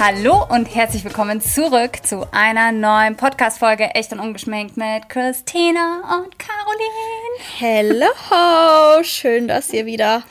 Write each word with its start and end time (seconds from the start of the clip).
Hallo 0.00 0.46
und 0.48 0.72
herzlich 0.72 1.02
willkommen 1.02 1.40
zurück 1.40 2.06
zu 2.06 2.24
einer 2.30 2.70
neuen 2.70 3.16
Podcast-Folge 3.16 3.96
Echt 3.96 4.12
und 4.12 4.20
Ungeschminkt 4.20 4.76
mit 4.76 5.08
Christina 5.08 6.20
und 6.20 6.38
Caroline. 6.38 7.40
Hello, 7.58 9.02
schön, 9.02 9.48
dass 9.48 9.72
ihr 9.72 9.86
wieder 9.86 10.22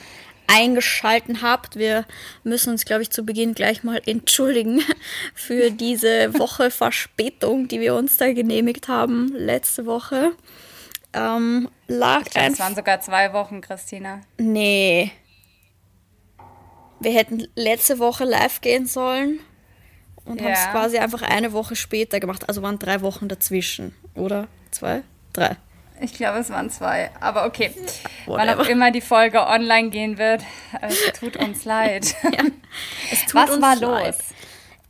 eingeschalten 0.48 1.42
habt. 1.42 1.76
Wir 1.76 2.06
müssen 2.46 2.70
uns, 2.70 2.86
glaube 2.86 3.02
ich, 3.02 3.10
zu 3.10 3.26
Beginn 3.26 3.56
gleich 3.56 3.84
mal 3.84 4.02
entschuldigen 4.06 4.82
für 5.36 5.70
diese 5.70 6.40
Woche 6.40 6.72
Verspätung, 6.72 7.68
die 7.68 7.82
wir 7.82 7.94
uns 7.96 8.16
da 8.16 8.32
genehmigt 8.32 8.88
haben 8.88 9.34
letzte 9.36 9.86
Woche. 9.86 10.32
Ähm, 11.12 11.68
lag 11.88 12.22
ich 12.22 12.32
glaub, 12.32 12.52
es 12.52 12.60
waren 12.60 12.76
sogar 12.76 13.02
zwei 13.02 13.34
Wochen, 13.34 13.60
Christina. 13.60 14.22
Nee. 14.38 15.12
Wir 17.02 17.12
hätten 17.12 17.50
letzte 17.56 18.00
Woche 18.00 18.24
live 18.24 18.62
gehen 18.62 18.86
sollen 18.86 19.42
und 20.28 20.40
ja. 20.42 20.48
haben 20.48 20.54
es 20.54 20.72
quasi 20.72 20.98
einfach 20.98 21.22
eine 21.22 21.54
Woche 21.54 21.76
später 21.76 22.20
gemacht. 22.20 22.48
Also 22.48 22.62
waren 22.62 22.80
drei 22.80 23.02
Wochen 23.02 23.28
dazwischen, 23.28 23.96
oder? 24.14 24.48
Zwei? 24.72 25.04
Drei. 25.34 25.58
Ich 26.00 26.14
glaube, 26.14 26.40
es 26.40 26.50
waren 26.50 26.70
zwei. 26.70 27.10
Aber 27.20 27.46
okay. 27.46 27.72
Whatever. 28.26 28.58
Wann 28.58 28.60
auch 28.60 28.70
immer 28.70 28.92
die 28.92 29.02
Folge 29.02 29.46
online 29.46 29.90
gehen 29.90 30.18
wird, 30.18 30.44
es 30.82 31.14
tut 31.20 31.38
uns 31.38 31.66
leid. 31.66 32.16
Ja, 32.24 32.44
es 33.12 33.26
tut 33.26 33.36
Was 33.36 33.50
uns 33.50 33.62
war 33.62 33.76
leid. 33.76 34.16
los? 34.16 34.26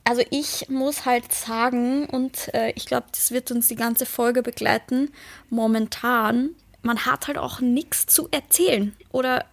Also 0.03 0.23
ich 0.29 0.69
muss 0.69 1.05
halt 1.05 1.33
sagen, 1.33 2.05
und 2.05 2.53
äh, 2.53 2.71
ich 2.75 2.85
glaube, 2.85 3.07
das 3.11 3.31
wird 3.31 3.51
uns 3.51 3.67
die 3.67 3.75
ganze 3.75 4.05
Folge 4.05 4.41
begleiten, 4.41 5.11
momentan, 5.49 6.51
man 6.81 7.05
hat 7.05 7.27
halt 7.27 7.37
auch 7.37 7.59
nichts 7.59 8.05
zu 8.05 8.29
erzählen. 8.31 8.95
Oder 9.11 9.45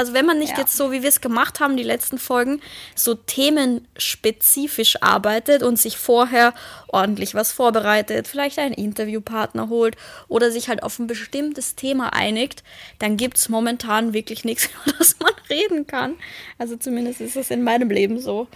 also 0.00 0.14
wenn 0.14 0.24
man 0.24 0.38
nicht 0.38 0.52
ja. 0.52 0.60
jetzt 0.60 0.78
so, 0.78 0.92
wie 0.92 1.02
wir 1.02 1.10
es 1.10 1.20
gemacht 1.20 1.60
haben, 1.60 1.76
die 1.76 1.82
letzten 1.82 2.18
Folgen, 2.18 2.62
so 2.94 3.14
themenspezifisch 3.14 5.02
arbeitet 5.02 5.62
und 5.62 5.78
sich 5.78 5.98
vorher 5.98 6.54
ordentlich 6.88 7.34
was 7.34 7.52
vorbereitet, 7.52 8.26
vielleicht 8.26 8.58
einen 8.58 8.72
Interviewpartner 8.72 9.68
holt 9.68 9.98
oder 10.26 10.50
sich 10.50 10.70
halt 10.70 10.82
auf 10.82 10.98
ein 10.98 11.06
bestimmtes 11.06 11.74
Thema 11.76 12.14
einigt, 12.14 12.64
dann 12.98 13.18
gibt 13.18 13.36
es 13.36 13.50
momentan 13.50 14.14
wirklich 14.14 14.42
nichts, 14.42 14.70
über 14.86 14.96
das 14.96 15.16
man 15.20 15.34
reden 15.50 15.86
kann. 15.86 16.14
Also 16.56 16.76
zumindest 16.76 17.20
ist 17.20 17.36
es 17.36 17.50
in 17.50 17.62
meinem 17.62 17.90
Leben 17.90 18.20
so. 18.20 18.48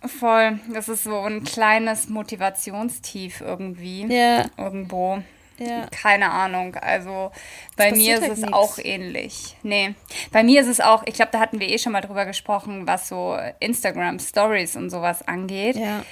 Voll. 0.00 0.60
Das 0.72 0.88
ist 0.88 1.04
so 1.04 1.18
ein 1.18 1.44
kleines 1.44 2.08
Motivationstief 2.08 3.42
irgendwie. 3.42 4.06
Ja. 4.06 4.46
Irgendwo. 4.56 5.22
Ja. 5.58 5.86
Keine 5.90 6.30
Ahnung. 6.30 6.74
Also 6.76 7.30
bei 7.76 7.92
mir 7.92 8.16
ist 8.16 8.22
halt 8.22 8.32
es 8.32 8.40
nix. 8.40 8.52
auch 8.52 8.78
ähnlich. 8.78 9.56
Nee. 9.62 9.94
Bei 10.32 10.42
mir 10.42 10.60
ist 10.60 10.68
es 10.68 10.80
auch, 10.80 11.04
ich 11.06 11.14
glaube, 11.14 11.30
da 11.32 11.40
hatten 11.40 11.60
wir 11.60 11.68
eh 11.68 11.78
schon 11.78 11.92
mal 11.92 12.00
drüber 12.00 12.26
gesprochen, 12.26 12.86
was 12.86 13.08
so 13.08 13.38
Instagram 13.60 14.18
Stories 14.18 14.76
und 14.76 14.90
sowas 14.90 15.26
angeht. 15.26 15.76
Ja. 15.76 16.02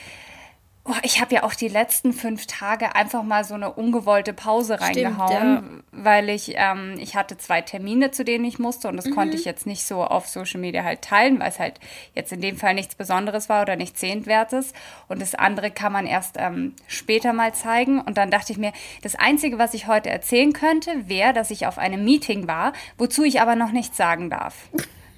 Oh, 0.84 0.94
ich 1.04 1.20
habe 1.20 1.32
ja 1.32 1.44
auch 1.44 1.54
die 1.54 1.68
letzten 1.68 2.12
fünf 2.12 2.48
Tage 2.48 2.96
einfach 2.96 3.22
mal 3.22 3.44
so 3.44 3.54
eine 3.54 3.72
ungewollte 3.72 4.32
Pause 4.32 4.80
reingehauen, 4.80 5.58
Stimmt, 5.58 5.84
ja. 5.92 6.04
weil 6.04 6.28
ich, 6.28 6.54
ähm, 6.56 6.96
ich 6.98 7.14
hatte 7.14 7.36
zwei 7.36 7.60
Termine, 7.60 8.10
zu 8.10 8.24
denen 8.24 8.44
ich 8.44 8.58
musste 8.58 8.88
und 8.88 8.96
das 8.96 9.06
mhm. 9.06 9.14
konnte 9.14 9.36
ich 9.36 9.44
jetzt 9.44 9.64
nicht 9.64 9.84
so 9.84 10.02
auf 10.02 10.26
Social 10.26 10.58
Media 10.58 10.82
halt 10.82 11.02
teilen, 11.02 11.38
weil 11.38 11.50
es 11.50 11.60
halt 11.60 11.78
jetzt 12.16 12.32
in 12.32 12.40
dem 12.40 12.56
Fall 12.56 12.74
nichts 12.74 12.96
Besonderes 12.96 13.48
war 13.48 13.62
oder 13.62 13.76
nichts 13.76 14.00
Sehenswertes. 14.00 14.72
Und 15.06 15.22
das 15.22 15.36
andere 15.36 15.70
kann 15.70 15.92
man 15.92 16.04
erst 16.04 16.34
ähm, 16.38 16.74
später 16.88 17.32
mal 17.32 17.54
zeigen. 17.54 18.00
Und 18.00 18.18
dann 18.18 18.32
dachte 18.32 18.50
ich 18.50 18.58
mir, 18.58 18.72
das 19.02 19.14
Einzige, 19.14 19.58
was 19.58 19.74
ich 19.74 19.86
heute 19.86 20.10
erzählen 20.10 20.52
könnte, 20.52 21.08
wäre, 21.08 21.32
dass 21.32 21.52
ich 21.52 21.68
auf 21.68 21.78
einem 21.78 22.04
Meeting 22.04 22.48
war, 22.48 22.72
wozu 22.98 23.22
ich 23.22 23.40
aber 23.40 23.54
noch 23.54 23.70
nichts 23.70 23.96
sagen 23.96 24.30
darf. 24.30 24.68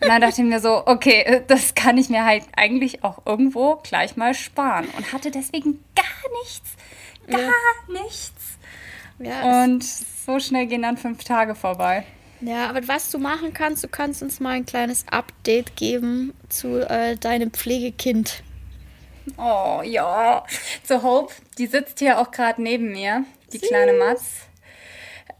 Und 0.00 0.08
dann 0.08 0.20
dachte 0.20 0.42
ich 0.42 0.48
mir 0.48 0.60
so, 0.60 0.86
okay, 0.86 1.42
das 1.46 1.74
kann 1.74 1.96
ich 1.96 2.08
mir 2.08 2.24
halt 2.24 2.44
eigentlich 2.56 3.04
auch 3.04 3.24
irgendwo 3.24 3.76
gleich 3.76 4.16
mal 4.16 4.34
sparen. 4.34 4.86
Und 4.96 5.12
hatte 5.12 5.30
deswegen 5.30 5.82
gar 5.94 6.32
nichts. 6.42 6.72
Gar 7.26 7.40
ja. 7.40 8.02
nichts. 8.02 8.58
Ja, 9.18 9.64
und 9.64 9.82
so 9.84 10.38
schnell 10.40 10.66
gehen 10.66 10.82
dann 10.82 10.96
fünf 10.96 11.24
Tage 11.24 11.54
vorbei. 11.54 12.04
Ja, 12.40 12.68
aber 12.68 12.86
was 12.88 13.10
du 13.10 13.18
machen 13.18 13.54
kannst, 13.54 13.84
du 13.84 13.88
kannst 13.88 14.22
uns 14.22 14.40
mal 14.40 14.50
ein 14.50 14.66
kleines 14.66 15.06
Update 15.10 15.76
geben 15.76 16.34
zu 16.48 16.88
äh, 16.88 17.16
deinem 17.16 17.52
Pflegekind. 17.52 18.42
Oh 19.38 19.80
ja, 19.82 20.44
so 20.82 21.02
Hope, 21.02 21.32
die 21.56 21.66
sitzt 21.66 22.00
hier 22.00 22.18
auch 22.18 22.30
gerade 22.30 22.60
neben 22.60 22.92
mir, 22.92 23.24
die 23.52 23.58
Süß. 23.58 23.68
kleine 23.68 23.94
Matz. 23.94 24.46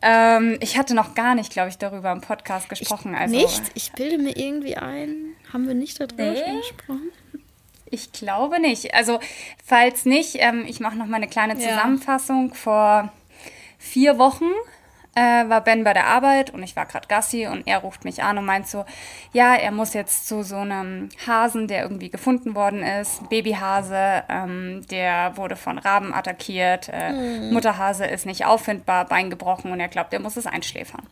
Ähm, 0.07 0.59
ich 0.61 0.77
hatte 0.77 0.95
noch 0.95 1.15
gar 1.15 1.35
nicht, 1.35 1.51
glaube 1.51 1.71
ich, 1.71 1.79
darüber 1.79 2.13
im 2.13 2.21
Podcast 2.21 2.69
gesprochen. 2.69 3.15
Ich, 3.15 3.21
also, 3.21 3.35
nicht? 3.35 3.63
Ich 3.75 3.93
bilde 3.93 4.19
mir 4.19 4.37
irgendwie 4.37 4.77
ein. 4.77 5.35
Haben 5.51 5.67
wir 5.67 5.75
nicht 5.75 5.99
darüber 5.99 6.31
nee. 6.31 6.59
gesprochen? 6.59 7.11
Ich 7.87 8.13
glaube 8.13 8.61
nicht. 8.61 8.93
Also, 8.93 9.19
falls 9.65 10.05
nicht, 10.05 10.37
ähm, 10.41 10.67
ich 10.67 10.79
mache 10.79 10.97
noch 10.97 11.07
mal 11.07 11.17
eine 11.17 11.29
kleine 11.29 11.57
Zusammenfassung. 11.59 12.51
Ja. 12.51 12.55
Vor 12.55 13.13
vier 13.79 14.19
Wochen 14.19 14.51
äh, 15.15 15.49
war 15.49 15.61
Ben 15.61 15.85
bei 15.85 15.93
der 15.93 16.07
Arbeit 16.07 16.51
und 16.51 16.63
ich 16.63 16.77
war 16.77 16.87
gerade 16.87 17.09
Gassi 17.09 17.47
und 17.47 17.67
er 17.67 17.79
ruft 17.79 18.05
mich 18.05 18.23
an 18.23 18.39
und 18.39 18.45
meint 18.45 18.67
so, 18.67 18.85
ja, 19.33 19.55
er 19.55 19.71
muss 19.71 19.95
jetzt 19.95 20.27
zu 20.27 20.43
so 20.43 20.57
einem 20.57 21.09
Hasen, 21.27 21.69
der 21.69 21.83
irgendwie 21.83 22.11
gefunden 22.11 22.55
worden 22.55 22.83
ist, 22.83 23.29
Babyhase, 23.29 24.25
ähm, 24.29 24.87
der 24.91 25.37
wurde 25.37 25.57
von 25.57 25.79
Raben 25.79 26.13
attackiert, 26.13 26.91
äh, 26.93 27.13
mhm. 27.13 27.53
Mutterhase 27.53 28.07
ist 28.07 28.27
nicht 28.27 28.45
auffindbar, 28.45 29.07
Bein 29.07 29.31
gebrochen 29.31 29.73
und 29.73 29.81
er 29.81 29.89
glaubt, 29.89 30.13
er 30.13 30.21
muss 30.21 30.37
es 30.37 30.47
einschläfern. 30.47 31.03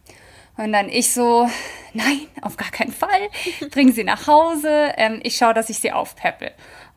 Und 0.56 0.72
dann 0.72 0.88
ich 0.88 1.12
so, 1.12 1.48
nein, 1.92 2.26
auf 2.42 2.56
gar 2.56 2.70
keinen 2.70 2.92
Fall, 2.92 3.28
bring 3.70 3.92
sie 3.92 4.04
nach 4.04 4.26
Hause, 4.26 4.92
ähm, 4.96 5.20
ich 5.22 5.36
schaue, 5.36 5.54
dass 5.54 5.70
ich 5.70 5.78
sie 5.78 5.92
aufpeppel. 5.92 6.50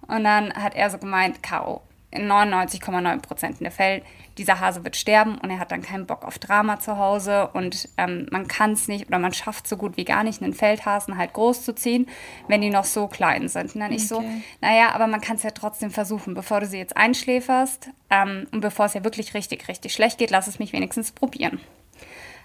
Und 0.07 0.23
dann 0.23 0.53
hat 0.53 0.75
er 0.75 0.89
so 0.89 0.97
gemeint, 0.97 1.41
Caro, 1.41 1.81
in 2.11 2.31
99,9 2.31 3.21
Prozent 3.21 3.59
der 3.59 3.71
Fälle, 3.71 4.01
dieser 4.37 4.59
Hase 4.59 4.83
wird 4.83 4.95
sterben 4.95 5.37
und 5.37 5.49
er 5.49 5.59
hat 5.59 5.71
dann 5.71 5.81
keinen 5.81 6.05
Bock 6.05 6.25
auf 6.25 6.39
Drama 6.39 6.79
zu 6.79 6.97
Hause 6.97 7.49
und 7.53 7.87
ähm, 7.97 8.27
man 8.31 8.47
kann 8.47 8.73
es 8.73 8.87
nicht 8.87 9.07
oder 9.07 9.19
man 9.19 9.33
schafft 9.33 9.67
so 9.67 9.77
gut 9.77 9.97
wie 9.97 10.03
gar 10.03 10.23
nicht, 10.23 10.41
einen 10.41 10.53
Feldhasen 10.53 11.17
halt 11.17 11.33
groß 11.33 11.63
zu 11.63 11.73
ziehen, 11.73 12.07
wenn 12.47 12.61
die 12.61 12.69
noch 12.69 12.83
so 12.83 13.07
klein 13.07 13.47
sind. 13.47 13.75
Und 13.75 13.81
dann 13.81 13.91
okay. 13.91 13.95
ich 13.95 14.07
so, 14.07 14.23
naja, 14.61 14.91
aber 14.93 15.07
man 15.07 15.21
kann 15.21 15.37
es 15.37 15.43
ja 15.43 15.51
trotzdem 15.51 15.91
versuchen, 15.91 16.33
bevor 16.33 16.59
du 16.59 16.67
sie 16.67 16.77
jetzt 16.77 16.97
einschläferst 16.97 17.89
ähm, 18.09 18.47
und 18.51 18.61
bevor 18.61 18.87
es 18.87 18.93
ja 18.93 19.03
wirklich 19.03 19.33
richtig, 19.33 19.67
richtig 19.67 19.93
schlecht 19.93 20.17
geht, 20.17 20.31
lass 20.31 20.47
es 20.47 20.59
mich 20.59 20.73
wenigstens 20.73 21.11
probieren. 21.11 21.59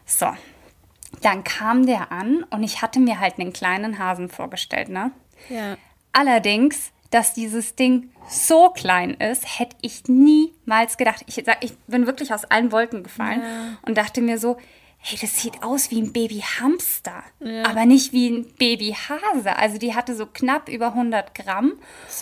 So, 0.06 0.28
dann 1.22 1.44
kam 1.44 1.87
der 1.87 2.12
an 2.12 2.44
und 2.50 2.62
ich 2.62 2.82
hatte 2.82 3.00
mir 3.00 3.19
halt 3.20 3.38
einen 3.38 3.53
kleinen 3.53 3.99
Hasen 3.99 4.28
vorgestellt, 4.28 4.88
ne? 4.88 5.10
Ja. 5.49 5.76
Allerdings 6.12 6.93
dass 7.10 7.34
dieses 7.34 7.75
Ding 7.75 8.10
so 8.28 8.71
klein 8.71 9.15
ist, 9.15 9.59
hätte 9.59 9.76
ich 9.82 10.04
niemals 10.06 10.97
gedacht. 10.97 11.25
Ich, 11.26 11.38
ich 11.38 11.76
bin 11.87 12.06
wirklich 12.06 12.32
aus 12.32 12.44
allen 12.44 12.71
Wolken 12.72 13.03
gefallen 13.03 13.43
ja. 13.43 13.78
und 13.82 13.98
dachte 13.98 14.21
mir 14.21 14.38
so, 14.38 14.56
hey, 14.98 15.19
das 15.20 15.41
sieht 15.41 15.62
aus 15.62 15.91
wie 15.91 16.00
ein 16.00 16.12
Babyhamster, 16.12 17.22
ja. 17.41 17.65
aber 17.65 17.87
nicht 17.87 18.12
wie 18.12 18.28
ein 18.28 18.47
Babyhase. 18.59 19.56
Also 19.56 19.78
die 19.78 19.94
hatte 19.94 20.15
so 20.15 20.26
knapp 20.26 20.69
über 20.69 20.88
100 20.88 21.34
Gramm 21.34 21.72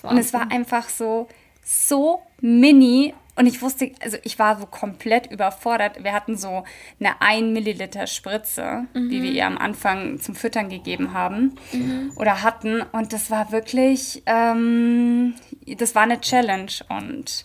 und 0.03 0.16
es 0.16 0.32
war 0.32 0.50
einfach 0.50 0.88
so, 0.88 1.28
so 1.62 2.22
mini 2.41 3.15
und 3.38 3.47
ich 3.47 3.62
wusste, 3.62 3.93
also 4.03 4.16
ich 4.25 4.38
war 4.41 4.59
so 4.59 4.66
komplett 4.66 5.31
überfordert. 5.31 6.03
Wir 6.03 6.12
hatten 6.12 6.37
so 6.37 6.65
eine 6.99 7.22
1 7.22 7.53
Milliliter 7.53 8.09
Spritze, 8.09 8.87
mhm. 8.94 9.10
die 9.10 9.22
wir 9.22 9.31
ihr 9.31 9.47
am 9.47 9.56
Anfang 9.56 10.19
zum 10.19 10.34
Füttern 10.34 10.69
gegeben 10.69 11.15
haben 11.15 11.54
mhm. 11.72 12.12
oder 12.16 12.43
hatten. 12.43 12.82
Und 12.82 13.12
das 13.12 13.31
war 13.31 13.53
wirklich, 13.53 14.25
ähm, 14.27 15.34
das 15.77 15.94
war 15.94 16.03
eine 16.03 16.21
Challenge. 16.21 16.72
Und 16.88 17.45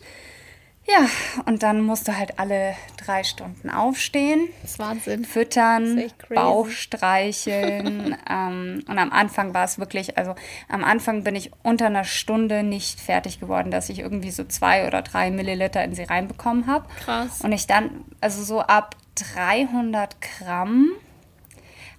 ja, 0.86 1.08
und 1.46 1.64
dann 1.64 1.82
musst 1.82 2.08
du 2.10 2.18
halt 2.18 2.40
alle 2.40 2.76
drei 2.98 3.24
Stunden 3.24 3.70
aufstehen. 3.70 4.50
Das 4.62 4.72
ist 4.72 4.80
Wahnsinn. 4.80 5.24
Füttern, 5.24 6.04
Bauch 6.30 6.68
streicheln. 6.70 8.18
ähm, 8.30 8.84
und 8.88 9.00
am 9.00 9.12
Anfang 9.12 9.54
war 9.54 9.64
es 9.64 9.80
wirklich, 9.80 10.18
also 10.18 10.36
am 10.68 10.84
Anfang 10.84 11.24
bin 11.24 11.36
ich 11.36 11.52
unter 11.64 11.86
einer 11.86 12.04
Stunde 12.04 12.64
nicht 12.64 13.00
fertig 13.00 13.40
geworden, 13.40 13.72
dass 13.72 13.88
ich 13.88 14.00
irgendwie 14.00 14.32
so 14.32 14.44
zwei 14.44 14.86
oder 14.86 15.02
drei 15.02 15.32
Milliliter 15.32 15.84
in 15.84 15.96
sie 15.96 16.04
reinbekommen 16.04 16.68
habe. 16.68 16.86
Krass. 17.00 17.40
Und 17.42 17.54
ich 17.54 17.66
dann, 17.66 18.04
also 18.20 18.44
so 18.44 18.60
ab 18.60 18.98
300 19.36 20.18
Gramm 20.22 20.92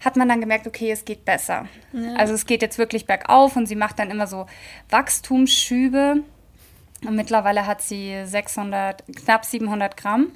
hat 0.05 0.17
man 0.17 0.29
dann 0.29 0.41
gemerkt, 0.41 0.67
okay, 0.67 0.91
es 0.91 1.07
geht 1.07 1.25
besser. 1.25 1.67
Ja. 1.93 2.17
Also 2.17 2.35
es 2.35 2.45
geht 2.45 2.61
jetzt 2.61 2.77
wirklich 2.77 3.07
bergauf 3.07 3.57
und 3.57 3.67
sie 3.67 3.77
macht 3.77 3.99
dann 3.99 4.11
immer 4.11 4.27
so 4.27 4.45
Wachstumsschübe 4.91 6.23
und 7.07 7.17
mittlerweile 7.17 7.67
hat 7.67 7.83
sie 7.83 8.23
600, 8.25 9.05
knapp 9.25 9.45
700 9.45 9.97
Gramm. 9.97 10.33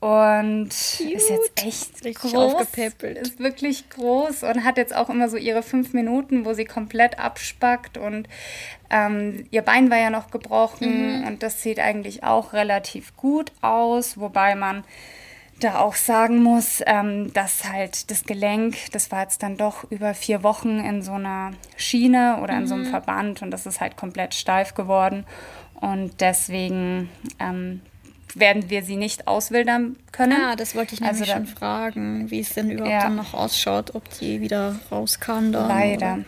Und 0.00 0.68
Cute. 0.68 1.10
ist 1.10 1.28
jetzt 1.28 1.52
echt 1.56 2.04
Richtig 2.04 2.18
groß. 2.20 2.54
Aufgepäppelt. 2.54 3.18
Ist 3.18 3.40
wirklich 3.40 3.90
groß 3.90 4.44
und 4.44 4.62
hat 4.62 4.76
jetzt 4.76 4.94
auch 4.94 5.10
immer 5.10 5.28
so 5.28 5.36
ihre 5.36 5.64
fünf 5.64 5.92
Minuten, 5.92 6.44
wo 6.44 6.52
sie 6.52 6.64
komplett 6.64 7.18
abspackt. 7.18 7.98
Und 7.98 8.28
ähm, 8.90 9.46
ihr 9.50 9.62
Bein 9.62 9.90
war 9.90 9.98
ja 9.98 10.10
noch 10.10 10.30
gebrochen. 10.30 11.20
Mhm. 11.20 11.26
Und 11.26 11.42
das 11.42 11.62
sieht 11.62 11.80
eigentlich 11.80 12.22
auch 12.22 12.52
relativ 12.52 13.16
gut 13.16 13.50
aus. 13.60 14.20
Wobei 14.20 14.54
man 14.54 14.84
da 15.60 15.80
auch 15.80 15.94
sagen 15.94 16.42
muss, 16.42 16.80
ähm, 16.86 17.32
dass 17.32 17.64
halt 17.64 18.10
das 18.12 18.24
Gelenk, 18.24 18.76
das 18.92 19.10
war 19.10 19.22
jetzt 19.22 19.42
dann 19.42 19.56
doch 19.56 19.90
über 19.90 20.14
vier 20.14 20.44
Wochen 20.44 20.78
in 20.78 21.02
so 21.02 21.12
einer 21.12 21.52
Schiene 21.76 22.38
oder 22.42 22.54
in 22.54 22.62
mhm. 22.62 22.66
so 22.66 22.74
einem 22.74 22.84
mhm. 22.84 22.90
Verband 22.90 23.42
und 23.42 23.50
das 23.50 23.66
ist 23.66 23.80
halt 23.80 23.96
komplett 23.96 24.34
steif 24.34 24.74
geworden. 24.74 25.24
Und 25.80 26.20
deswegen 26.20 27.08
ähm, 27.38 27.80
werden 28.34 28.70
wir 28.70 28.82
sie 28.82 28.96
nicht 28.96 29.26
auswildern 29.26 29.96
können. 30.12 30.32
Ja, 30.32 30.56
das 30.56 30.74
wollte 30.74 30.94
ich 30.94 31.00
nämlich 31.00 31.20
also 31.20 31.32
schon 31.32 31.46
fragen, 31.46 32.30
wie 32.30 32.40
es 32.40 32.54
denn 32.54 32.70
überhaupt 32.70 32.92
ja. 32.92 33.02
dann 33.04 33.16
noch 33.16 33.34
ausschaut, 33.34 33.94
ob 33.94 34.02
die 34.18 34.40
wieder 34.40 34.76
raus 34.90 35.20
kann. 35.20 35.52
Dann, 35.52 35.68
leider. 35.68 36.14
Oder? 36.14 36.24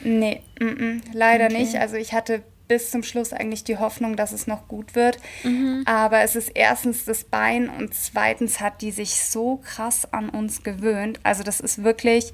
Nee, 0.00 0.42
m 0.60 0.68
-m, 0.68 1.02
leider 1.12 1.46
okay. 1.46 1.58
nicht. 1.58 1.76
Also 1.76 1.96
ich 1.96 2.12
hatte 2.12 2.42
bis 2.68 2.90
zum 2.90 3.02
Schluss 3.02 3.32
eigentlich 3.32 3.64
die 3.64 3.78
Hoffnung, 3.78 4.14
dass 4.14 4.32
es 4.32 4.46
noch 4.46 4.68
gut 4.68 4.94
wird. 4.94 5.18
Mhm. 5.42 5.82
Aber 5.86 6.20
es 6.20 6.36
ist 6.36 6.50
erstens 6.54 7.06
das 7.06 7.24
Bein 7.24 7.68
und 7.68 7.94
zweitens 7.94 8.60
hat 8.60 8.82
die 8.82 8.92
sich 8.92 9.14
so 9.22 9.56
krass 9.64 10.12
an 10.12 10.28
uns 10.28 10.62
gewöhnt. 10.62 11.18
Also 11.22 11.42
das 11.42 11.60
ist 11.60 11.82
wirklich, 11.82 12.32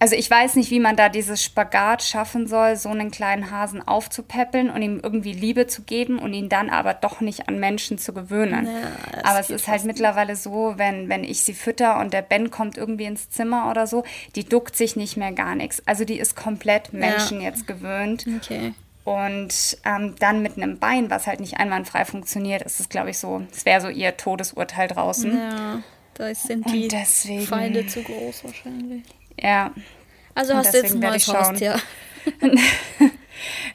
also 0.00 0.14
ich 0.14 0.30
weiß 0.30 0.54
nicht, 0.54 0.70
wie 0.70 0.80
man 0.80 0.96
da 0.96 1.08
dieses 1.08 1.42
Spagat 1.42 2.02
schaffen 2.02 2.46
soll, 2.46 2.76
so 2.76 2.88
einen 2.88 3.10
kleinen 3.10 3.50
Hasen 3.50 3.86
aufzupäppeln 3.86 4.70
und 4.70 4.80
ihm 4.80 5.00
irgendwie 5.02 5.32
Liebe 5.32 5.66
zu 5.66 5.82
geben 5.82 6.18
und 6.18 6.32
ihn 6.32 6.48
dann 6.48 6.70
aber 6.70 6.94
doch 6.94 7.20
nicht 7.20 7.48
an 7.48 7.58
Menschen 7.58 7.98
zu 7.98 8.12
gewöhnen. 8.12 8.66
Ja, 8.66 9.22
aber 9.24 9.40
es 9.40 9.50
ist 9.50 9.66
halt 9.66 9.84
mittlerweile 9.84 10.36
so, 10.36 10.74
wenn, 10.76 11.08
wenn 11.08 11.24
ich 11.24 11.42
sie 11.42 11.54
fütter 11.54 11.98
und 11.98 12.12
der 12.12 12.22
Ben 12.22 12.50
kommt 12.50 12.76
irgendwie 12.76 13.04
ins 13.04 13.30
Zimmer 13.30 13.70
oder 13.70 13.86
so, 13.86 14.04
die 14.36 14.44
duckt 14.44 14.76
sich 14.76 14.94
nicht 14.94 15.16
mehr 15.16 15.32
gar 15.32 15.54
nichts. 15.54 15.82
Also 15.86 16.04
die 16.04 16.18
ist 16.18 16.36
komplett 16.36 16.92
Menschen 16.92 17.40
ja. 17.40 17.48
jetzt 17.48 17.66
gewöhnt. 17.66 18.24
Okay. 18.36 18.74
Und 19.04 19.78
ähm, 19.84 20.14
dann 20.18 20.42
mit 20.42 20.58
einem 20.58 20.78
Bein, 20.78 21.10
was 21.10 21.26
halt 21.26 21.40
nicht 21.40 21.58
einwandfrei 21.58 22.04
funktioniert, 22.04 22.62
ist 22.62 22.78
es, 22.78 22.88
glaube 22.88 23.10
ich, 23.10 23.18
so, 23.18 23.42
es 23.50 23.64
wäre 23.64 23.80
so 23.80 23.88
ihr 23.88 24.16
Todesurteil 24.16 24.86
draußen. 24.86 25.34
Ja, 25.34 25.82
da 26.14 26.34
sind 26.34 26.70
die 26.70 26.88
Feinde 27.46 27.86
zu 27.86 28.02
groß 28.02 28.44
wahrscheinlich. 28.44 29.04
Ja. 29.42 29.72
Also 30.34 30.54
hast 30.54 30.72
du 30.72 30.78
jetzt 30.78 30.94
ein 30.94 31.00
neues 31.00 31.28
Haustier. 31.28 31.78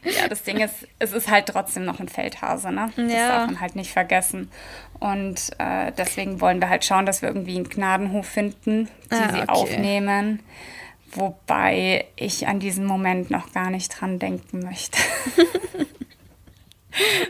ja, 0.03 0.27
das 0.29 0.43
Ding 0.43 0.59
ist, 0.59 0.87
es 0.99 1.11
ist 1.11 1.29
halt 1.29 1.47
trotzdem 1.47 1.85
noch 1.85 1.99
ein 1.99 2.07
Feldhase, 2.07 2.71
ne? 2.71 2.91
Das 2.95 3.11
ja. 3.11 3.27
darf 3.27 3.45
man 3.47 3.59
halt 3.59 3.75
nicht 3.75 3.91
vergessen. 3.91 4.49
Und 4.99 5.51
äh, 5.57 5.91
deswegen 5.97 6.41
wollen 6.41 6.61
wir 6.61 6.69
halt 6.69 6.85
schauen, 6.85 7.05
dass 7.05 7.21
wir 7.21 7.29
irgendwie 7.29 7.55
einen 7.55 7.69
Gnadenhof 7.69 8.25
finden, 8.25 8.89
die 9.11 9.15
ah, 9.15 9.31
sie 9.31 9.41
okay. 9.41 9.49
aufnehmen. 9.49 10.39
Wobei 11.11 12.05
ich 12.15 12.47
an 12.47 12.59
diesen 12.59 12.85
Moment 12.85 13.29
noch 13.29 13.51
gar 13.51 13.69
nicht 13.69 13.89
dran 13.89 14.19
denken 14.19 14.59
möchte. 14.59 14.97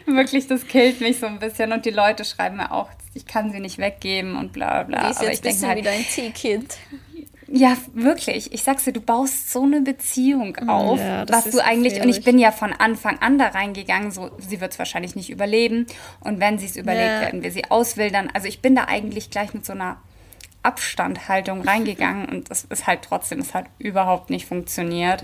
Wirklich, 0.06 0.48
das 0.48 0.68
killt 0.68 1.02
mich 1.02 1.20
so 1.20 1.26
ein 1.26 1.40
bisschen. 1.40 1.72
Und 1.72 1.86
die 1.86 1.92
Leute 1.92 2.26
schreiben 2.26 2.58
mir 2.58 2.72
auch, 2.72 2.90
ich 3.14 3.26
kann 3.26 3.52
sie 3.52 3.60
nicht 3.60 3.78
weggeben 3.78 4.38
und 4.38 4.54
bla 4.54 4.84
bla. 4.84 5.06
Die 5.06 5.12
ist 5.12 5.18
Aber 5.18 5.28
jetzt 5.28 5.36
ich 5.36 5.42
denke 5.42 5.68
halt, 5.68 5.78
wieder 5.80 5.92
ein 5.92 6.06
Ziehkind. 6.06 6.78
Ja, 7.56 7.78
wirklich. 7.94 8.52
Ich 8.52 8.64
sag's 8.64 8.84
dir, 8.84 8.94
du 8.94 9.00
baust 9.00 9.52
so 9.52 9.62
eine 9.62 9.82
Beziehung 9.82 10.58
auf, 10.68 10.98
ja, 11.00 11.24
was 11.30 11.52
du 11.52 11.64
eigentlich, 11.64 12.02
und 12.02 12.10
ich 12.10 12.24
bin 12.24 12.40
ja 12.40 12.52
von 12.52 12.74
Anfang 12.74 13.20
an 13.20 13.38
da 13.38 13.50
reingegangen, 13.50 14.10
so, 14.10 14.32
sie 14.40 14.60
wird 14.60 14.72
es 14.72 14.80
wahrscheinlich 14.80 15.16
nicht 15.16 15.30
überleben. 15.30 15.86
Und 16.20 16.40
wenn 16.40 16.58
sie 16.58 16.66
es 16.66 16.76
überlebt, 16.76 17.12
ja. 17.12 17.22
werden 17.22 17.44
wir 17.44 17.52
sie 17.52 17.70
auswildern. 17.70 18.32
Also 18.34 18.48
ich 18.48 18.64
bin 18.64 18.76
da 18.76 18.86
eigentlich 18.86 19.30
gleich 19.30 19.54
mit 19.54 19.68
so 19.68 19.74
einer 19.74 19.98
Abstandhaltung 20.64 21.62
reingegangen 21.68 22.28
und 22.28 22.50
das 22.50 22.64
ist 22.64 22.88
halt 22.88 23.04
trotzdem, 23.04 23.38
es 23.38 23.54
hat 23.54 23.66
überhaupt 23.78 24.32
nicht 24.32 24.48
funktioniert. 24.48 25.22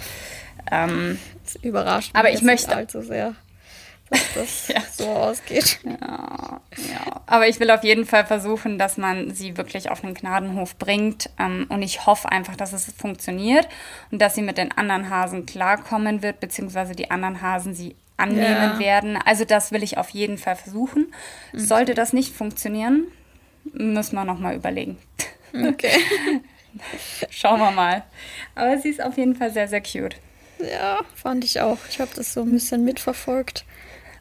Ähm, 0.71 1.17
das 1.43 1.55
überrascht 1.55 2.13
mich 2.13 2.19
aber 2.19 2.31
ich 2.31 2.43
möchte 2.43 2.75
allzu 2.75 3.01
sehr 3.01 3.33
dass 4.09 4.33
das 4.33 4.67
ja. 4.69 4.81
so 4.91 5.09
ausgeht. 5.09 5.79
Ja, 5.83 6.61
ja, 6.77 7.21
aber 7.25 7.47
ich 7.47 7.59
will 7.59 7.69
auf 7.71 7.83
jeden 7.83 8.05
Fall 8.05 8.25
versuchen, 8.25 8.77
dass 8.77 8.97
man 8.97 9.33
sie 9.33 9.57
wirklich 9.57 9.89
auf 9.89 10.01
den 10.01 10.13
Gnadenhof 10.13 10.77
bringt. 10.77 11.29
Ähm, 11.39 11.67
und 11.69 11.81
ich 11.81 12.05
hoffe 12.05 12.31
einfach, 12.31 12.55
dass 12.55 12.73
es 12.73 12.91
funktioniert 12.91 13.67
und 14.11 14.21
dass 14.21 14.35
sie 14.35 14.41
mit 14.41 14.57
den 14.57 14.71
anderen 14.71 15.09
Hasen 15.09 15.45
klarkommen 15.45 16.23
wird, 16.23 16.39
beziehungsweise 16.39 16.93
die 16.93 17.11
anderen 17.11 17.41
Hasen 17.41 17.73
sie 17.73 17.95
annehmen 18.17 18.73
ja. 18.73 18.79
werden. 18.79 19.17
Also 19.23 19.45
das 19.45 19.71
will 19.71 19.83
ich 19.83 19.97
auf 19.97 20.09
jeden 20.09 20.37
Fall 20.37 20.55
versuchen. 20.55 21.13
Okay. 21.53 21.63
Sollte 21.63 21.93
das 21.93 22.13
nicht 22.13 22.35
funktionieren, 22.35 23.07
müssen 23.63 24.15
wir 24.15 24.25
nochmal 24.25 24.55
überlegen. 24.55 24.97
Okay. 25.53 25.91
Schauen 27.29 27.59
wir 27.59 27.71
mal. 27.71 28.03
Aber 28.55 28.77
sie 28.77 28.89
ist 28.89 29.01
auf 29.01 29.17
jeden 29.17 29.35
Fall 29.35 29.51
sehr, 29.51 29.67
sehr 29.67 29.81
cute. 29.81 30.17
Ja, 30.59 30.99
fand 31.15 31.45
ich 31.45 31.61
auch. 31.61 31.77
Ich 31.89 31.99
habe 31.99 32.11
das 32.15 32.33
so 32.33 32.41
ein 32.41 32.51
bisschen 32.51 32.83
mitverfolgt 32.83 33.65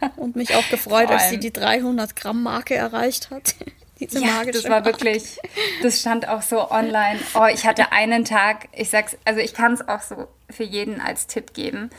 und 0.17 0.37
mich 0.37 0.55
auch 0.55 0.69
gefreut, 0.69 1.11
als 1.11 1.31
sie 1.31 1.39
die 1.39 1.53
300 1.53 2.17
Gramm 2.17 2.43
Marke 2.43 2.75
erreicht 2.75 3.31
hat. 3.31 3.55
Diese 4.01 4.21
ja, 4.21 4.45
das 4.45 4.65
war 4.65 4.71
Marke. 4.71 4.87
wirklich, 4.87 5.39
das 5.83 6.01
stand 6.01 6.29
auch 6.29 6.43
so 6.43 6.71
online. 6.71 7.19
Oh, 7.35 7.47
ich 7.53 7.67
hatte 7.67 7.91
einen 7.91 8.25
Tag, 8.25 8.69
ich 8.73 8.91
sag's, 8.91 9.17
also 9.25 9.41
ich 9.41 9.55
kann 9.55 9.73
es 9.73 9.89
auch 9.89 10.03
so 10.03 10.29
für 10.49 10.63
jeden 10.63 11.01
als 11.01 11.27
Tipp 11.27 11.53
geben. 11.53 11.91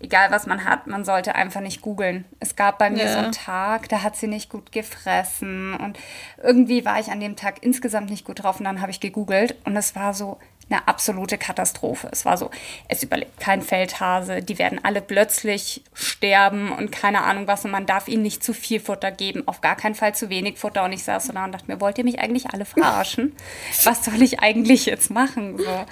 Egal 0.00 0.30
was 0.30 0.46
man 0.46 0.64
hat, 0.64 0.86
man 0.86 1.04
sollte 1.04 1.34
einfach 1.34 1.60
nicht 1.60 1.82
googeln. 1.82 2.24
Es 2.38 2.54
gab 2.54 2.78
bei 2.78 2.90
mir 2.90 3.06
ja. 3.06 3.12
so 3.12 3.18
einen 3.18 3.32
Tag, 3.32 3.88
da 3.88 4.04
hat 4.04 4.14
sie 4.14 4.28
nicht 4.28 4.48
gut 4.48 4.70
gefressen 4.70 5.74
und 5.74 5.98
irgendwie 6.40 6.84
war 6.84 7.00
ich 7.00 7.10
an 7.10 7.18
dem 7.18 7.34
Tag 7.34 7.64
insgesamt 7.64 8.08
nicht 8.08 8.24
gut 8.24 8.44
drauf 8.44 8.60
und 8.60 8.64
dann 8.64 8.80
habe 8.80 8.92
ich 8.92 9.00
gegoogelt 9.00 9.56
und 9.64 9.76
es 9.76 9.96
war 9.96 10.14
so, 10.14 10.38
eine 10.70 10.86
absolute 10.86 11.38
Katastrophe. 11.38 12.08
Es 12.12 12.24
war 12.24 12.36
so, 12.36 12.50
es 12.88 13.02
überlebt 13.02 13.40
kein 13.40 13.62
Feldhase, 13.62 14.42
die 14.42 14.58
werden 14.58 14.80
alle 14.82 15.00
plötzlich 15.00 15.82
sterben 15.94 16.70
und 16.70 16.92
keine 16.92 17.22
Ahnung 17.22 17.46
was 17.46 17.64
und 17.64 17.70
man 17.70 17.86
darf 17.86 18.08
ihnen 18.08 18.22
nicht 18.22 18.44
zu 18.44 18.52
viel 18.52 18.80
Futter 18.80 19.10
geben, 19.10 19.46
auf 19.46 19.60
gar 19.60 19.76
keinen 19.76 19.94
Fall 19.94 20.14
zu 20.14 20.28
wenig 20.28 20.58
Futter. 20.58 20.84
Und 20.84 20.92
ich 20.92 21.04
saß 21.04 21.26
so 21.26 21.32
da 21.32 21.44
und 21.44 21.52
dachte 21.52 21.70
mir, 21.70 21.80
wollt 21.80 21.98
ihr 21.98 22.04
mich 22.04 22.20
eigentlich 22.20 22.50
alle 22.50 22.64
verarschen? 22.64 23.34
Was 23.84 24.04
soll 24.04 24.20
ich 24.22 24.40
eigentlich 24.40 24.86
jetzt 24.86 25.10
machen? 25.10 25.58
So. 25.58 25.86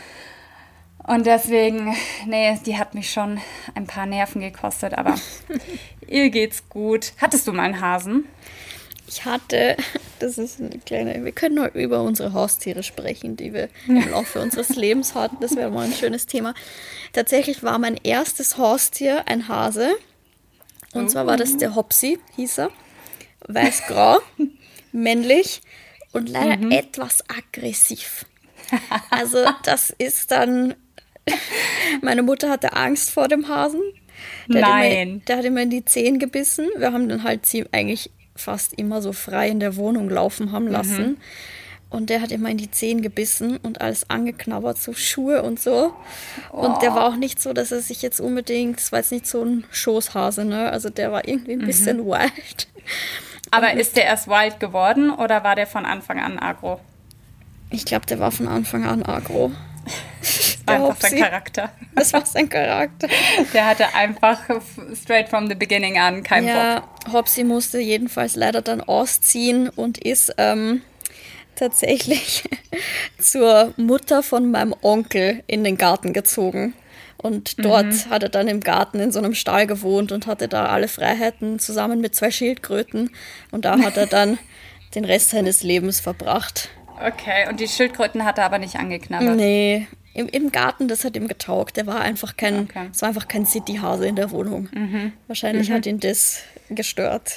Und 1.06 1.24
deswegen, 1.26 1.94
nee, 2.26 2.58
die 2.66 2.78
hat 2.78 2.94
mich 2.94 3.12
schon 3.12 3.40
ein 3.74 3.86
paar 3.86 4.06
Nerven 4.06 4.40
gekostet, 4.40 4.94
aber 4.94 5.14
ihr 6.06 6.30
geht's 6.30 6.68
gut. 6.68 7.12
Hattest 7.18 7.46
du 7.46 7.52
mal 7.52 7.62
einen 7.62 7.80
Hasen? 7.80 8.26
Ich 9.06 9.24
hatte, 9.24 9.76
das 10.18 10.38
ist 10.38 10.60
eine 10.60 10.78
kleine, 10.78 11.24
wir 11.24 11.32
können 11.32 11.56
nur 11.56 11.72
über 11.74 12.02
unsere 12.02 12.32
Haustiere 12.32 12.82
sprechen, 12.82 13.36
die 13.36 13.52
wir 13.52 13.68
im 13.86 14.10
Laufe 14.10 14.40
unseres 14.40 14.68
Lebens 14.76 15.14
hatten. 15.14 15.36
Das 15.40 15.56
wäre 15.56 15.70
mal 15.70 15.86
ein 15.86 15.92
schönes 15.92 16.26
Thema. 16.26 16.54
Tatsächlich 17.12 17.62
war 17.62 17.78
mein 17.78 17.96
erstes 18.02 18.58
Haustier 18.58 19.26
ein 19.26 19.48
Hase. 19.48 19.90
Und 20.92 21.10
zwar 21.10 21.26
war 21.26 21.36
das 21.36 21.56
der 21.56 21.74
Hopsi, 21.74 22.18
hieß 22.36 22.58
er. 22.58 22.70
Weiß-grau, 23.48 24.18
männlich 24.92 25.60
und 26.12 26.28
leider 26.28 26.56
mhm. 26.56 26.70
etwas 26.72 27.22
aggressiv. 27.28 28.24
Also 29.10 29.44
das 29.64 29.90
ist 29.90 30.30
dann, 30.30 30.74
meine 32.02 32.22
Mutter 32.22 32.50
hatte 32.50 32.72
Angst 32.72 33.10
vor 33.10 33.28
dem 33.28 33.48
Hasen. 33.48 33.82
Der 34.48 34.62
Nein. 34.62 34.72
Hat 34.72 35.02
immer, 35.02 35.20
der 35.20 35.36
hat 35.36 35.44
immer 35.44 35.62
in 35.62 35.70
die 35.70 35.84
Zehen 35.84 36.18
gebissen. 36.18 36.68
Wir 36.76 36.92
haben 36.92 37.08
dann 37.08 37.22
halt 37.22 37.46
sie 37.46 37.66
eigentlich 37.72 38.10
fast 38.40 38.72
immer 38.74 39.02
so 39.02 39.12
frei 39.12 39.48
in 39.48 39.60
der 39.60 39.76
Wohnung 39.76 40.08
laufen 40.08 40.52
haben 40.52 40.68
lassen. 40.68 41.06
Mhm. 41.06 41.16
Und 41.88 42.10
der 42.10 42.20
hat 42.20 42.32
immer 42.32 42.50
in 42.50 42.58
die 42.58 42.70
Zehen 42.70 43.00
gebissen 43.00 43.58
und 43.58 43.80
alles 43.80 44.10
angeknabbert, 44.10 44.76
so 44.76 44.92
Schuhe 44.92 45.42
und 45.42 45.60
so. 45.60 45.94
Oh. 46.52 46.56
Und 46.56 46.82
der 46.82 46.94
war 46.94 47.06
auch 47.06 47.16
nicht 47.16 47.40
so, 47.40 47.52
dass 47.52 47.70
er 47.70 47.80
sich 47.80 48.02
jetzt 48.02 48.20
unbedingt, 48.20 48.78
das 48.78 48.90
war 48.90 48.98
jetzt 48.98 49.12
nicht 49.12 49.26
so 49.26 49.44
ein 49.44 49.64
Schoßhase, 49.70 50.44
ne? 50.44 50.70
Also 50.70 50.90
der 50.90 51.12
war 51.12 51.28
irgendwie 51.28 51.52
ein 51.52 51.60
mhm. 51.60 51.66
bisschen 51.66 52.04
wild. 52.04 52.68
Aber 53.52 53.70
und 53.72 53.78
ist 53.78 53.96
der 53.96 54.04
erst 54.04 54.26
wild 54.26 54.58
geworden 54.58 55.10
oder 55.10 55.44
war 55.44 55.54
der 55.54 55.68
von 55.68 55.86
Anfang 55.86 56.18
an 56.18 56.38
agro? 56.38 56.80
Ich 57.70 57.84
glaube, 57.84 58.06
der 58.06 58.18
war 58.18 58.32
von 58.32 58.48
Anfang 58.48 58.84
an 58.84 59.04
agro. 59.04 59.52
War 60.66 60.74
einfach 60.74 61.00
sein 61.00 61.18
Charakter. 61.18 61.72
Das 61.94 62.12
war 62.12 62.26
sein 62.26 62.48
Charakter. 62.48 63.08
Der 63.52 63.66
hatte 63.66 63.94
einfach 63.94 64.40
straight 64.94 65.28
from 65.28 65.48
the 65.48 65.54
beginning 65.54 65.98
an 65.98 66.22
keinen 66.22 66.48
ja, 66.48 66.80
Bock. 66.80 67.12
Hopsi 67.12 67.44
musste 67.44 67.78
jedenfalls 67.78 68.36
leider 68.36 68.62
dann 68.62 68.80
ausziehen 68.80 69.68
und 69.68 69.98
ist 69.98 70.34
ähm, 70.38 70.82
tatsächlich 71.54 72.44
zur 73.18 73.72
Mutter 73.76 74.22
von 74.22 74.50
meinem 74.50 74.74
Onkel 74.82 75.42
in 75.46 75.64
den 75.64 75.76
Garten 75.76 76.12
gezogen. 76.12 76.74
Und 77.18 77.64
dort 77.64 77.86
mhm. 77.86 78.10
hat 78.10 78.22
er 78.22 78.28
dann 78.28 78.46
im 78.46 78.60
Garten 78.60 79.00
in 79.00 79.10
so 79.10 79.18
einem 79.18 79.34
Stall 79.34 79.66
gewohnt 79.66 80.12
und 80.12 80.26
hatte 80.26 80.48
da 80.48 80.66
alle 80.66 80.86
Freiheiten 80.86 81.58
zusammen 81.58 82.00
mit 82.00 82.14
zwei 82.14 82.30
Schildkröten. 82.30 83.10
Und 83.50 83.64
da 83.64 83.78
hat 83.78 83.96
er 83.96 84.06
dann 84.06 84.38
den 84.94 85.04
Rest 85.04 85.30
seines 85.30 85.62
Lebens 85.62 85.98
verbracht. 85.98 86.68
Okay, 87.04 87.48
und 87.48 87.60
die 87.60 87.68
Schildkröten 87.68 88.24
hat 88.24 88.38
er 88.38 88.44
aber 88.46 88.58
nicht 88.58 88.76
angeknabbert? 88.76 89.36
Nee, 89.36 89.86
im, 90.14 90.28
im 90.28 90.50
Garten, 90.50 90.88
das 90.88 91.04
hat 91.04 91.14
ihm 91.14 91.28
getaugt. 91.28 91.76
Der 91.76 91.86
war 91.86 92.00
einfach 92.00 92.36
kein, 92.36 92.64
okay. 92.64 92.88
es 92.90 93.02
war 93.02 93.10
einfach 93.10 93.28
kein 93.28 93.44
Cityhase 93.44 94.06
in 94.06 94.16
der 94.16 94.30
Wohnung. 94.30 94.68
Mhm. 94.72 95.12
Wahrscheinlich 95.26 95.68
mhm. 95.68 95.74
hat 95.74 95.86
ihn 95.86 96.00
das 96.00 96.42
gestört. 96.70 97.36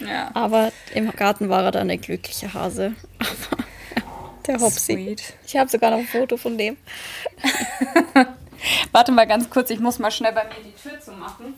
Ja. 0.00 0.30
Aber 0.34 0.72
im 0.94 1.10
Garten 1.10 1.48
war 1.50 1.64
er 1.64 1.70
dann 1.70 1.90
ein 1.90 2.00
glücklicher 2.00 2.54
Hase. 2.54 2.94
Aber 3.18 3.62
der 4.46 4.58
Hopsi. 4.60 4.94
Sweet. 4.94 5.34
Ich 5.46 5.56
habe 5.56 5.68
sogar 5.68 5.90
noch 5.90 5.98
ein 5.98 6.06
Foto 6.06 6.38
von 6.38 6.56
dem. 6.56 6.78
Warte 8.92 9.12
mal 9.12 9.26
ganz 9.26 9.50
kurz, 9.50 9.68
ich 9.70 9.80
muss 9.80 9.98
mal 9.98 10.10
schnell 10.10 10.32
bei 10.32 10.44
mir 10.44 10.64
die 10.64 10.72
Tür 10.80 10.98
zumachen. 11.00 11.54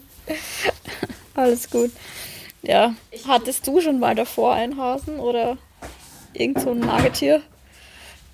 Alles 1.34 1.70
gut. 1.70 1.92
Ja. 2.62 2.94
Hattest 3.28 3.66
du 3.66 3.80
schon 3.80 4.00
mal 4.00 4.14
davor 4.14 4.54
einen 4.54 4.78
Hasen 4.78 5.20
oder? 5.20 5.58
Irgend 6.34 6.60
so 6.60 6.70
ein 6.72 6.80
Nagetier? 6.80 7.42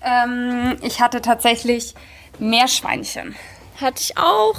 Ähm, 0.03 0.77
ich 0.81 0.99
hatte 0.99 1.21
tatsächlich 1.21 1.93
Meerschweinchen. 2.39 3.35
Hatte 3.79 4.01
ich 4.01 4.17
auch. 4.17 4.57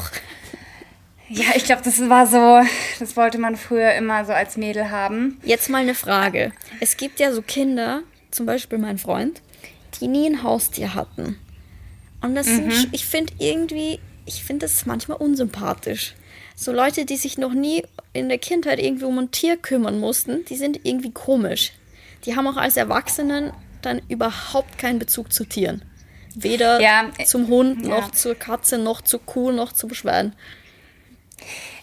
Ja, 1.29 1.47
ich 1.55 1.65
glaube, 1.65 1.83
das 1.83 1.99
war 2.09 2.27
so, 2.27 2.61
das 2.99 3.17
wollte 3.17 3.39
man 3.39 3.57
früher 3.57 3.95
immer 3.95 4.25
so 4.25 4.33
als 4.33 4.57
Mädel 4.57 4.91
haben. 4.91 5.41
Jetzt 5.43 5.71
mal 5.71 5.79
eine 5.79 5.95
Frage. 5.95 6.53
Es 6.81 6.97
gibt 6.97 7.21
ja 7.21 7.33
so 7.33 7.43
Kinder, 7.43 8.03
zum 8.31 8.47
Beispiel 8.47 8.79
mein 8.79 8.99
Freund, 8.99 9.41
die 9.99 10.09
nie 10.09 10.29
ein 10.29 10.43
Haustier 10.43 10.95
hatten. 10.95 11.39
Und 12.21 12.35
das 12.35 12.47
mhm. 12.47 12.71
sind, 12.71 12.89
ich 12.93 13.07
finde 13.07 13.33
irgendwie, 13.39 13.99
ich 14.27 14.45
finde 14.45 14.67
das 14.67 14.87
manchmal 14.87 15.17
unsympathisch. 15.17 16.15
So 16.55 16.71
Leute, 16.71 17.07
die 17.07 17.17
sich 17.17 17.39
noch 17.39 17.55
nie 17.55 17.83
in 18.13 18.29
der 18.29 18.39
Kindheit 18.39 18.79
irgendwie 18.79 19.07
um 19.07 19.19
ein 19.19 19.31
Tier 19.31 19.57
kümmern 19.57 19.99
mussten, 19.99 20.45
die 20.45 20.57
sind 20.57 20.81
irgendwie 20.85 21.11
komisch. 21.11 21.73
Die 22.25 22.37
haben 22.37 22.47
auch 22.47 22.57
als 22.57 22.77
Erwachsenen 22.77 23.53
dann 23.83 24.01
überhaupt 24.09 24.79
keinen 24.79 24.99
Bezug 24.99 25.33
zu 25.33 25.45
Tieren. 25.45 25.85
Weder 26.35 26.81
ja, 26.81 27.11
zum 27.25 27.49
Hund, 27.49 27.85
noch 27.85 28.07
ja. 28.07 28.13
zur 28.13 28.35
Katze, 28.35 28.79
noch 28.79 29.03
zur 29.03 29.25
Kuh, 29.25 29.51
noch 29.51 29.73
zum 29.73 29.93
Schwein. 29.93 30.35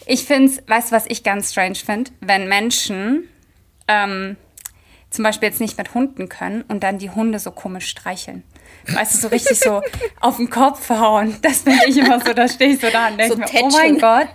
Ich 0.05 0.25
finde 0.25 0.51
es, 0.51 0.63
weißt 0.67 0.91
du, 0.91 0.95
was 0.95 1.05
ich 1.07 1.23
ganz 1.23 1.51
strange 1.51 1.75
finde? 1.75 2.11
Wenn 2.19 2.47
Menschen 2.47 3.27
ähm, 3.87 4.37
zum 5.09 5.23
Beispiel 5.23 5.49
jetzt 5.49 5.59
nicht 5.59 5.77
mit 5.77 5.93
Hunden 5.93 6.29
können 6.29 6.63
und 6.63 6.83
dann 6.83 6.97
die 6.97 7.09
Hunde 7.09 7.39
so 7.39 7.51
komisch 7.51 7.87
streicheln. 7.87 8.43
Weißt 8.87 9.15
du, 9.15 9.17
so 9.19 9.27
richtig 9.27 9.59
so 9.59 9.81
auf 10.19 10.37
den 10.37 10.49
Kopf 10.49 10.89
hauen. 10.89 11.37
Das 11.41 11.61
finde 11.61 11.85
ich 11.87 11.97
immer 11.97 12.19
so, 12.19 12.33
da 12.33 12.47
stehe 12.47 12.73
ich 12.73 12.81
so 12.81 12.89
da 12.89 13.07
und 13.07 13.17
denke 13.17 13.33
so 13.33 13.39
mir, 13.39 13.63
oh 13.63 13.69
mein 13.71 13.97
Gott. 13.97 14.27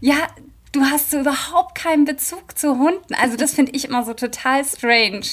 Ja, 0.00 0.28
du 0.76 0.84
hast 0.84 1.10
so 1.10 1.20
überhaupt 1.20 1.74
keinen 1.74 2.04
Bezug 2.04 2.56
zu 2.56 2.78
Hunden. 2.78 3.14
Also 3.14 3.36
das 3.36 3.54
finde 3.54 3.72
ich 3.72 3.86
immer 3.86 4.04
so 4.04 4.14
total 4.14 4.64
strange. 4.64 5.26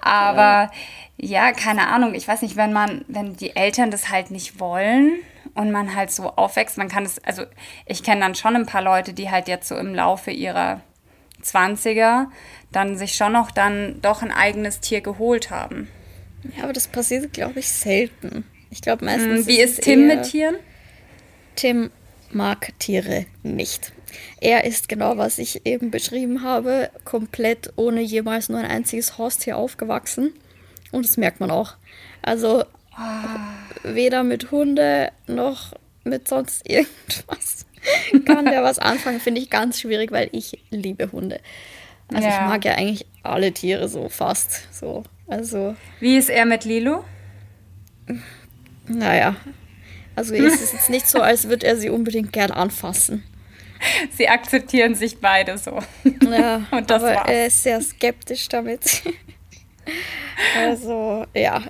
Aber 0.00 0.70
ja. 1.16 1.48
ja, 1.48 1.52
keine 1.52 1.88
Ahnung. 1.88 2.14
Ich 2.14 2.26
weiß 2.26 2.42
nicht, 2.42 2.56
wenn 2.56 2.72
man, 2.72 3.04
wenn 3.08 3.36
die 3.36 3.54
Eltern 3.54 3.90
das 3.90 4.10
halt 4.10 4.30
nicht 4.30 4.58
wollen 4.58 5.12
und 5.54 5.70
man 5.70 5.94
halt 5.94 6.10
so 6.10 6.30
aufwächst, 6.30 6.78
man 6.78 6.88
kann 6.88 7.04
es, 7.04 7.22
also 7.24 7.44
ich 7.86 8.02
kenne 8.02 8.22
dann 8.22 8.34
schon 8.34 8.56
ein 8.56 8.66
paar 8.66 8.82
Leute, 8.82 9.12
die 9.12 9.30
halt 9.30 9.48
jetzt 9.48 9.68
so 9.68 9.76
im 9.76 9.94
Laufe 9.94 10.30
ihrer 10.30 10.80
20er 11.42 12.26
dann 12.72 12.96
sich 12.96 13.14
schon 13.14 13.32
noch 13.32 13.50
dann 13.50 14.00
doch 14.00 14.22
ein 14.22 14.30
eigenes 14.32 14.80
Tier 14.80 15.00
geholt 15.00 15.50
haben. 15.50 15.88
Ja, 16.56 16.64
aber 16.64 16.72
das 16.72 16.88
passiert, 16.88 17.32
glaube 17.32 17.60
ich, 17.60 17.68
selten. 17.68 18.44
Ich 18.70 18.80
glaube 18.80 19.04
meistens. 19.04 19.40
Hm, 19.40 19.46
wie 19.46 19.60
ist, 19.60 19.78
ist 19.78 19.82
Tim 19.82 20.06
mit 20.06 20.24
Tieren? 20.24 20.56
Tim 21.56 21.90
mag 22.30 22.72
Tiere 22.78 23.26
nicht. 23.42 23.92
Er 24.40 24.64
ist 24.64 24.88
genau, 24.88 25.16
was 25.16 25.38
ich 25.38 25.66
eben 25.66 25.90
beschrieben 25.90 26.42
habe, 26.42 26.90
komplett 27.04 27.72
ohne 27.76 28.00
jemals 28.00 28.48
nur 28.48 28.58
ein 28.58 28.70
einziges 28.70 29.18
Haustier 29.18 29.56
aufgewachsen. 29.56 30.32
Und 30.92 31.04
das 31.06 31.16
merkt 31.16 31.40
man 31.40 31.50
auch. 31.50 31.74
Also 32.22 32.64
oh. 32.96 33.82
weder 33.82 34.22
mit 34.24 34.50
Hunde 34.50 35.10
noch 35.26 35.72
mit 36.04 36.28
sonst 36.28 36.62
irgendwas 36.68 37.66
kann 38.24 38.44
der 38.44 38.62
was 38.62 38.78
anfangen. 38.78 39.20
Finde 39.20 39.40
ich 39.40 39.50
ganz 39.50 39.80
schwierig, 39.80 40.10
weil 40.12 40.28
ich 40.32 40.58
liebe 40.70 41.10
Hunde. 41.12 41.40
Also 42.12 42.26
ja. 42.26 42.34
ich 42.34 42.40
mag 42.48 42.64
ja 42.64 42.72
eigentlich 42.72 43.06
alle 43.22 43.52
Tiere 43.52 43.88
so 43.88 44.08
fast. 44.08 44.74
So. 44.74 45.04
Also. 45.26 45.76
Wie 46.00 46.16
ist 46.16 46.28
er 46.28 46.44
mit 46.44 46.64
Lilo? 46.64 47.04
Naja. 48.86 49.36
Also 50.16 50.34
ist 50.34 50.60
es 50.60 50.72
jetzt 50.72 50.90
nicht 50.90 51.08
so, 51.08 51.20
als 51.20 51.48
würde 51.48 51.66
er 51.66 51.76
sie 51.76 51.88
unbedingt 51.88 52.32
gern 52.32 52.50
anfassen. 52.50 53.22
Sie 54.16 54.28
akzeptieren 54.28 54.94
sich 54.94 55.18
beide 55.18 55.58
so. 55.58 55.78
Ja, 56.22 56.66
Und 56.70 56.90
das 56.90 57.02
aber 57.02 57.14
war's. 57.14 57.30
er 57.30 57.46
ist 57.46 57.62
sehr 57.62 57.80
skeptisch 57.80 58.48
damit. 58.48 59.02
also, 60.56 61.26
ja, 61.34 61.62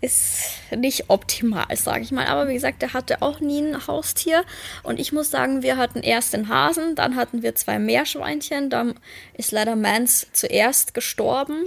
ist 0.00 0.60
nicht 0.76 1.08
optimal, 1.08 1.74
sage 1.74 2.02
ich 2.02 2.12
mal. 2.12 2.26
Aber 2.26 2.48
wie 2.48 2.54
gesagt, 2.54 2.82
er 2.82 2.92
hatte 2.92 3.22
auch 3.22 3.40
nie 3.40 3.60
ein 3.60 3.86
Haustier. 3.86 4.44
Und 4.82 5.00
ich 5.00 5.12
muss 5.12 5.30
sagen, 5.30 5.62
wir 5.62 5.76
hatten 5.76 6.00
erst 6.00 6.32
den 6.32 6.48
Hasen, 6.48 6.94
dann 6.94 7.16
hatten 7.16 7.42
wir 7.42 7.54
zwei 7.54 7.78
Meerschweinchen. 7.78 8.70
Dann 8.70 8.94
ist 9.34 9.52
leider 9.52 9.74
Mans 9.74 10.26
zuerst 10.32 10.94
gestorben. 10.94 11.64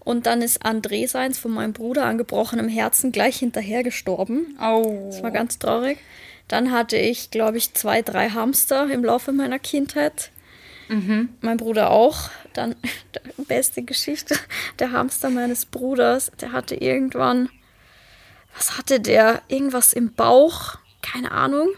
Und 0.00 0.26
dann 0.26 0.42
ist 0.42 0.64
André 0.64 1.06
seins 1.06 1.38
von 1.38 1.50
meinem 1.50 1.72
Bruder 1.72 2.06
an 2.06 2.18
gebrochenem 2.18 2.68
Herzen 2.68 3.12
gleich 3.12 3.38
hinterher 3.38 3.82
gestorben. 3.82 4.58
Oh. 4.60 5.08
Das 5.10 5.22
war 5.22 5.30
ganz 5.30 5.58
traurig. 5.58 5.98
Dann 6.48 6.72
hatte 6.72 6.96
ich, 6.96 7.30
glaube 7.30 7.58
ich, 7.58 7.74
zwei, 7.74 8.02
drei 8.02 8.30
Hamster 8.30 8.90
im 8.90 9.04
Laufe 9.04 9.32
meiner 9.32 9.58
Kindheit. 9.58 10.30
Mhm. 10.88 11.28
Mein 11.40 11.58
Bruder 11.58 11.90
auch. 11.90 12.30
Dann, 12.54 12.74
beste 13.36 13.82
Geschichte, 13.82 14.36
der 14.78 14.92
Hamster 14.92 15.30
meines 15.30 15.66
Bruders, 15.66 16.32
der 16.40 16.52
hatte 16.52 16.74
irgendwann 16.74 17.50
was 18.58 18.76
hatte 18.76 18.98
der? 18.98 19.42
Irgendwas 19.48 19.92
im 19.92 20.12
Bauch? 20.12 20.76
Keine 21.00 21.30
Ahnung. 21.30 21.68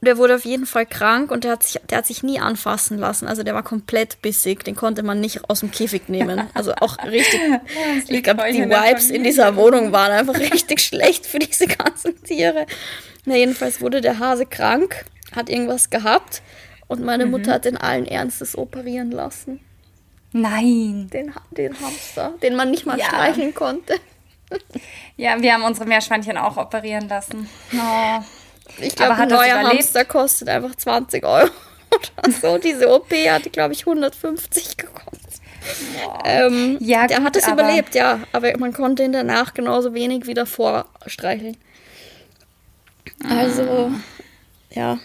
Der 0.00 0.16
wurde 0.16 0.36
auf 0.36 0.44
jeden 0.44 0.66
Fall 0.66 0.86
krank 0.86 1.32
und 1.32 1.42
der 1.42 1.52
hat, 1.52 1.64
sich, 1.64 1.80
der 1.90 1.98
hat 1.98 2.06
sich 2.06 2.22
nie 2.22 2.38
anfassen 2.38 2.96
lassen. 2.98 3.26
Also 3.26 3.42
der 3.42 3.54
war 3.54 3.64
komplett 3.64 4.22
bissig. 4.22 4.62
Den 4.62 4.76
konnte 4.76 5.02
man 5.02 5.20
nicht 5.20 5.50
aus 5.50 5.58
dem 5.60 5.72
Käfig 5.72 6.08
nehmen. 6.08 6.48
Also 6.54 6.72
auch 6.76 6.96
richtig. 7.04 7.40
ich 8.08 8.22
glaube, 8.22 8.44
die 8.52 8.62
Vibes 8.62 9.10
in 9.10 9.24
dieser 9.24 9.56
Wohnung 9.56 9.90
waren 9.90 10.12
einfach 10.12 10.38
richtig 10.52 10.80
schlecht 10.80 11.26
für 11.26 11.40
diese 11.40 11.66
ganzen 11.66 12.22
Tiere. 12.22 12.66
Na, 13.28 13.36
jedenfalls 13.36 13.82
wurde 13.82 14.00
der 14.00 14.18
Hase 14.18 14.46
krank, 14.46 15.04
hat 15.36 15.50
irgendwas 15.50 15.90
gehabt 15.90 16.40
und 16.86 17.04
meine 17.04 17.26
mhm. 17.26 17.32
Mutter 17.32 17.52
hat 17.52 17.66
den 17.66 17.76
allen 17.76 18.06
Ernstes 18.06 18.56
operieren 18.56 19.10
lassen. 19.10 19.60
Nein. 20.32 21.10
Den, 21.12 21.34
den 21.50 21.78
Hamster, 21.78 22.32
den 22.42 22.56
man 22.56 22.70
nicht 22.70 22.86
mal 22.86 22.98
ja. 22.98 23.04
streicheln 23.04 23.54
konnte. 23.54 23.96
Ja, 25.18 25.42
wir 25.42 25.52
haben 25.52 25.62
unsere 25.62 25.84
Meerschweinchen 25.86 26.38
auch 26.38 26.56
operieren 26.56 27.06
lassen. 27.06 27.50
Oh. 27.74 28.22
Ich 28.78 28.96
glaube, 28.96 29.16
ein 29.16 29.28
neuer 29.28 29.62
Hamster 29.62 30.06
kostet 30.06 30.48
einfach 30.48 30.74
20 30.74 31.22
Euro 31.26 31.50
oder 32.22 32.32
so. 32.32 32.56
Diese 32.56 32.90
OP 32.90 33.12
hatte, 33.12 33.50
glaube 33.50 33.74
ich, 33.74 33.80
150 33.80 34.78
gekostet. 34.78 35.42
Ähm, 36.24 36.78
ja, 36.80 37.06
der 37.06 37.18
gut, 37.18 37.26
hat 37.26 37.36
es 37.36 37.46
überlebt, 37.46 37.94
ja. 37.94 38.20
Aber 38.32 38.56
man 38.56 38.72
konnte 38.72 39.02
ihn 39.02 39.12
danach 39.12 39.52
genauso 39.52 39.92
wenig 39.92 40.26
wie 40.26 40.32
davor 40.32 40.86
streicheln. 41.06 41.58
Also, 43.26 43.90
ja. 44.70 44.98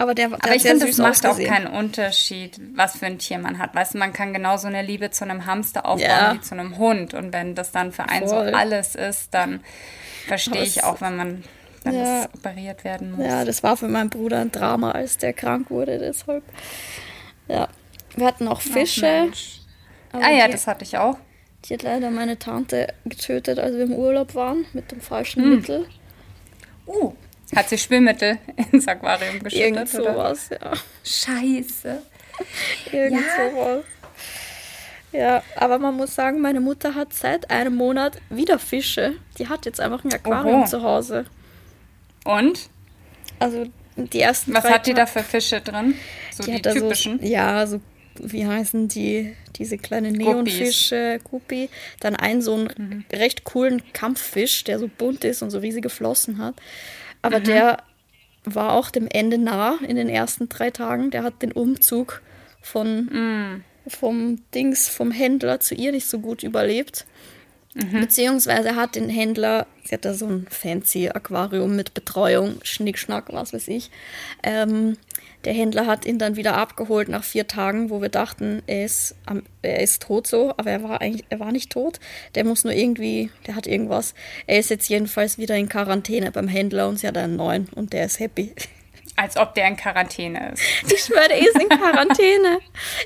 Aber, 0.00 0.14
der, 0.14 0.28
der 0.28 0.44
Aber 0.44 0.54
ich 0.54 0.62
finde, 0.62 0.86
das 0.86 0.98
macht 0.98 1.26
auch 1.26 1.38
keinen 1.38 1.66
Unterschied, 1.66 2.60
was 2.74 2.96
für 2.96 3.06
ein 3.06 3.18
Tier 3.18 3.38
man 3.38 3.58
hat. 3.58 3.74
Weißt 3.74 3.94
du, 3.94 3.98
man 3.98 4.12
kann 4.12 4.32
genauso 4.32 4.68
eine 4.68 4.82
Liebe 4.82 5.10
zu 5.10 5.24
einem 5.24 5.44
Hamster 5.44 5.86
aufbauen 5.86 6.08
ja. 6.08 6.34
wie 6.34 6.40
zu 6.40 6.54
einem 6.54 6.78
Hund. 6.78 7.14
Und 7.14 7.32
wenn 7.32 7.56
das 7.56 7.72
dann 7.72 7.90
für 7.90 8.08
einen 8.08 8.28
Voll. 8.28 8.50
so 8.50 8.56
alles 8.56 8.94
ist, 8.94 9.34
dann 9.34 9.60
verstehe 10.28 10.62
ich 10.62 10.84
auch, 10.84 11.00
wenn 11.00 11.16
man 11.16 11.44
dann 11.82 11.94
ja. 11.94 12.22
das 12.22 12.34
operiert 12.34 12.84
werden 12.84 13.12
muss. 13.12 13.26
Ja, 13.26 13.44
das 13.44 13.62
war 13.64 13.76
für 13.76 13.88
meinen 13.88 14.10
Bruder 14.10 14.40
ein 14.40 14.52
Drama, 14.52 14.92
als 14.92 15.18
der 15.18 15.32
krank 15.32 15.68
wurde, 15.70 15.98
deshalb. 15.98 16.44
Ja. 17.48 17.68
Wir 18.14 18.26
hatten 18.26 18.46
auch 18.46 18.60
Fische. 18.60 19.30
ah 20.12 20.30
ja, 20.30 20.46
die, 20.46 20.52
das 20.52 20.68
hatte 20.68 20.84
ich 20.84 20.96
auch. 20.96 21.18
Die 21.64 21.74
hat 21.74 21.82
leider 21.82 22.10
meine 22.10 22.38
Tante 22.38 22.94
getötet, 23.04 23.58
als 23.58 23.74
wir 23.74 23.84
im 23.84 23.92
Urlaub 23.92 24.36
waren, 24.36 24.64
mit 24.72 24.92
dem 24.92 25.00
falschen 25.00 25.42
hm. 25.42 25.50
Mittel. 25.56 25.88
Uh, 26.86 27.14
hat 27.56 27.68
sie 27.68 27.78
Schwimmmittel 27.78 28.38
ins 28.72 28.86
Aquarium 28.86 29.42
geschüttet? 29.42 29.66
Irgend 29.66 29.88
sowas, 29.88 30.50
oder? 30.50 30.60
ja. 30.64 30.72
Scheiße. 31.04 32.02
Irgend 32.92 33.20
ja. 33.20 33.50
sowas. 33.50 33.84
Ja, 35.12 35.42
aber 35.56 35.78
man 35.78 35.96
muss 35.96 36.14
sagen, 36.14 36.40
meine 36.40 36.60
Mutter 36.60 36.94
hat 36.94 37.14
seit 37.14 37.50
einem 37.50 37.74
Monat 37.74 38.18
wieder 38.28 38.58
Fische. 38.58 39.14
Die 39.38 39.48
hat 39.48 39.64
jetzt 39.64 39.80
einfach 39.80 40.04
ein 40.04 40.12
Aquarium 40.12 40.60
Oho. 40.62 40.66
zu 40.66 40.82
Hause. 40.82 41.24
Und? 42.24 42.68
Also 43.38 43.66
die 43.96 44.20
ersten 44.20 44.54
Was 44.54 44.64
hat 44.64 44.86
die 44.86 44.94
da 44.94 45.06
für 45.06 45.22
Fische 45.22 45.60
drin? 45.60 45.94
So 46.30 46.44
die, 46.44 46.60
die 46.60 46.62
typischen? 46.62 47.18
So, 47.20 47.26
ja, 47.26 47.66
so 47.66 47.80
wie 48.20 48.46
heißen 48.46 48.88
die, 48.88 49.34
diese 49.56 49.78
kleinen 49.78 50.12
Neonfische, 50.12 51.20
Guppy. 51.24 51.70
Dann 52.00 52.14
einen 52.14 52.42
so 52.42 52.54
einen 52.54 52.68
mhm. 52.76 53.04
recht 53.12 53.44
coolen 53.44 53.82
Kampffisch, 53.92 54.64
der 54.64 54.78
so 54.78 54.88
bunt 54.88 55.24
ist 55.24 55.42
und 55.42 55.50
so 55.50 55.58
riesige 55.58 55.88
Flossen 55.88 56.38
hat. 56.38 56.54
Aber 57.22 57.40
mhm. 57.40 57.44
der 57.44 57.82
war 58.44 58.72
auch 58.72 58.90
dem 58.90 59.08
Ende 59.08 59.38
nah 59.38 59.78
in 59.86 59.96
den 59.96 60.08
ersten 60.08 60.48
drei 60.48 60.70
Tagen. 60.70 61.10
Der 61.10 61.22
hat 61.22 61.42
den 61.42 61.52
Umzug 61.52 62.22
von, 62.62 63.06
mhm. 63.06 63.64
vom 63.86 64.42
Dings, 64.54 64.88
vom 64.88 65.10
Händler 65.10 65.60
zu 65.60 65.74
ihr 65.74 65.92
nicht 65.92 66.06
so 66.06 66.18
gut 66.20 66.42
überlebt. 66.42 67.06
Mhm. 67.74 68.00
Beziehungsweise 68.00 68.76
hat 68.76 68.94
den 68.94 69.08
Händler, 69.08 69.66
sie 69.84 69.94
hat 69.94 70.04
da 70.04 70.14
so 70.14 70.26
ein 70.26 70.46
fancy 70.50 71.08
Aquarium 71.08 71.76
mit 71.76 71.94
Betreuung, 71.94 72.58
Schnickschnack, 72.62 73.32
was 73.32 73.52
weiß 73.52 73.68
ich. 73.68 73.90
Ähm, 74.42 74.96
der 75.48 75.56
Händler 75.56 75.86
hat 75.86 76.04
ihn 76.04 76.18
dann 76.18 76.36
wieder 76.36 76.58
abgeholt 76.58 77.08
nach 77.08 77.24
vier 77.24 77.46
Tagen, 77.46 77.88
wo 77.88 78.02
wir 78.02 78.10
dachten, 78.10 78.60
er 78.66 78.84
ist, 78.84 79.14
er 79.62 79.80
ist 79.80 80.02
tot 80.02 80.26
so, 80.26 80.52
aber 80.58 80.70
er 80.70 80.82
war 80.82 81.00
eigentlich, 81.00 81.24
er 81.30 81.40
war 81.40 81.52
nicht 81.52 81.72
tot. 81.72 82.00
Der 82.34 82.44
muss 82.44 82.64
nur 82.64 82.74
irgendwie, 82.74 83.30
der 83.46 83.54
hat 83.54 83.66
irgendwas. 83.66 84.12
Er 84.46 84.58
ist 84.58 84.68
jetzt 84.68 84.90
jedenfalls 84.90 85.38
wieder 85.38 85.56
in 85.56 85.70
Quarantäne 85.70 86.32
beim 86.32 86.48
Händler 86.48 86.86
und 86.86 86.98
sie 86.98 87.08
hat 87.08 87.16
einen 87.16 87.36
neuen 87.36 87.66
und 87.74 87.94
der 87.94 88.04
ist 88.04 88.20
happy. 88.20 88.52
Als 89.20 89.36
ob 89.36 89.52
der 89.54 89.66
in 89.66 89.76
Quarantäne 89.76 90.52
ist. 90.52 90.62
Ich 90.92 91.00
schwöre, 91.00 91.26
der 91.26 91.40
ist 91.40 91.60
in 91.60 91.68
Quarantäne. 91.68 92.60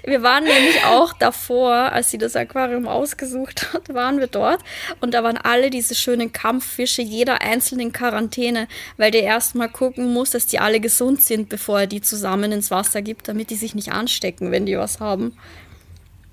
Wir 0.04 0.22
waren 0.22 0.44
nämlich 0.44 0.84
auch 0.84 1.14
davor, 1.14 1.72
als 1.72 2.10
sie 2.10 2.18
das 2.18 2.36
Aquarium 2.36 2.86
ausgesucht 2.86 3.72
hat, 3.72 3.94
waren 3.94 4.20
wir 4.20 4.26
dort 4.26 4.60
und 5.00 5.14
da 5.14 5.24
waren 5.24 5.38
alle 5.38 5.70
diese 5.70 5.94
schönen 5.94 6.30
Kampffische, 6.30 7.00
jeder 7.00 7.40
einzeln 7.40 7.80
in 7.80 7.92
Quarantäne, 7.92 8.68
weil 8.98 9.10
der 9.10 9.22
erstmal 9.22 9.70
gucken 9.70 10.12
muss, 10.12 10.32
dass 10.32 10.44
die 10.44 10.58
alle 10.58 10.80
gesund 10.80 11.22
sind, 11.22 11.48
bevor 11.48 11.80
er 11.80 11.86
die 11.86 12.02
zusammen 12.02 12.52
ins 12.52 12.70
Wasser 12.70 13.00
gibt, 13.00 13.28
damit 13.28 13.48
die 13.48 13.56
sich 13.56 13.74
nicht 13.74 13.90
anstecken, 13.90 14.50
wenn 14.50 14.66
die 14.66 14.76
was 14.76 15.00
haben. 15.00 15.34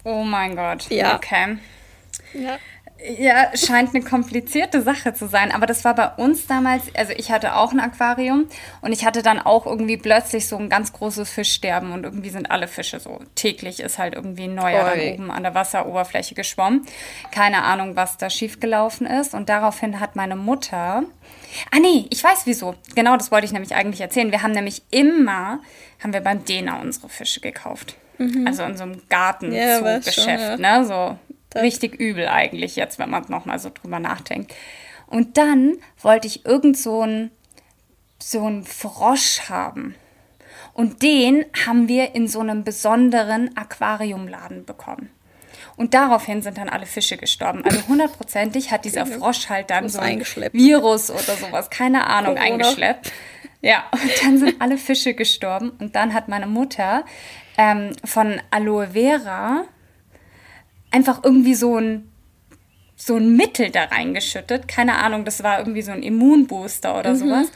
Oh 0.03 0.23
mein 0.23 0.57
Gott. 0.57 0.89
Ja. 0.89 1.15
Okay. 1.15 1.57
Ja. 2.33 2.59
Ja, 3.17 3.55
scheint 3.55 3.95
eine 3.95 4.03
komplizierte 4.03 4.81
Sache 4.81 5.13
zu 5.13 5.27
sein. 5.29 5.53
Aber 5.53 5.65
das 5.65 5.85
war 5.85 5.95
bei 5.95 6.09
uns 6.15 6.47
damals, 6.47 6.83
also 6.95 7.13
ich 7.15 7.31
hatte 7.31 7.55
auch 7.55 7.71
ein 7.71 7.79
Aquarium 7.79 8.47
und 8.81 8.91
ich 8.91 9.05
hatte 9.05 9.21
dann 9.21 9.39
auch 9.39 9.65
irgendwie 9.65 9.95
plötzlich 9.95 10.47
so 10.47 10.57
ein 10.57 10.67
ganz 10.67 10.91
großes 10.91 11.29
Fischsterben 11.29 11.93
und 11.93 12.03
irgendwie 12.03 12.29
sind 12.29 12.51
alle 12.51 12.67
Fische 12.67 12.99
so. 12.99 13.19
Täglich 13.35 13.79
ist 13.79 13.99
halt 13.99 14.15
irgendwie 14.15 14.43
ein 14.45 14.55
neuer 14.55 14.83
dann 14.83 14.99
oben 15.13 15.31
an 15.31 15.43
der 15.43 15.55
Wasseroberfläche 15.55 16.35
geschwommen. 16.35 16.85
Keine 17.31 17.63
Ahnung, 17.63 17.95
was 17.95 18.17
da 18.17 18.29
schiefgelaufen 18.29 19.07
ist. 19.07 19.33
Und 19.33 19.47
daraufhin 19.47 20.01
hat 20.01 20.17
meine 20.17 20.35
Mutter. 20.35 21.03
Ah 21.71 21.79
nee, 21.79 22.05
ich 22.09 22.21
weiß 22.21 22.41
wieso. 22.45 22.75
Genau, 22.95 23.15
das 23.15 23.31
wollte 23.31 23.45
ich 23.45 23.53
nämlich 23.53 23.75
eigentlich 23.75 24.01
erzählen. 24.01 24.31
Wir 24.31 24.43
haben 24.43 24.51
nämlich 24.51 24.81
immer, 24.91 25.59
haben 26.03 26.11
wir 26.11 26.21
beim 26.21 26.43
Dena 26.43 26.81
unsere 26.81 27.07
Fische 27.07 27.39
gekauft. 27.39 27.95
Also 28.45 28.63
in 28.63 28.75
so 28.75 28.83
einem 28.83 28.91
Mhm. 28.91 29.01
Gartenzoo-Geschäft, 29.07 30.59
ja. 30.59 30.79
ne? 30.79 30.85
So 30.85 31.17
Das- 31.49 31.63
richtig 31.63 31.95
übel 31.99 32.27
eigentlich 32.27 32.75
jetzt, 32.75 32.99
wenn 32.99 33.09
man 33.09 33.25
nochmal 33.27 33.59
so 33.59 33.69
drüber 33.73 33.99
nachdenkt. 33.99 34.53
Und 35.07 35.37
dann 35.37 35.77
wollte 36.01 36.27
ich 36.27 36.45
irgend 36.45 36.77
so 36.77 37.01
einen 37.01 37.31
so 38.21 38.45
einen 38.45 38.63
Frosch 38.65 39.49
haben. 39.49 39.95
Und 40.73 41.01
den 41.01 41.45
haben 41.65 41.87
wir 41.87 42.15
in 42.15 42.27
so 42.27 42.41
einem 42.41 42.63
besonderen 42.63 43.55
Aquariumladen 43.57 44.65
bekommen. 44.65 45.09
Und 45.77 45.93
daraufhin 45.93 46.41
sind 46.41 46.57
dann 46.57 46.67
alle 46.69 46.85
Fische 46.85 47.15
gestorben. 47.17 47.63
Also 47.63 47.87
hundertprozentig 47.87 48.71
hat 48.71 48.83
dieser 48.85 49.05
Frosch 49.05 49.49
halt 49.49 49.69
dann 49.69 49.87
so 49.87 49.99
ein. 49.99 50.19
Virus 50.51 51.09
oder 51.09 51.35
sowas, 51.37 51.69
keine 51.69 52.05
Ahnung, 52.07 52.35
Corona. 52.35 52.53
eingeschleppt. 52.53 53.11
Ja, 53.61 53.85
und 53.91 54.11
dann 54.23 54.37
sind 54.37 54.61
alle 54.61 54.77
Fische 54.77 55.13
gestorben. 55.13 55.71
Und 55.79 55.95
dann 55.95 56.13
hat 56.13 56.27
meine 56.27 56.47
Mutter 56.47 57.03
ähm, 57.57 57.91
von 58.05 58.41
Aloe 58.51 58.89
Vera 58.91 59.63
einfach 60.91 61.21
irgendwie 61.23 61.55
so 61.55 61.77
ein, 61.77 62.11
so 62.95 63.15
ein 63.15 63.35
Mittel 63.35 63.69
da 63.69 63.85
reingeschüttet. 63.85 64.67
Keine 64.67 64.95
Ahnung, 64.95 65.25
das 65.25 65.43
war 65.43 65.59
irgendwie 65.59 65.81
so 65.81 65.91
ein 65.91 66.03
Immunbooster 66.03 66.97
oder 66.97 67.15
sowas. 67.15 67.47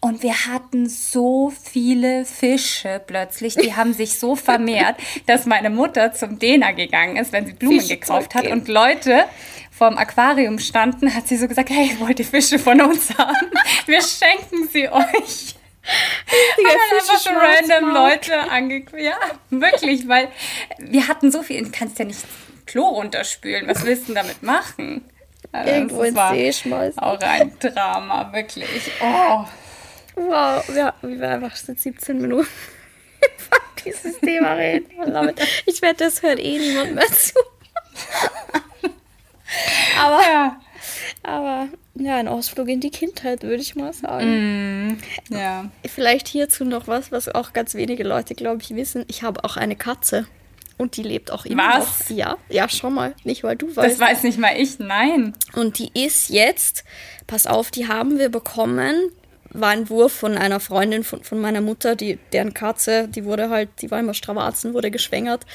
Und 0.00 0.22
wir 0.22 0.46
hatten 0.46 0.88
so 0.88 1.50
viele 1.50 2.24
Fische 2.24 3.00
plötzlich, 3.04 3.56
die 3.56 3.74
haben 3.74 3.92
sich 3.92 4.18
so 4.18 4.36
vermehrt, 4.36 4.96
dass 5.26 5.46
meine 5.46 5.70
Mutter 5.70 6.12
zum 6.12 6.38
Dena 6.38 6.72
gegangen 6.72 7.16
ist, 7.16 7.32
wenn 7.32 7.46
sie 7.46 7.54
Blumen 7.54 7.80
Fische 7.80 7.96
gekauft 7.96 8.34
hat. 8.34 8.46
Und 8.46 8.68
Leute 8.68 9.24
vorm 9.70 9.98
Aquarium 9.98 10.58
standen, 10.58 11.14
hat 11.14 11.28
sie 11.28 11.36
so 11.36 11.48
gesagt, 11.48 11.70
hey, 11.70 11.96
wollt 11.98 12.18
ihr 12.18 12.24
Fische 12.24 12.58
von 12.58 12.80
uns 12.80 13.16
haben? 13.18 13.50
Wir 13.86 14.00
schenken 14.00 14.68
sie 14.68 14.88
euch. 14.88 15.56
Dann 16.56 16.98
einfach 16.98 17.18
so 17.18 17.30
random 17.30 17.94
Leute 17.94 18.38
angeguckt. 18.50 19.00
Ja, 19.00 19.16
wirklich, 19.50 20.08
weil 20.08 20.28
wir 20.78 21.06
hatten 21.08 21.30
so 21.30 21.42
viel. 21.42 21.62
Du 21.62 21.70
kannst 21.70 21.98
ja 21.98 22.04
nicht 22.04 22.20
Klo 22.66 22.82
runterspülen. 22.88 23.68
Was 23.68 23.84
willst 23.84 24.08
du 24.08 24.14
denn 24.14 24.22
damit 24.24 24.42
machen? 24.42 25.04
Also, 25.52 25.72
Irgendwo 25.72 26.02
ins 26.02 26.18
See 26.30 26.52
schmeißen. 26.52 26.98
Auch 26.98 27.20
ein 27.20 27.52
Drama, 27.60 28.32
wirklich. 28.32 28.90
Oh. 29.00 29.44
Wow, 30.16 30.64
ja, 30.74 30.94
wir 31.02 31.28
einfach 31.28 31.54
seit 31.56 31.78
17 31.78 32.20
Minuten 32.20 32.48
über 33.20 33.58
dieses 33.84 34.18
Thema 34.18 34.54
reden. 34.54 34.86
It. 35.28 35.40
Ich 35.66 35.82
wette, 35.82 36.04
das 36.04 36.22
hört 36.22 36.40
eh 36.40 36.58
niemand 36.58 36.94
mehr 36.94 37.06
zu. 37.06 37.34
aber, 40.00 40.20
Ja. 40.22 40.60
aber 41.22 41.68
ja, 41.94 42.16
ein 42.16 42.28
Ausflug 42.28 42.68
in 42.68 42.80
die 42.80 42.90
Kindheit, 42.90 43.42
würde 43.42 43.62
ich 43.62 43.74
mal 43.76 43.92
sagen. 43.92 45.00
ja. 45.30 45.70
Vielleicht 45.86 46.28
hierzu 46.28 46.64
noch 46.64 46.88
was, 46.88 47.10
was 47.12 47.28
auch 47.28 47.52
ganz 47.52 47.74
wenige 47.74 48.04
Leute, 48.04 48.34
glaube 48.34 48.60
ich, 48.62 48.74
wissen. 48.74 49.04
Ich 49.08 49.22
habe 49.22 49.44
auch 49.44 49.56
eine 49.56 49.76
Katze. 49.76 50.26
Und 50.78 50.96
die 50.96 51.02
lebt 51.02 51.30
auch 51.30 51.46
immer 51.46 51.78
Was? 51.78 52.10
noch. 52.10 52.16
Ja, 52.16 52.36
ja, 52.50 52.68
schon 52.68 52.94
mal. 52.94 53.14
Nicht, 53.24 53.42
weil 53.44 53.56
du 53.56 53.66
Das 53.68 53.76
weißt. 53.76 54.00
weiß 54.00 54.22
nicht 54.24 54.38
mal 54.38 54.54
ich, 54.56 54.78
nein. 54.78 55.32
Und 55.54 55.78
die 55.78 55.90
ist 55.94 56.28
jetzt, 56.28 56.84
pass 57.26 57.46
auf, 57.46 57.70
die 57.70 57.88
haben 57.88 58.18
wir 58.18 58.28
bekommen. 58.28 58.94
War 59.50 59.70
ein 59.70 59.88
Wurf 59.88 60.12
von 60.12 60.36
einer 60.36 60.60
Freundin 60.60 61.02
von, 61.02 61.24
von 61.24 61.40
meiner 61.40 61.62
Mutter, 61.62 61.96
die, 61.96 62.18
deren 62.34 62.52
Katze, 62.52 63.08
die 63.08 63.24
wurde 63.24 63.48
halt, 63.48 63.70
die 63.80 63.90
war 63.90 63.98
immer 64.00 64.12
Stravazen, 64.12 64.74
wurde 64.74 64.90
geschwängert. 64.90 65.46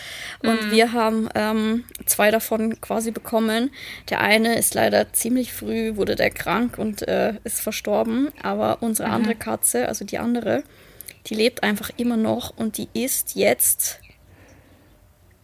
Und 0.41 0.71
wir 0.71 0.91
haben 0.93 1.29
ähm, 1.35 1.83
zwei 2.07 2.31
davon 2.31 2.81
quasi 2.81 3.11
bekommen. 3.11 3.69
Der 4.09 4.21
eine 4.21 4.57
ist 4.57 4.73
leider 4.73 5.13
ziemlich 5.13 5.53
früh, 5.53 5.97
wurde 5.97 6.15
der 6.15 6.31
krank 6.31 6.79
und 6.79 7.07
äh, 7.07 7.35
ist 7.43 7.61
verstorben. 7.61 8.29
Aber 8.41 8.77
unsere 8.81 9.09
andere 9.09 9.35
Katze, 9.35 9.87
also 9.87 10.03
die 10.03 10.17
andere, 10.17 10.63
die 11.27 11.35
lebt 11.35 11.61
einfach 11.61 11.91
immer 11.97 12.17
noch 12.17 12.57
und 12.57 12.77
die 12.79 12.87
ist 12.93 13.35
jetzt. 13.35 13.99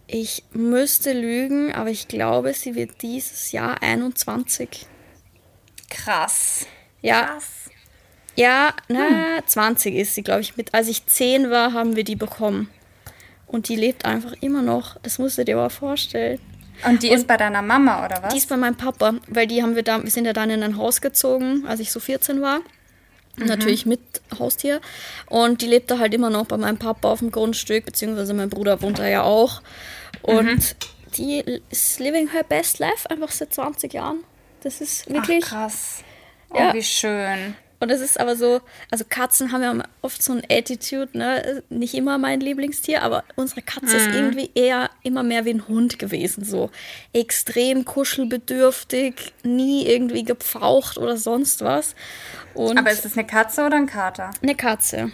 Ich 0.07 0.43
müsste 0.53 1.11
lügen, 1.11 1.73
aber 1.73 1.89
ich 1.89 2.07
glaube, 2.07 2.53
sie 2.53 2.75
wird 2.75 3.01
dieses 3.01 3.51
Jahr 3.51 3.81
21. 3.83 4.87
Krass. 5.89 6.65
Ja, 7.01 7.25
Krass. 7.25 7.69
ja, 8.35 8.73
na, 8.87 9.45
20 9.45 9.95
ist 9.95 10.15
sie, 10.15 10.23
glaube 10.23 10.41
ich. 10.41 10.55
Mit, 10.55 10.73
als 10.73 10.87
ich 10.87 11.05
10 11.05 11.49
war, 11.49 11.73
haben 11.73 11.97
wir 11.97 12.05
die 12.05 12.15
bekommen. 12.15 12.69
Und 13.47 13.69
die 13.69 13.75
lebt 13.75 14.05
einfach 14.05 14.33
immer 14.41 14.61
noch. 14.61 14.97
Das 15.03 15.19
musst 15.19 15.37
du 15.37 15.45
dir 15.45 15.55
mal 15.55 15.69
vorstellen. 15.69 16.39
Und 16.85 17.03
die 17.03 17.09
ist 17.09 17.27
bei 17.27 17.37
deiner 17.37 17.61
Mama, 17.61 18.05
oder 18.05 18.21
was? 18.21 18.33
Die 18.33 18.39
ist 18.39 18.49
bei 18.49 18.57
meinem 18.57 18.75
Papa, 18.75 19.15
weil 19.27 19.47
die 19.47 19.63
haben 19.63 19.75
wir 19.75 19.83
da, 19.83 20.01
wir 20.03 20.11
sind 20.11 20.25
ja 20.25 20.33
dann 20.33 20.49
in 20.49 20.63
ein 20.63 20.77
Haus 20.77 21.01
gezogen, 21.01 21.65
als 21.67 21.79
ich 21.79 21.91
so 21.91 21.99
14 21.99 22.41
war. 22.41 22.59
Natürlich 23.37 23.85
mit 23.85 23.99
Haustier. 24.39 24.81
Und 25.27 25.61
die 25.61 25.67
lebt 25.67 25.91
da 25.91 25.99
halt 25.99 26.13
immer 26.13 26.29
noch 26.29 26.45
bei 26.45 26.57
meinem 26.57 26.77
Papa 26.77 27.09
auf 27.09 27.19
dem 27.19 27.31
Grundstück, 27.31 27.85
beziehungsweise 27.85 28.33
mein 28.33 28.49
Bruder 28.49 28.81
wohnt 28.81 28.99
da 28.99 29.07
ja 29.07 29.23
auch. 29.23 29.61
Und 30.21 30.75
die 31.17 31.43
ist 31.69 31.99
living 31.99 32.29
her 32.31 32.43
best 32.43 32.79
life 32.79 33.09
einfach 33.09 33.31
seit 33.31 33.53
20 33.53 33.93
Jahren. 33.93 34.23
Das 34.61 34.81
ist 34.81 35.05
Ach, 35.09 35.13
wirklich. 35.13 35.43
krass. 35.43 36.03
Oh, 36.49 36.57
Ja. 36.57 36.73
wie 36.73 36.83
schön. 36.83 37.55
Und 37.79 37.91
es 37.91 38.01
ist 38.01 38.19
aber 38.19 38.35
so, 38.35 38.59
also 38.89 39.05
Katzen 39.07 39.51
haben 39.51 39.61
ja 39.61 39.83
oft 40.01 40.23
so 40.23 40.33
ein 40.33 40.41
Attitude, 40.49 41.15
ne? 41.15 41.61
Nicht 41.69 41.93
immer 41.93 42.17
mein 42.17 42.39
Lieblingstier, 42.39 43.03
aber 43.03 43.23
unsere 43.35 43.61
Katze 43.61 43.97
ist 43.97 44.07
irgendwie 44.07 44.49
eher 44.55 44.89
immer 45.03 45.21
mehr 45.21 45.45
wie 45.45 45.51
ein 45.51 45.67
Hund 45.67 45.99
gewesen. 45.99 46.43
So 46.43 46.71
extrem 47.13 47.85
kuschelbedürftig, 47.85 49.33
nie 49.43 49.85
irgendwie 49.85 50.23
gepfaucht 50.23 50.97
oder 50.97 51.17
sonst 51.17 51.61
was. 51.63 51.93
Und 52.55 52.79
Aber 52.79 52.89
ist 52.91 53.05
das 53.05 53.13
eine 53.15 53.27
Katze 53.27 53.63
oder 53.65 53.75
ein 53.77 53.85
Kater? 53.87 54.31
eine 54.41 54.55
Katze. 54.55 55.11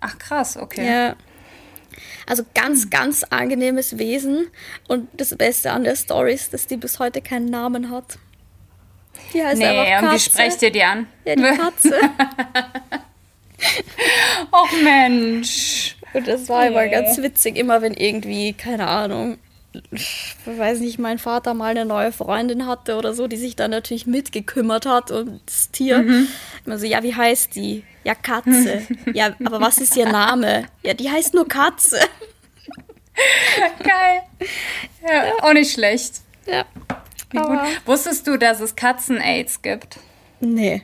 Ach, 0.00 0.16
krass, 0.18 0.56
okay. 0.56 0.86
Ja. 0.86 1.16
Also 2.30 2.44
ganz, 2.54 2.88
ganz 2.90 3.24
angenehmes 3.24 3.98
Wesen. 3.98 4.46
Und 4.88 5.08
das 5.14 5.36
Beste 5.36 5.72
an 5.72 5.82
der 5.84 5.96
Story 5.96 6.32
ist, 6.32 6.54
dass 6.54 6.66
die 6.68 6.76
bis 6.76 6.98
heute 7.00 7.20
keinen 7.20 7.46
Namen 7.46 7.90
hat. 7.90 8.18
Die 9.34 9.42
heißt 9.44 9.58
Nee, 9.58 9.66
einfach 9.66 10.02
und 10.02 10.08
wie 10.10 10.12
Katze. 10.12 10.30
sprecht 10.30 10.62
ihr 10.62 10.70
die 10.70 10.82
an? 10.84 11.06
Ja, 11.24 11.34
die 11.34 11.42
Katze. 11.42 11.94
Och 14.52 14.72
Mensch. 14.82 15.96
Und 16.12 16.26
das 16.26 16.48
war 16.48 16.66
immer 16.66 16.82
Nee. 16.82 16.90
ganz 16.90 17.18
witzig, 17.18 17.56
immer 17.56 17.82
wenn 17.82 17.94
irgendwie, 17.94 18.52
keine 18.52 18.86
Ahnung, 18.86 19.38
weiß 20.44 20.80
nicht, 20.80 20.98
mein 20.98 21.18
Vater 21.18 21.54
mal 21.54 21.70
eine 21.70 21.84
neue 21.84 22.12
Freundin 22.12 22.66
hatte 22.66 22.96
oder 22.96 23.14
so, 23.14 23.28
die 23.28 23.36
sich 23.36 23.56
dann 23.56 23.70
natürlich 23.70 24.06
mitgekümmert 24.06 24.86
hat 24.86 25.10
und 25.10 25.40
das 25.46 25.70
Tier. 25.70 26.26
Immer 26.66 26.78
so, 26.78 26.86
ja, 26.86 27.02
wie 27.02 27.14
heißt 27.14 27.54
die? 27.54 27.84
Ja, 28.04 28.14
Katze. 28.14 28.86
ja, 29.12 29.34
aber 29.44 29.60
was 29.60 29.78
ist 29.78 29.96
ihr 29.96 30.06
Name? 30.06 30.66
Ja, 30.82 30.94
die 30.94 31.10
heißt 31.10 31.34
nur 31.34 31.46
Katze. 31.46 31.98
Geil. 33.78 34.22
Ja, 35.06 35.32
auch 35.42 35.52
nicht 35.52 35.72
schlecht. 35.72 36.22
Ja. 36.46 36.64
Wie 37.30 37.38
gut. 37.38 37.58
Wusstest 37.86 38.26
du, 38.26 38.36
dass 38.36 38.60
es 38.60 38.74
Katzen-Aids 38.74 39.62
gibt? 39.62 39.98
nee. 40.40 40.82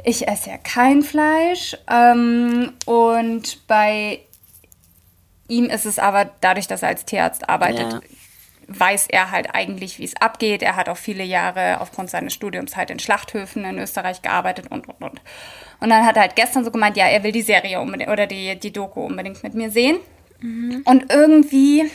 Ich 0.04 0.26
esse 0.26 0.50
ja 0.50 0.58
kein 0.58 1.02
Fleisch. 1.02 1.76
Ähm, 1.90 2.72
und 2.86 3.66
bei 3.66 4.20
ihm 5.48 5.66
ist 5.66 5.86
es 5.86 5.98
aber 5.98 6.30
dadurch, 6.40 6.66
dass 6.66 6.82
er 6.82 6.88
als 6.88 7.04
Tierarzt 7.04 7.48
arbeitet, 7.48 7.92
ja. 7.92 8.00
Weiß 8.68 9.08
er 9.08 9.30
halt 9.30 9.54
eigentlich, 9.54 9.98
wie 9.98 10.04
es 10.04 10.16
abgeht. 10.16 10.62
Er 10.62 10.76
hat 10.76 10.88
auch 10.88 10.96
viele 10.96 11.24
Jahre 11.24 11.80
aufgrund 11.80 12.10
seines 12.10 12.34
Studiums 12.34 12.76
halt 12.76 12.90
in 12.90 12.98
Schlachthöfen 12.98 13.64
in 13.64 13.78
Österreich 13.78 14.22
gearbeitet 14.22 14.66
und 14.70 14.88
und 14.88 15.00
und. 15.00 15.20
Und 15.80 15.90
dann 15.90 16.06
hat 16.06 16.16
er 16.16 16.22
halt 16.22 16.36
gestern 16.36 16.64
so 16.64 16.70
gemeint, 16.70 16.96
ja, 16.96 17.06
er 17.06 17.22
will 17.22 17.32
die 17.32 17.42
Serie 17.42 17.80
unbedingt 17.80 18.10
oder 18.10 18.26
die, 18.26 18.58
die 18.58 18.72
Doku 18.72 19.04
unbedingt 19.04 19.42
mit 19.42 19.54
mir 19.54 19.70
sehen. 19.70 19.98
Mhm. 20.40 20.82
Und 20.84 21.12
irgendwie 21.12 21.90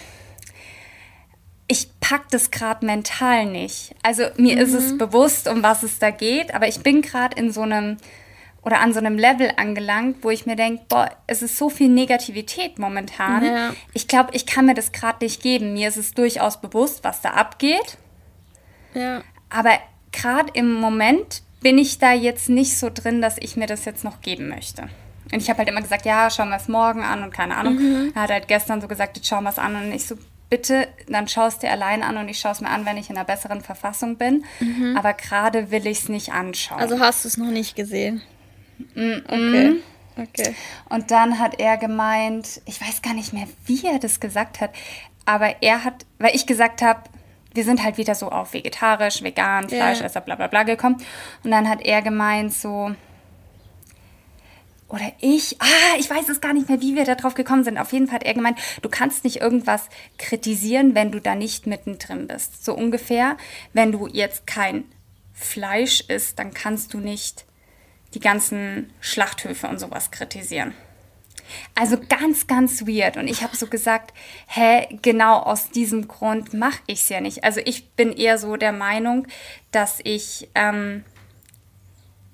ich 1.67 1.89
pack 1.99 2.30
das 2.30 2.51
gerade 2.51 2.86
mental 2.86 3.45
nicht. 3.45 3.93
Also 4.01 4.23
mir 4.38 4.56
mhm. 4.56 4.62
ist 4.62 4.73
es 4.73 4.93
mhm. 4.93 4.97
bewusst, 4.97 5.47
um 5.47 5.63
was 5.63 5.84
es 5.84 5.99
da 5.99 6.12
geht, 6.12 6.53
aber 6.53 6.67
ich 6.67 6.80
bin 6.80 7.01
gerade 7.01 7.38
in 7.38 7.51
so 7.51 7.62
einem 7.62 7.97
oder 8.67 8.82
an 8.82 8.91
so 8.91 8.99
einem 8.99 9.17
Level 9.17 9.49
angelangt, 9.56 10.17
wo 10.23 10.30
ich 10.30 10.45
mir 10.45 10.58
denke, 10.58 10.84
boah, 10.89 11.10
es 11.25 11.41
ist 11.41 11.58
so 11.58 11.69
viel 11.69 11.88
Negativität 11.88 12.80
momentan. 12.80 13.45
Ja. 13.45 13.73
Ich 13.93 14.10
glaube, 14.10 14.32
ich 14.34 14.45
kann 14.45 14.65
mir 14.65 14.73
das 14.73 14.91
gerade 14.91 15.23
nicht 15.23 15.41
geben. 15.41 15.71
Mir 15.71 15.88
ist 15.88 15.95
es 15.95 16.13
durchaus 16.13 16.60
bewusst, 16.60 17.06
was 17.06 17.21
da 17.21 17.30
abgeht. 17.30 17.97
Ja. 18.93 19.21
Aber 19.49 19.71
gerade 20.12 20.51
im 20.53 20.73
Moment 20.73 21.43
bin 21.62 21.77
ich 21.77 21.97
da 21.97 22.12
jetzt 22.12 22.49
nicht 22.49 22.77
so 22.77 22.89
drin, 22.93 23.21
dass 23.21 23.38
ich 23.39 23.56
mir 23.56 23.67
das 23.67 23.86
jetzt 23.86 24.03
noch 24.03 24.19
geben 24.19 24.49
möchte. 24.49 24.89
Und 25.32 25.41
ich 25.41 25.49
habe 25.49 25.60
halt 25.60 25.69
immer 25.69 25.82
gesagt, 25.82 26.06
ja, 26.06 26.30
schauen 26.30 26.49
wir 26.49 26.58
es 26.58 26.67
morgen 26.67 27.03
an 27.03 27.23
und 27.23 27.34
keine 27.34 27.56
Ahnung. 27.56 27.75
Mhm. 27.75 28.12
Er 28.15 28.23
hat 28.23 28.32
halt 28.32 28.49
gestern 28.49 28.82
so 28.82 28.89
gesagt, 28.89 29.15
jetzt 29.15 29.30
schauen 29.30 29.45
wir 29.45 29.49
es 29.49 29.60
an 29.60 29.77
und 29.77 29.93
ich 29.93 30.06
so, 30.06 30.17
bitte, 30.49 30.89
dann 31.08 31.30
schaust 31.30 31.63
dir 31.63 31.71
allein 31.71 32.03
an 32.03 32.17
und 32.17 32.27
ich 32.27 32.39
schaue 32.39 32.51
es 32.51 32.60
mir 32.60 32.69
an, 32.69 32.86
wenn 32.86 32.97
ich 32.97 33.10
in 33.10 33.15
einer 33.15 33.23
besseren 33.23 33.62
Verfassung 33.62 34.17
bin. 34.17 34.43
Mhm. 34.60 34.97
Aber 34.97 35.13
gerade 35.13 35.71
will 35.71 35.88
ich 35.88 35.99
es 35.99 36.10
nicht 36.10 36.34
anschauen. 36.34 36.82
Also 36.82 36.99
hast 36.99 37.23
du 37.23 37.30
es 37.30 37.38
noch 37.38 37.47
nicht 37.47 37.77
gesehen? 37.77 38.21
Mm 38.96 39.18
Okay. 39.30 39.82
okay. 40.18 40.56
Und 40.90 41.12
dann 41.12 41.40
hat 41.40 41.60
er 41.60 41.78
gemeint, 41.78 42.62
ich 42.66 42.82
weiß 42.82 43.02
gar 43.02 43.13
nicht 43.13 43.34
mehr, 43.34 43.48
wie 43.66 43.86
er 43.86 44.00
das 44.00 44.20
gesagt 44.20 44.62
hat, 44.62 44.72
aber 45.26 45.62
er 45.62 45.84
hat, 45.84 46.06
weil 46.18 46.36
ich 46.36 46.48
gesagt 46.48 46.82
habe, 46.82 47.02
wir 47.54 47.63
sind 47.63 47.84
halt 47.84 47.98
wieder 47.98 48.16
so 48.16 48.30
auf 48.30 48.54
vegetarisch, 48.54 49.24
vegan, 49.24 49.68
Fleischesser, 49.68 50.22
bla 50.22 50.36
bla 50.36 50.48
bla 50.48 50.63
gekommen. 50.63 50.98
Und 51.44 51.52
dann 51.52 51.68
hat 51.68 51.82
er 51.82 52.02
gemeint 52.02 52.54
so, 52.54 52.92
oder 54.90 55.12
ich, 55.20 55.58
ah, 55.60 55.98
ich 56.00 56.10
weiß 56.10 56.30
es 56.30 56.40
gar 56.40 56.54
nicht 56.54 56.70
mehr, 56.70 56.82
wie 56.82 56.96
wir 56.96 57.04
da 57.04 57.16
drauf 57.16 57.34
gekommen 57.34 57.63
sind. 57.63 57.78
Auf 57.78 57.92
jeden 57.92 58.08
Fall 58.08 58.16
hat 58.16 58.24
er 58.24 58.36
gemeint, 58.36 58.58
du 58.82 58.90
kannst 58.90 59.24
nicht 59.24 59.42
irgendwas 59.42 59.90
kritisieren, 60.18 60.96
wenn 60.96 61.12
du 61.12 61.20
da 61.20 61.36
nicht 61.36 61.68
mittendrin 61.68 62.28
bist. 62.28 62.63
So 62.63 62.74
ungefähr, 62.74 63.38
wenn 63.74 63.92
du 63.92 64.08
jetzt 64.08 64.48
kein 64.48 64.86
Fleisch 65.34 66.02
isst, 66.08 66.40
dann 66.40 66.54
kannst 66.54 66.94
du 66.94 67.00
nicht 67.00 67.46
die 68.13 68.20
ganzen 68.20 68.93
Schlachthöfe 69.02 69.67
und 69.67 69.80
sowas 69.80 70.12
kritisieren. 70.12 70.74
Also 71.76 71.98
ganz, 72.10 72.48
ganz 72.48 72.86
weird. 72.86 73.17
Und 73.17 73.28
ich 73.28 73.41
habe 73.41 73.56
so 73.56 73.67
gesagt, 73.67 74.13
hä, 74.48 74.88
genau 75.02 75.39
aus 75.39 75.70
diesem 75.70 76.08
Grund 76.08 76.54
mache 76.54 76.80
ich 76.88 77.02
es 77.02 77.10
ja 77.10 77.22
nicht. 77.22 77.43
Also 77.43 77.62
ich 77.63 77.89
bin 77.91 78.12
eher 78.12 78.38
so 78.38 78.58
der 78.58 78.74
Meinung, 78.74 79.28
dass 79.72 80.00
ich 80.04 80.50
ähm, 80.56 81.04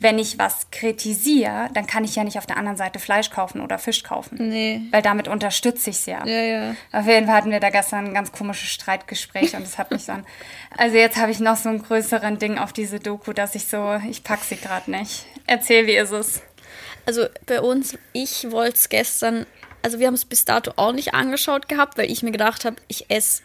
wenn 0.03 0.19
ich 0.19 0.37
was 0.37 0.69
kritisiere, 0.69 1.69
dann 1.73 1.87
kann 1.87 2.03
ich 2.03 2.15
ja 2.15 2.23
nicht 2.23 2.37
auf 2.37 2.45
der 2.45 2.57
anderen 2.57 2.77
Seite 2.77 2.99
Fleisch 2.99 3.29
kaufen 3.29 3.61
oder 3.61 3.79
Fisch 3.79 4.03
kaufen. 4.03 4.49
Nee. 4.49 4.81
Weil 4.91 5.01
damit 5.01 5.27
unterstütze 5.27 5.89
ich 5.89 5.95
es 5.95 6.05
ja. 6.05 6.25
Ja, 6.25 6.41
ja. 6.41 6.75
Auf 6.91 7.07
jeden 7.07 7.25
Fall 7.25 7.35
hatten 7.37 7.51
wir 7.51 7.61
da 7.61 7.69
gestern 7.69 8.07
ein 8.07 8.13
ganz 8.13 8.31
komisches 8.31 8.69
Streitgespräch 8.69 9.55
und 9.55 9.63
das 9.63 9.77
hat 9.77 9.91
mich 9.91 10.05
dann. 10.05 10.25
Also 10.77 10.97
jetzt 10.97 11.17
habe 11.17 11.31
ich 11.31 11.39
noch 11.39 11.55
so 11.55 11.69
einen 11.69 11.81
größeren 11.81 12.37
Ding 12.37 12.57
auf 12.57 12.73
diese 12.73 12.99
Doku, 12.99 13.31
dass 13.31 13.55
ich 13.55 13.65
so, 13.67 13.99
ich 14.09 14.23
packe 14.23 14.43
sie 14.43 14.57
gerade 14.57 14.91
nicht. 14.91 15.25
Erzähl, 15.47 15.87
wie 15.87 15.95
ist 15.95 16.11
es? 16.11 16.41
Also 17.05 17.25
bei 17.45 17.61
uns, 17.61 17.97
ich 18.11 18.51
wollte 18.51 18.75
es 18.75 18.89
gestern, 18.89 19.45
also 19.81 19.99
wir 19.99 20.07
haben 20.07 20.13
es 20.13 20.25
bis 20.25 20.45
dato 20.45 20.73
auch 20.75 20.91
nicht 20.91 21.13
angeschaut 21.13 21.69
gehabt, 21.69 21.97
weil 21.97 22.11
ich 22.11 22.23
mir 22.23 22.31
gedacht 22.31 22.65
habe, 22.65 22.75
ich 22.87 23.09
esse 23.09 23.41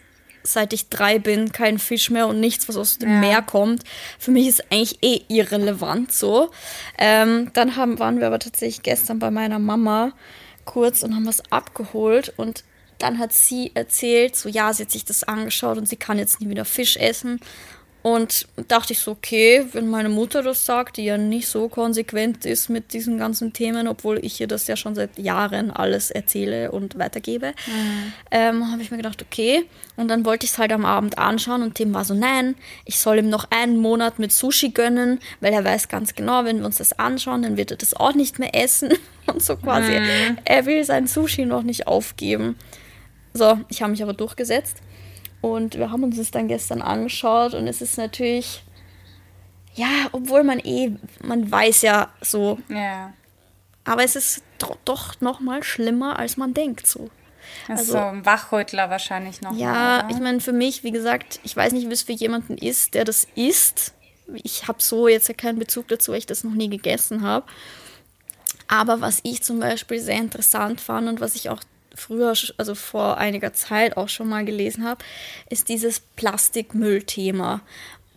seit 0.53 0.73
ich 0.73 0.89
drei 0.89 1.19
bin, 1.19 1.51
kein 1.51 1.79
Fisch 1.79 2.09
mehr 2.09 2.27
und 2.27 2.39
nichts, 2.39 2.67
was 2.67 2.77
aus 2.77 2.97
dem 2.97 3.09
ja. 3.09 3.19
Meer 3.19 3.41
kommt. 3.41 3.83
Für 4.17 4.31
mich 4.31 4.47
ist 4.47 4.71
eigentlich 4.71 5.03
eh 5.03 5.21
irrelevant 5.27 6.11
so. 6.11 6.51
Ähm, 6.97 7.51
dann 7.53 7.75
haben, 7.75 7.99
waren 7.99 8.19
wir 8.19 8.27
aber 8.27 8.39
tatsächlich 8.39 8.83
gestern 8.83 9.19
bei 9.19 9.31
meiner 9.31 9.59
Mama 9.59 10.13
kurz 10.65 11.03
und 11.03 11.15
haben 11.15 11.25
was 11.25 11.51
abgeholt 11.51 12.33
und 12.37 12.63
dann 12.99 13.17
hat 13.17 13.33
sie 13.33 13.71
erzählt, 13.73 14.35
so 14.35 14.49
ja, 14.49 14.71
sie 14.73 14.83
hat 14.83 14.91
sich 14.91 15.05
das 15.05 15.23
angeschaut 15.23 15.77
und 15.77 15.87
sie 15.87 15.95
kann 15.95 16.19
jetzt 16.19 16.41
nie 16.41 16.49
wieder 16.49 16.65
Fisch 16.65 16.97
essen. 16.97 17.39
Und 18.09 18.47
dachte 18.67 18.93
ich 18.93 18.99
so, 18.99 19.11
okay, 19.11 19.67
wenn 19.73 19.87
meine 19.87 20.09
Mutter 20.09 20.41
das 20.41 20.65
sagt, 20.65 20.97
die 20.97 21.03
ja 21.03 21.15
nicht 21.15 21.47
so 21.47 21.69
konsequent 21.69 22.43
ist 22.43 22.67
mit 22.67 22.91
diesen 22.91 23.19
ganzen 23.19 23.53
Themen, 23.53 23.87
obwohl 23.87 24.17
ich 24.25 24.41
ihr 24.41 24.47
das 24.47 24.65
ja 24.65 24.75
schon 24.75 24.95
seit 24.95 25.19
Jahren 25.19 25.69
alles 25.69 26.09
erzähle 26.09 26.71
und 26.71 26.97
weitergebe, 26.97 27.53
mhm. 27.67 28.13
ähm, 28.31 28.71
habe 28.71 28.81
ich 28.81 28.89
mir 28.89 28.97
gedacht, 28.97 29.21
okay. 29.21 29.63
Und 29.95 30.07
dann 30.07 30.25
wollte 30.25 30.45
ich 30.45 30.53
es 30.53 30.57
halt 30.57 30.71
am 30.71 30.85
Abend 30.85 31.19
anschauen 31.19 31.61
und 31.61 31.75
Tim 31.75 31.93
war 31.93 32.03
so, 32.03 32.15
nein, 32.15 32.55
ich 32.83 32.97
soll 32.97 33.19
ihm 33.19 33.29
noch 33.29 33.45
einen 33.51 33.77
Monat 33.77 34.17
mit 34.17 34.31
Sushi 34.31 34.69
gönnen, 34.69 35.19
weil 35.39 35.53
er 35.53 35.63
weiß 35.63 35.87
ganz 35.87 36.15
genau, 36.15 36.45
wenn 36.45 36.57
wir 36.59 36.65
uns 36.65 36.77
das 36.77 36.97
anschauen, 36.97 37.43
dann 37.43 37.57
wird 37.57 37.69
er 37.69 37.77
das 37.77 37.93
auch 37.93 38.15
nicht 38.15 38.39
mehr 38.39 38.55
essen. 38.55 38.89
Und 39.27 39.43
so 39.43 39.55
quasi, 39.55 39.91
mhm. 39.91 40.39
er 40.45 40.65
will 40.65 40.83
sein 40.83 41.05
Sushi 41.05 41.45
noch 41.45 41.61
nicht 41.61 41.85
aufgeben. 41.85 42.55
So, 43.35 43.59
ich 43.69 43.83
habe 43.83 43.91
mich 43.91 44.01
aber 44.01 44.13
durchgesetzt. 44.13 44.77
Und 45.41 45.77
wir 45.77 45.91
haben 45.91 46.03
uns 46.03 46.17
das 46.17 46.31
dann 46.31 46.47
gestern 46.47 46.81
angeschaut 46.81 47.53
und 47.53 47.67
es 47.67 47.81
ist 47.81 47.97
natürlich, 47.97 48.63
ja, 49.75 49.87
obwohl 50.11 50.43
man 50.43 50.59
eh, 50.59 50.91
man 51.23 51.49
weiß 51.49 51.81
ja 51.83 52.09
so. 52.21 52.59
Ja. 52.67 53.13
Aber 53.85 54.03
es 54.03 54.15
ist 54.15 54.43
doch 54.85 55.19
noch 55.21 55.39
mal 55.39 55.63
schlimmer, 55.63 56.19
als 56.19 56.37
man 56.37 56.53
denkt 56.53 56.85
so. 56.85 57.09
Also, 57.67 57.93
so 57.93 57.97
ein 57.97 58.25
Wachrüttler 58.25 58.89
wahrscheinlich 58.89 59.41
noch. 59.41 59.55
Ja, 59.55 60.03
mal, 60.03 60.11
ich 60.11 60.19
meine, 60.19 60.41
für 60.41 60.51
mich, 60.51 60.83
wie 60.83 60.91
gesagt, 60.91 61.39
ich 61.43 61.55
weiß 61.55 61.73
nicht, 61.73 61.87
wie 61.87 61.93
es 61.93 62.03
für 62.03 62.11
jemanden 62.11 62.57
ist, 62.57 62.93
der 62.93 63.05
das 63.05 63.27
isst. 63.35 63.93
Ich 64.43 64.67
habe 64.67 64.81
so 64.81 65.07
jetzt 65.07 65.27
ja 65.27 65.33
keinen 65.33 65.57
Bezug 65.57 65.87
dazu, 65.87 66.11
weil 66.11 66.19
ich 66.19 66.25
das 66.25 66.43
noch 66.43 66.53
nie 66.53 66.69
gegessen 66.69 67.23
habe. 67.23 67.45
Aber 68.67 69.01
was 69.01 69.19
ich 69.23 69.41
zum 69.41 69.59
Beispiel 69.59 69.99
sehr 69.99 70.17
interessant 70.17 70.79
fand 70.79 71.07
und 71.07 71.21
was 71.21 71.33
ich 71.33 71.49
auch 71.49 71.61
früher, 71.95 72.33
also 72.57 72.75
vor 72.75 73.17
einiger 73.17 73.53
Zeit 73.53 73.97
auch 73.97 74.09
schon 74.09 74.29
mal 74.29 74.45
gelesen 74.45 74.85
habe, 74.85 75.03
ist 75.49 75.69
dieses 75.69 75.99
Plastikmüllthema. 75.99 77.61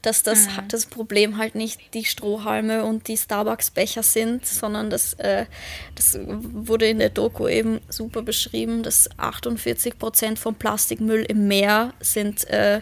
Dass 0.02 0.24
das, 0.24 0.46
mhm. 0.48 0.66
das 0.66 0.86
Problem 0.86 1.38
halt 1.38 1.54
nicht 1.54 1.94
die 1.94 2.04
Strohhalme 2.04 2.84
und 2.84 3.06
die 3.06 3.16
Starbucks-Becher 3.16 4.02
sind, 4.02 4.44
sondern 4.44 4.90
das, 4.90 5.14
äh, 5.14 5.46
das 5.94 6.18
wurde 6.26 6.88
in 6.88 6.98
der 6.98 7.10
Doku 7.10 7.46
eben 7.46 7.80
super 7.88 8.22
beschrieben, 8.22 8.82
dass 8.82 9.08
48 9.16 10.00
Prozent 10.00 10.40
vom 10.40 10.56
Plastikmüll 10.56 11.22
im 11.22 11.46
Meer 11.46 11.94
sind, 12.00 12.42
äh, 12.48 12.80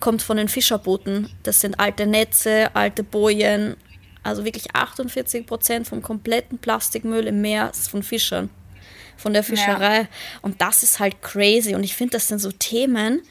kommt 0.00 0.20
von 0.20 0.36
den 0.36 0.48
Fischerbooten. 0.48 1.30
Das 1.44 1.62
sind 1.62 1.80
alte 1.80 2.06
Netze, 2.06 2.76
alte 2.76 3.04
Bojen, 3.04 3.76
also 4.22 4.44
wirklich 4.44 4.74
48 4.74 5.46
Prozent 5.46 5.88
vom 5.88 6.02
kompletten 6.02 6.58
Plastikmüll 6.58 7.26
im 7.26 7.40
Meer 7.40 7.70
ist 7.70 7.88
von 7.88 8.02
Fischern 8.02 8.50
von 9.16 9.32
der 9.32 9.42
Fischerei. 9.42 10.00
Ja. 10.00 10.08
Und 10.42 10.60
das 10.60 10.82
ist 10.82 11.00
halt 11.00 11.22
crazy. 11.22 11.74
Und 11.74 11.84
ich 11.84 11.94
finde, 11.94 12.12
das 12.12 12.28
sind 12.28 12.38
so 12.38 12.50
Themen, 12.52 13.22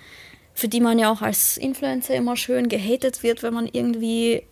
für 0.54 0.67
die 0.67 0.82
man 0.82 1.00
ja 1.00 1.12
auch 1.12 1.22
als 1.22 1.58
Influencer 1.58 2.15
immer 2.15 2.38
schön 2.38 2.69
gehatet 2.69 3.24
wird, 3.24 3.43
wenn 3.43 3.54
man 3.54 3.67
irgendwie 3.72 4.43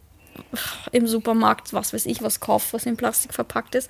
im 0.92 1.08
Supermarkt, 1.08 1.74
was 1.74 1.94
weiß 1.94 2.06
ich, 2.06 2.22
was 2.22 2.40
kauft, 2.40 2.74
was 2.74 2.86
in 2.86 2.98
Plastik 2.98 3.34
verpackt 3.34 3.76
ist. 3.76 3.90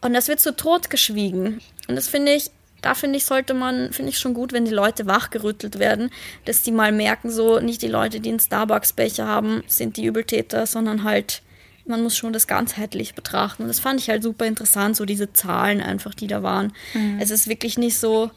Und 0.00 0.14
das 0.14 0.28
wird 0.28 0.40
so 0.40 0.52
totgeschwiegen. 0.52 1.60
Und 1.88 1.96
das 1.96 2.08
finde 2.08 2.32
ich, 2.32 2.50
da 2.80 2.94
finde 2.94 3.16
ich, 3.16 3.24
sollte 3.24 3.54
man, 3.54 3.92
finde 3.92 4.10
ich 4.10 4.18
schon 4.18 4.34
gut, 4.34 4.52
wenn 4.52 4.64
die 4.64 4.72
Leute 4.72 5.06
wachgerüttelt 5.06 5.78
werden, 5.78 6.10
dass 6.44 6.62
die 6.62 6.72
mal 6.72 6.92
merken, 6.92 7.30
so 7.30 7.60
nicht 7.60 7.82
die 7.82 7.88
Leute, 7.88 8.20
die 8.20 8.30
einen 8.30 8.40
Starbucks-Becher 8.40 9.26
haben, 9.26 9.62
sind 9.68 9.96
die 9.96 10.04
Übeltäter, 10.04 10.66
sondern 10.66 11.04
halt 11.04 11.42
man 11.86 12.02
muss 12.02 12.16
schon 12.16 12.32
das 12.32 12.46
ganzheitlich 12.46 13.14
betrachten. 13.14 13.62
Und 13.62 13.68
das 13.68 13.80
fand 13.80 14.00
ich 14.00 14.08
halt 14.08 14.22
super 14.22 14.46
interessant, 14.46 14.96
so 14.96 15.04
diese 15.04 15.32
Zahlen 15.32 15.80
einfach, 15.80 16.14
die 16.14 16.26
da 16.26 16.42
waren. 16.42 16.72
Mhm. 16.94 17.18
Es 17.20 17.30
ist 17.30 17.48
wirklich 17.48 17.78
nicht 17.78 17.98
so, 17.98 18.30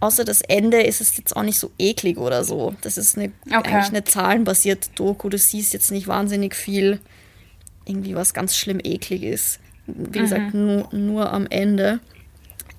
außer 0.00 0.24
das 0.24 0.40
Ende 0.42 0.82
ist 0.82 1.00
es 1.00 1.16
jetzt 1.16 1.36
auch 1.36 1.42
nicht 1.42 1.58
so 1.58 1.70
eklig 1.78 2.18
oder 2.18 2.44
so. 2.44 2.74
Das 2.80 2.98
ist 2.98 3.16
eine, 3.16 3.32
okay. 3.46 3.54
eigentlich 3.54 3.88
eine 3.88 4.04
zahlenbasierte 4.04 4.90
Doku. 4.94 5.28
Du 5.28 5.38
siehst 5.38 5.72
jetzt 5.72 5.90
nicht 5.90 6.08
wahnsinnig 6.08 6.54
viel, 6.54 7.00
irgendwie 7.84 8.14
was 8.14 8.34
ganz 8.34 8.56
schlimm 8.56 8.80
eklig 8.82 9.22
ist. 9.22 9.60
wie 9.86 10.18
mhm. 10.18 10.22
gesagt, 10.22 10.54
nur, 10.54 10.88
nur 10.92 11.32
am 11.32 11.46
Ende. 11.48 12.00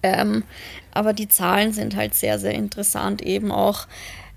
Ähm, 0.02 0.44
aber 0.92 1.14
die 1.14 1.30
Zahlen 1.30 1.72
sind 1.72 1.96
halt 1.96 2.14
sehr, 2.14 2.40
sehr 2.40 2.54
interessant. 2.54 3.22
Eben 3.22 3.52
auch, 3.52 3.88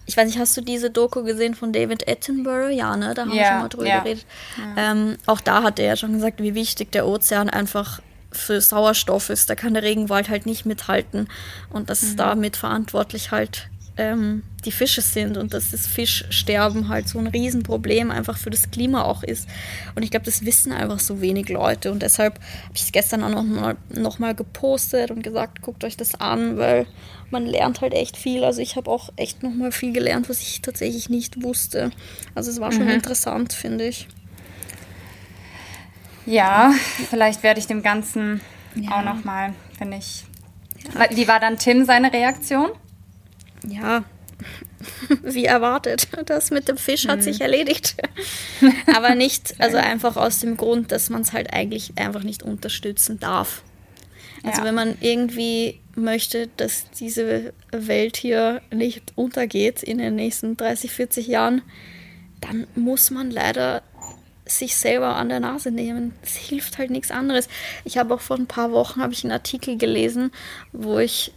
ich 0.07 0.17
weiß 0.17 0.27
nicht, 0.27 0.39
hast 0.39 0.57
du 0.57 0.61
diese 0.61 0.91
Doku 0.91 1.25
gesehen 1.25 1.55
von 1.55 1.73
David 1.73 2.09
Attenborough? 2.09 2.71
Ja, 2.71 2.97
ne? 2.97 3.13
Da 3.15 3.23
haben 3.23 3.33
ja, 3.33 3.37
wir 3.37 3.47
schon 3.47 3.59
mal 3.59 3.69
drüber 3.69 3.87
ja. 3.87 3.99
geredet. 4.01 4.27
Ja. 4.57 4.93
Ähm, 4.93 5.17
auch 5.27 5.41
da 5.41 5.63
hat 5.63 5.79
er 5.79 5.87
ja 5.87 5.97
schon 5.97 6.13
gesagt, 6.13 6.41
wie 6.41 6.55
wichtig 6.55 6.93
der 6.93 7.07
Ozean 7.07 7.51
einfach 7.51 8.01
für 8.31 8.61
Sauerstoff 8.61 9.31
ist. 9.31 9.51
Da 9.51 9.55
kann 9.57 9.75
der 9.75 9.83
Regenwald 9.83 10.29
halt 10.29 10.47
nicht 10.47 10.65
mithalten. 10.65 11.29
Und 11.71 11.91
das 11.91 12.03
mhm. 12.03 12.09
ist 12.09 12.21
damit 12.21 12.57
verantwortlich 12.57 13.33
halt 13.33 13.69
ähm, 13.97 14.43
die 14.65 14.73
Fische 14.73 15.01
sind 15.01 15.37
und 15.37 15.55
dass 15.55 15.71
das 15.71 15.87
Fischsterben 15.87 16.89
halt 16.89 17.09
so 17.09 17.19
ein 17.19 17.27
Riesenproblem 17.27 18.11
einfach 18.11 18.37
für 18.37 18.51
das 18.51 18.71
Klima 18.71 19.03
auch 19.03 19.23
ist. 19.23 19.49
Und 19.95 20.03
ich 20.03 20.11
glaube, 20.11 20.27
das 20.27 20.45
wissen 20.45 20.73
einfach 20.73 20.99
so 20.99 21.21
wenig 21.21 21.49
Leute. 21.49 21.93
Und 21.93 22.03
deshalb 22.03 22.35
habe 22.35 22.75
ich 22.75 22.83
es 22.83 22.93
gestern 22.93 23.23
auch 23.23 23.31
nochmal 23.31 23.77
noch 23.89 24.19
mal 24.19 24.35
gepostet 24.35 25.11
und 25.11 25.23
gesagt, 25.23 25.63
guckt 25.63 25.85
euch 25.85 25.97
das 25.97 26.15
an, 26.15 26.59
weil 26.59 26.87
man 27.31 27.47
lernt 27.47 27.81
halt 27.81 27.95
echt 27.95 28.17
viel. 28.17 28.45
Also 28.45 28.61
ich 28.61 28.77
habe 28.77 28.91
auch 28.91 29.11
echt 29.17 29.43
nochmal 29.43 29.73
viel 29.73 29.93
gelernt, 29.93 30.29
was 30.29 30.41
ich 30.41 30.61
tatsächlich 30.63 31.09
nicht 31.09 31.43
wusste. 31.43 31.91
Also 32.35 32.51
es 32.51 32.61
war 32.61 32.73
schon 32.73 32.85
mhm. 32.85 32.91
interessant, 32.91 33.53
finde 33.53 33.87
ich. 33.87 34.09
Ja, 36.27 36.73
vielleicht 37.09 37.43
werde 37.45 37.61
ich 37.61 37.67
dem 37.67 37.83
Ganzen 37.83 38.41
ja. 38.75 38.91
auch 38.91 39.05
nochmal, 39.05 39.55
wenn 39.79 39.93
ich. 39.93 40.25
Wie 41.11 41.27
war 41.27 41.41
dann 41.41 41.57
Tim 41.57 41.85
seine 41.85 42.13
Reaktion? 42.13 42.71
Ja, 43.69 44.05
wie 45.23 45.45
erwartet. 45.45 46.09
Das 46.27 46.51
mit 46.51 46.69
dem 46.69 46.77
Fisch 46.77 47.09
hat 47.09 47.19
mhm. 47.19 47.23
sich 47.23 47.41
erledigt. 47.41 47.97
Aber 48.95 49.15
nicht, 49.15 49.55
also 49.59 49.77
einfach 49.77 50.17
aus 50.17 50.41
dem 50.41 50.57
Grund, 50.57 50.93
dass 50.93 51.11
man 51.11 51.23
es 51.23 51.33
halt 51.33 51.53
eigentlich 51.53 51.93
einfach 51.97 52.23
nicht 52.23 52.43
unterstützen 52.43 53.19
darf. 53.19 53.63
Also 54.43 54.61
ja. 54.61 54.67
wenn 54.67 54.75
man 54.75 54.97
irgendwie 55.01 55.81
möchte, 55.97 56.49
dass 56.57 56.91
diese 56.91 57.53
Welt 57.73 58.17
hier 58.17 58.61
nicht 58.71 59.13
untergeht 59.17 59.83
in 59.83 59.99
den 59.99 60.15
nächsten 60.15 60.57
30, 60.57 60.93
40 60.93 61.27
Jahren, 61.27 61.63
dann 62.41 62.67
muss 62.75 63.11
man 63.11 63.31
leider 63.31 63.83
sich 64.45 64.77
selber 64.77 65.17
an 65.17 65.29
der 65.29 65.41
Nase 65.41 65.73
nehmen. 65.73 66.15
Es 66.23 66.37
hilft 66.37 66.79
halt 66.79 66.91
nichts 66.91 67.11
anderes. 67.11 67.49
Ich 67.85 67.99
habe 67.99 68.15
auch 68.15 68.21
vor 68.21 68.37
ein 68.37 68.47
paar 68.47 68.71
Wochen 68.71 69.01
ich 69.11 69.25
einen 69.25 69.33
Artikel 69.33 69.77
gelesen, 69.77 70.31
wo 70.73 70.99
ich 70.99 71.33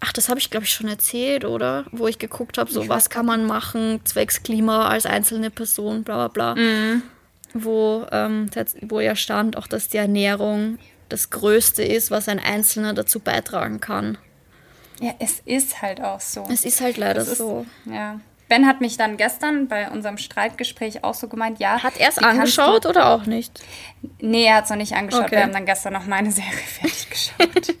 Ach, 0.00 0.12
das 0.12 0.28
habe 0.28 0.38
ich, 0.38 0.50
glaube 0.50 0.64
ich, 0.64 0.72
schon 0.72 0.88
erzählt, 0.88 1.44
oder? 1.44 1.86
Wo 1.90 2.06
ich 2.06 2.18
geguckt 2.18 2.56
habe, 2.58 2.70
so 2.70 2.88
was 2.88 3.10
kann 3.10 3.26
man 3.26 3.44
machen, 3.46 4.00
zwecks 4.04 4.42
Klima 4.42 4.88
als 4.88 5.06
einzelne 5.06 5.50
Person, 5.50 6.04
bla 6.04 6.28
bla 6.28 6.54
bla. 6.54 6.62
Mhm. 6.62 7.02
Wo, 7.54 8.06
ähm, 8.12 8.48
wo 8.82 9.00
ja 9.00 9.16
stand, 9.16 9.56
auch 9.56 9.66
dass 9.66 9.88
die 9.88 9.96
Ernährung 9.96 10.78
das 11.08 11.30
Größte 11.30 11.82
ist, 11.82 12.10
was 12.10 12.28
ein 12.28 12.38
Einzelner 12.38 12.94
dazu 12.94 13.18
beitragen 13.18 13.80
kann. 13.80 14.18
Ja, 15.00 15.14
es 15.18 15.40
ist 15.44 15.80
halt 15.80 16.00
auch 16.00 16.20
so. 16.20 16.46
Es 16.50 16.64
ist 16.64 16.80
halt 16.80 16.96
leider 16.96 17.22
ist, 17.22 17.36
so. 17.36 17.66
Ja. 17.84 18.20
Ben 18.48 18.66
hat 18.66 18.80
mich 18.80 18.96
dann 18.96 19.16
gestern 19.16 19.68
bei 19.68 19.90
unserem 19.90 20.18
Streitgespräch 20.18 21.04
auch 21.04 21.14
so 21.14 21.28
gemeint, 21.28 21.58
ja. 21.58 21.82
Hat 21.82 21.98
er 21.98 22.08
es 22.08 22.18
angeschaut 22.18 22.86
oder 22.86 23.10
auch 23.10 23.26
nicht? 23.26 23.60
Nee, 24.20 24.44
er 24.44 24.56
hat 24.56 24.64
es 24.64 24.70
noch 24.70 24.76
nicht 24.76 24.94
angeschaut. 24.94 25.24
Okay. 25.24 25.36
Wir 25.36 25.42
haben 25.42 25.52
dann 25.52 25.66
gestern 25.66 25.92
noch 25.92 26.06
meine 26.06 26.30
Serie 26.30 26.50
fertig 26.80 27.10
geschaut. 27.10 27.74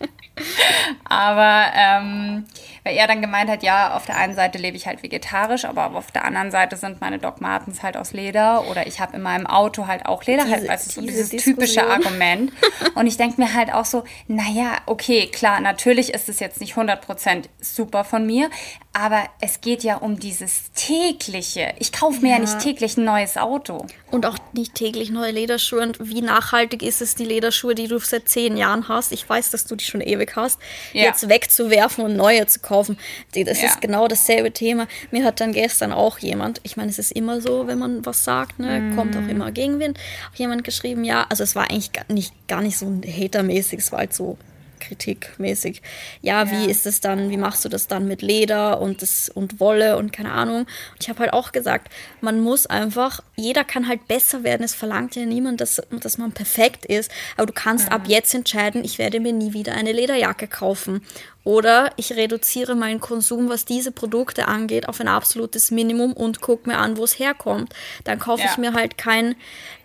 aber 1.08 1.72
ähm, 1.74 2.44
weil 2.88 2.96
er 2.96 3.06
dann 3.06 3.20
gemeint 3.20 3.50
hat, 3.50 3.62
ja, 3.62 3.94
auf 3.94 4.06
der 4.06 4.16
einen 4.16 4.34
Seite 4.34 4.56
lebe 4.56 4.76
ich 4.76 4.86
halt 4.86 5.02
vegetarisch, 5.02 5.66
aber 5.66 5.94
auf 5.94 6.10
der 6.10 6.24
anderen 6.24 6.50
Seite 6.50 6.76
sind 6.76 7.00
meine 7.00 7.18
Doc 7.18 7.40
Martens 7.40 7.82
halt 7.82 7.96
aus 7.96 8.12
Leder 8.12 8.66
oder 8.70 8.86
ich 8.86 8.98
habe 9.00 9.16
in 9.16 9.22
meinem 9.22 9.46
Auto 9.46 9.86
halt 9.86 10.06
auch 10.06 10.24
Leder, 10.24 10.44
diese, 10.44 10.56
halt, 10.56 10.70
also 10.70 10.90
so 10.92 11.00
dieses 11.02 11.28
Diskussion. 11.28 11.56
typische 11.56 11.86
Argument. 11.86 12.52
Und 12.94 13.06
ich 13.06 13.16
denke 13.16 13.40
mir 13.40 13.52
halt 13.52 13.72
auch 13.74 13.84
so, 13.84 14.04
naja, 14.26 14.78
okay, 14.86 15.26
klar, 15.26 15.60
natürlich 15.60 16.14
ist 16.14 16.28
es 16.28 16.40
jetzt 16.40 16.60
nicht 16.60 16.76
100% 16.76 17.44
super 17.60 18.04
von 18.04 18.26
mir, 18.26 18.48
aber 18.92 19.28
es 19.40 19.60
geht 19.60 19.84
ja 19.84 19.96
um 19.96 20.18
dieses 20.18 20.72
tägliche. 20.72 21.72
Ich 21.78 21.92
kaufe 21.92 22.20
mir 22.20 22.30
ja. 22.30 22.34
ja. 22.34 22.40
nicht 22.40 22.58
täglich 22.58 22.96
ein 22.96 23.04
neues 23.04 23.36
Auto. 23.36 23.86
Und 24.10 24.26
auch 24.26 24.36
nicht 24.54 24.74
täglich 24.74 25.10
neue 25.10 25.30
Lederschuhe. 25.30 25.80
Und 25.82 25.98
wie 26.00 26.22
nachhaltig 26.22 26.82
ist 26.82 27.00
es, 27.00 27.14
die 27.14 27.24
Lederschuhe, 27.24 27.74
die 27.74 27.86
du 27.86 27.98
seit 27.98 28.28
zehn 28.28 28.56
Jahren 28.56 28.88
hast? 28.88 29.12
Ich 29.12 29.28
weiß, 29.28 29.50
dass 29.50 29.66
du 29.66 29.76
die 29.76 29.84
schon 29.84 30.00
ewig 30.00 30.34
hast. 30.34 30.58
Ja. 30.92 31.04
Jetzt 31.04 31.28
wegzuwerfen 31.28 32.04
und 32.04 32.16
neue 32.16 32.46
zu 32.46 32.60
kaufen. 32.60 32.98
Das 33.34 33.60
ja. 33.60 33.68
ist 33.68 33.80
genau 33.80 34.08
dasselbe 34.08 34.52
Thema. 34.52 34.88
Mir 35.10 35.24
hat 35.24 35.40
dann 35.40 35.52
gestern 35.52 35.92
auch 35.92 36.18
jemand, 36.18 36.60
ich 36.64 36.76
meine, 36.76 36.90
es 36.90 36.98
ist 36.98 37.12
immer 37.12 37.40
so, 37.40 37.66
wenn 37.66 37.78
man 37.78 38.04
was 38.04 38.24
sagt, 38.24 38.58
ne, 38.58 38.80
mm. 38.80 38.96
kommt 38.96 39.16
auch 39.16 39.28
immer 39.28 39.52
Gegenwind, 39.52 39.98
auch 40.32 40.38
jemand 40.38 40.64
geschrieben, 40.64 41.04
ja, 41.04 41.26
also 41.28 41.44
es 41.44 41.54
war 41.54 41.70
eigentlich 41.70 41.92
gar 41.92 42.06
nicht, 42.08 42.32
gar 42.48 42.62
nicht 42.62 42.78
so 42.78 42.86
ein 42.86 43.02
hatermäßig, 43.02 43.80
es 43.80 43.92
war 43.92 44.00
halt 44.00 44.14
so 44.14 44.38
kritikmäßig. 44.78 45.82
Ja, 46.22 46.38
ja, 46.44 46.50
wie 46.50 46.70
ist 46.70 46.86
es 46.86 47.00
dann, 47.00 47.30
wie 47.30 47.36
machst 47.36 47.64
du 47.64 47.68
das 47.68 47.86
dann 47.86 48.06
mit 48.06 48.22
Leder 48.22 48.80
und, 48.80 49.02
das, 49.02 49.28
und 49.28 49.60
Wolle 49.60 49.96
und 49.96 50.12
keine 50.12 50.32
Ahnung. 50.32 50.60
Und 50.60 50.68
ich 51.00 51.08
habe 51.08 51.20
halt 51.20 51.32
auch 51.32 51.52
gesagt, 51.52 51.92
man 52.20 52.40
muss 52.40 52.66
einfach, 52.66 53.20
jeder 53.36 53.64
kann 53.64 53.88
halt 53.88 54.06
besser 54.08 54.44
werden. 54.44 54.62
Es 54.62 54.74
verlangt 54.74 55.16
ja 55.16 55.24
niemand, 55.24 55.60
dass, 55.60 55.80
dass 55.90 56.18
man 56.18 56.32
perfekt 56.32 56.84
ist. 56.84 57.10
Aber 57.36 57.46
du 57.46 57.52
kannst 57.52 57.86
mhm. 57.86 57.92
ab 57.92 58.02
jetzt 58.06 58.34
entscheiden, 58.34 58.84
ich 58.84 58.98
werde 58.98 59.20
mir 59.20 59.32
nie 59.32 59.52
wieder 59.52 59.74
eine 59.74 59.92
Lederjacke 59.92 60.46
kaufen. 60.46 61.02
Oder 61.44 61.92
ich 61.96 62.12
reduziere 62.12 62.74
meinen 62.74 63.00
Konsum, 63.00 63.48
was 63.48 63.64
diese 63.64 63.90
Produkte 63.90 64.48
angeht, 64.48 64.86
auf 64.86 65.00
ein 65.00 65.08
absolutes 65.08 65.70
Minimum 65.70 66.12
und 66.12 66.42
gucke 66.42 66.68
mir 66.68 66.76
an, 66.76 66.98
wo 66.98 67.04
es 67.04 67.18
herkommt. 67.18 67.72
Dann 68.04 68.18
kaufe 68.18 68.42
ja. 68.42 68.50
ich 68.50 68.58
mir 68.58 68.74
halt 68.74 68.98
kein 68.98 69.34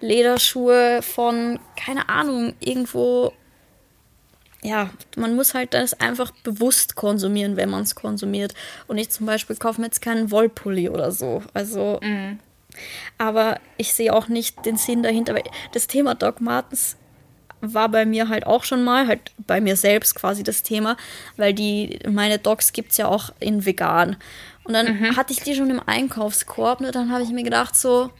Lederschuhe 0.01 1.01
von, 1.01 1.59
keine 1.77 2.09
Ahnung, 2.09 2.53
irgendwo 2.59 3.31
ja, 4.63 4.89
man 5.15 5.35
muss 5.35 5.53
halt 5.53 5.73
das 5.73 5.93
einfach 5.93 6.31
bewusst 6.43 6.95
konsumieren, 6.95 7.57
wenn 7.57 7.69
man 7.69 7.83
es 7.83 7.95
konsumiert. 7.95 8.53
Und 8.87 8.97
ich 8.97 9.09
zum 9.09 9.25
Beispiel 9.25 9.55
kaufe 9.55 9.81
mir 9.81 9.87
jetzt 9.87 10.01
keinen 10.01 10.31
Wollpulli 10.31 10.89
oder 10.89 11.11
so. 11.11 11.43
Also, 11.53 11.99
mhm. 12.01 12.39
aber 13.17 13.59
ich 13.77 13.93
sehe 13.93 14.13
auch 14.13 14.27
nicht 14.27 14.65
den 14.65 14.77
Sinn 14.77 15.03
dahinter. 15.03 15.35
Weil 15.35 15.43
das 15.73 15.87
Thema 15.87 16.15
Doc 16.15 16.41
Martens 16.41 16.95
war 17.61 17.89
bei 17.89 18.05
mir 18.05 18.29
halt 18.29 18.45
auch 18.45 18.63
schon 18.63 18.83
mal, 18.83 19.07
halt 19.07 19.31
bei 19.37 19.61
mir 19.61 19.75
selbst 19.75 20.15
quasi 20.15 20.43
das 20.43 20.63
Thema, 20.63 20.97
weil 21.37 21.53
die, 21.53 21.99
meine 22.09 22.37
Docs 22.37 22.73
gibt 22.73 22.91
es 22.91 22.97
ja 22.97 23.07
auch 23.07 23.31
in 23.39 23.65
vegan. 23.65 24.17
Und 24.63 24.73
dann 24.73 24.99
mhm. 24.99 25.15
hatte 25.15 25.33
ich 25.33 25.41
die 25.41 25.55
schon 25.55 25.69
im 25.69 25.81
Einkaufskorb 25.85 26.81
und 26.81 26.93
dann 26.93 27.11
habe 27.11 27.23
ich 27.23 27.29
mir 27.29 27.43
gedacht 27.43 27.75
so, 27.75 28.11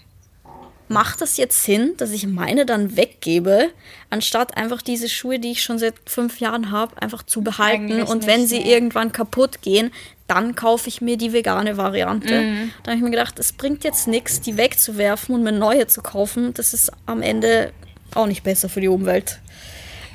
macht 0.87 1.21
das 1.21 1.37
jetzt 1.37 1.63
Sinn, 1.63 1.93
dass 1.97 2.11
ich 2.11 2.27
meine 2.27 2.65
dann 2.65 2.95
weggebe, 2.95 3.69
anstatt 4.09 4.57
einfach 4.57 4.81
diese 4.81 5.09
Schuhe, 5.09 5.39
die 5.39 5.51
ich 5.51 5.63
schon 5.63 5.79
seit 5.79 5.95
fünf 6.05 6.39
Jahren 6.39 6.71
habe, 6.71 7.01
einfach 7.01 7.23
zu 7.23 7.41
behalten 7.41 7.91
Eigentlich 7.91 8.09
und 8.09 8.27
wenn 8.27 8.45
sie 8.47 8.59
nee. 8.59 8.73
irgendwann 8.73 9.11
kaputt 9.11 9.61
gehen, 9.61 9.91
dann 10.27 10.55
kaufe 10.55 10.87
ich 10.89 11.01
mir 11.01 11.17
die 11.17 11.33
vegane 11.33 11.77
Variante. 11.77 12.41
Mhm. 12.41 12.71
Da 12.83 12.91
habe 12.91 12.97
ich 12.97 13.03
mir 13.03 13.11
gedacht, 13.11 13.39
es 13.39 13.53
bringt 13.53 13.83
jetzt 13.83 14.07
nichts, 14.07 14.41
die 14.41 14.57
wegzuwerfen 14.57 15.35
und 15.35 15.43
mir 15.43 15.51
neue 15.51 15.87
zu 15.87 16.01
kaufen. 16.01 16.53
Das 16.53 16.73
ist 16.73 16.91
am 17.05 17.21
Ende 17.21 17.71
auch 18.15 18.27
nicht 18.27 18.43
besser 18.43 18.69
für 18.69 18.81
die 18.81 18.87
Umwelt. 18.87 19.39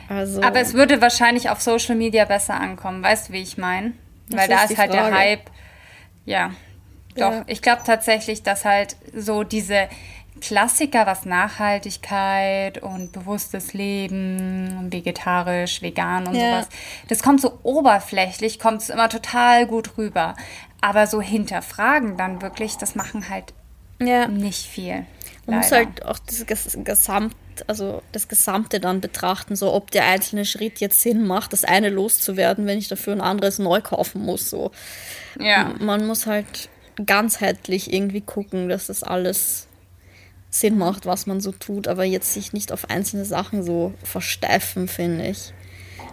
Also, 0.08 0.42
Aber 0.42 0.60
es 0.60 0.72
würde 0.72 1.02
wahrscheinlich 1.02 1.50
auf 1.50 1.60
Social 1.60 1.94
Media 1.94 2.24
besser 2.24 2.54
ankommen, 2.54 3.02
weißt 3.02 3.28
du, 3.28 3.32
wie 3.34 3.42
ich 3.42 3.58
meine? 3.58 3.92
Weil 4.30 4.48
da 4.48 4.64
ist, 4.64 4.72
ist 4.72 4.78
halt 4.78 4.92
Frage. 4.92 5.10
der 5.10 5.18
Hype. 5.18 5.50
Ja, 6.24 6.52
doch. 7.18 7.32
Ja. 7.32 7.44
Ich 7.46 7.62
glaube 7.62 7.82
tatsächlich, 7.84 8.42
dass 8.42 8.64
halt 8.64 8.96
so 9.14 9.44
diese 9.44 9.88
Klassiker, 10.40 11.06
was 11.06 11.24
Nachhaltigkeit 11.24 12.82
und 12.82 13.12
bewusstes 13.12 13.72
Leben, 13.72 14.88
vegetarisch, 14.90 15.82
vegan 15.82 16.26
und 16.26 16.34
ja. 16.34 16.50
sowas, 16.50 16.68
das 17.08 17.22
kommt 17.22 17.40
so 17.40 17.58
oberflächlich, 17.62 18.58
kommt 18.58 18.82
es 18.82 18.90
immer 18.90 19.08
total 19.08 19.66
gut 19.66 19.98
rüber. 19.98 20.36
Aber 20.80 21.06
so 21.06 21.20
hinterfragen 21.20 22.16
dann 22.16 22.40
wirklich, 22.40 22.76
das 22.76 22.94
machen 22.94 23.28
halt 23.28 23.52
ja. 24.00 24.28
nicht 24.28 24.66
viel. 24.66 25.06
Man 25.46 25.58
muss 25.58 25.72
halt 25.72 26.04
auch 26.04 26.18
das 26.18 26.46
Gesamt, 26.84 27.34
also 27.66 28.02
das 28.12 28.28
Gesamte 28.28 28.80
dann 28.80 29.00
betrachten, 29.00 29.56
so 29.56 29.72
ob 29.72 29.90
der 29.90 30.04
einzelne 30.04 30.44
Schritt 30.44 30.78
jetzt 30.80 31.00
Sinn 31.00 31.26
macht, 31.26 31.54
das 31.54 31.64
eine 31.64 31.88
loszuwerden, 31.88 32.66
wenn 32.66 32.78
ich 32.78 32.88
dafür 32.88 33.14
ein 33.14 33.22
anderes 33.22 33.58
neu 33.58 33.80
kaufen 33.80 34.22
muss. 34.22 34.50
So. 34.50 34.72
Ja. 35.40 35.74
Man 35.80 36.06
muss 36.06 36.26
halt 36.26 36.68
ganzheitlich 37.04 37.92
irgendwie 37.92 38.20
gucken, 38.20 38.68
dass 38.68 38.88
das 38.88 39.02
alles 39.02 39.67
Sinn 40.50 40.78
macht, 40.78 41.06
was 41.06 41.26
man 41.26 41.40
so 41.40 41.52
tut, 41.52 41.88
aber 41.88 42.04
jetzt 42.04 42.32
sich 42.32 42.52
nicht 42.52 42.72
auf 42.72 42.88
einzelne 42.90 43.24
Sachen 43.24 43.62
so 43.62 43.92
versteifen, 44.02 44.88
finde 44.88 45.26
ich. 45.26 45.52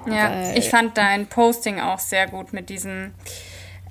Ja, 0.07 0.29
Weil, 0.29 0.57
ich 0.57 0.69
fand 0.69 0.97
dein 0.97 1.27
Posting 1.27 1.79
auch 1.79 1.99
sehr 1.99 2.27
gut 2.27 2.53
mit 2.53 2.69
diesen, 2.69 3.13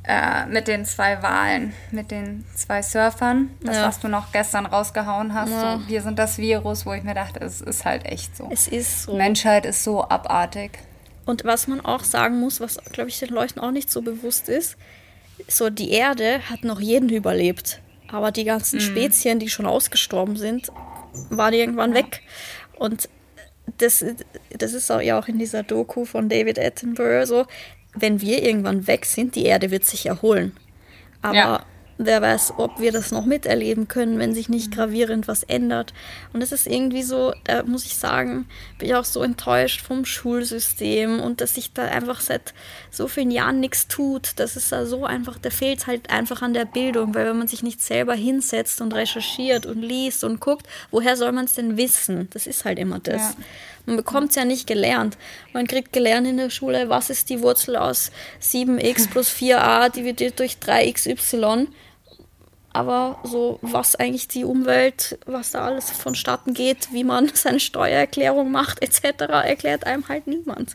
äh, 0.04 0.46
mit 0.46 0.68
den 0.68 0.84
zwei 0.84 1.22
Wahlen, 1.22 1.72
mit 1.90 2.10
den 2.10 2.44
zwei 2.54 2.82
Surfern. 2.82 3.50
Das, 3.62 3.76
ja. 3.76 3.86
was 3.88 4.00
du 4.00 4.08
noch 4.08 4.32
gestern 4.32 4.66
rausgehauen 4.66 5.34
hast. 5.34 5.50
Ja. 5.50 5.78
So, 5.78 5.88
wir 5.88 6.02
sind 6.02 6.18
das 6.18 6.38
Virus, 6.38 6.86
wo 6.86 6.92
ich 6.92 7.02
mir 7.02 7.14
dachte, 7.14 7.40
es 7.40 7.60
ist 7.60 7.84
halt 7.84 8.04
echt 8.04 8.36
so. 8.36 8.48
Es 8.52 8.68
ist 8.68 9.04
so. 9.04 9.14
Menschheit 9.14 9.66
ist 9.66 9.82
so 9.82 10.02
abartig. 10.04 10.78
Und 11.24 11.44
was 11.44 11.66
man 11.66 11.80
auch 11.80 12.04
sagen 12.04 12.38
muss, 12.38 12.60
was, 12.60 12.76
glaube 12.92 13.08
ich, 13.08 13.18
den 13.18 13.30
Leuten 13.30 13.58
auch 13.58 13.70
nicht 13.70 13.90
so 13.90 14.02
bewusst 14.02 14.48
ist, 14.48 14.76
so 15.48 15.70
die 15.70 15.90
Erde 15.90 16.40
hat 16.50 16.64
noch 16.64 16.80
jeden 16.80 17.08
überlebt. 17.08 17.80
Aber 18.14 18.30
die 18.30 18.44
ganzen 18.44 18.76
mhm. 18.76 18.82
Spezien, 18.82 19.40
die 19.40 19.50
schon 19.50 19.66
ausgestorben 19.66 20.36
sind, 20.36 20.70
waren 21.30 21.52
irgendwann 21.52 21.94
weg. 21.94 22.22
Und 22.78 23.08
das, 23.78 24.04
das 24.56 24.72
ist 24.72 24.88
auch, 24.92 25.00
ja 25.00 25.18
auch 25.18 25.26
in 25.26 25.40
dieser 25.40 25.64
Doku 25.64 26.04
von 26.04 26.28
David 26.28 26.60
Attenborough 26.60 27.26
so, 27.26 27.46
wenn 27.92 28.20
wir 28.20 28.44
irgendwann 28.44 28.86
weg 28.86 29.04
sind, 29.04 29.34
die 29.34 29.46
Erde 29.46 29.72
wird 29.72 29.84
sich 29.84 30.06
erholen. 30.06 30.56
Aber 31.22 31.34
ja 31.34 31.64
wer 31.98 32.22
weiß, 32.22 32.54
ob 32.56 32.80
wir 32.80 32.92
das 32.92 33.10
noch 33.12 33.24
miterleben 33.24 33.88
können, 33.88 34.18
wenn 34.18 34.34
sich 34.34 34.48
nicht 34.48 34.72
gravierend 34.72 35.28
was 35.28 35.42
ändert. 35.42 35.94
Und 36.32 36.42
es 36.42 36.52
ist 36.52 36.66
irgendwie 36.66 37.02
so, 37.02 37.32
da 37.44 37.62
muss 37.62 37.84
ich 37.84 37.96
sagen, 37.96 38.46
bin 38.78 38.88
ich 38.88 38.94
auch 38.94 39.04
so 39.04 39.22
enttäuscht 39.22 39.80
vom 39.80 40.04
Schulsystem 40.04 41.20
und 41.20 41.40
dass 41.40 41.54
sich 41.54 41.72
da 41.72 41.84
einfach 41.84 42.20
seit 42.20 42.54
so 42.90 43.08
vielen 43.08 43.30
Jahren 43.30 43.60
nichts 43.60 43.88
tut. 43.88 44.32
Das 44.36 44.56
ist 44.56 44.72
da 44.72 44.86
so 44.86 45.04
einfach, 45.04 45.38
da 45.38 45.50
fehlt 45.50 45.86
halt 45.86 46.10
einfach 46.10 46.42
an 46.42 46.54
der 46.54 46.64
Bildung, 46.64 47.14
weil 47.14 47.26
wenn 47.26 47.38
man 47.38 47.48
sich 47.48 47.62
nicht 47.62 47.80
selber 47.80 48.14
hinsetzt 48.14 48.80
und 48.80 48.94
recherchiert 48.94 49.66
und 49.66 49.80
liest 49.80 50.24
und 50.24 50.40
guckt, 50.40 50.66
woher 50.90 51.16
soll 51.16 51.32
man 51.32 51.44
es 51.44 51.54
denn 51.54 51.76
wissen? 51.76 52.28
Das 52.30 52.46
ist 52.46 52.64
halt 52.64 52.78
immer 52.78 52.98
das. 52.98 53.20
Ja. 53.20 53.34
Man 53.86 53.96
bekommt 53.96 54.30
es 54.30 54.36
ja 54.36 54.44
nicht 54.44 54.66
gelernt. 54.66 55.18
Man 55.52 55.66
kriegt 55.66 55.92
gelernt 55.92 56.26
in 56.26 56.36
der 56.36 56.50
Schule, 56.50 56.88
was 56.88 57.10
ist 57.10 57.28
die 57.28 57.42
Wurzel 57.42 57.76
aus 57.76 58.10
7x 58.42 59.10
plus 59.10 59.30
4a 59.30 59.90
dividiert 59.90 60.38
durch 60.38 60.56
3xy. 60.56 61.68
Aber 62.72 63.20
so, 63.22 63.60
was 63.62 63.94
eigentlich 63.94 64.26
die 64.26 64.44
Umwelt, 64.44 65.18
was 65.26 65.52
da 65.52 65.66
alles 65.66 65.90
vonstatten 65.90 66.54
geht, 66.54 66.92
wie 66.92 67.04
man 67.04 67.30
seine 67.34 67.60
Steuererklärung 67.60 68.50
macht, 68.50 68.82
etc., 68.82 69.20
erklärt 69.44 69.86
einem 69.86 70.08
halt 70.08 70.26
niemand. 70.26 70.74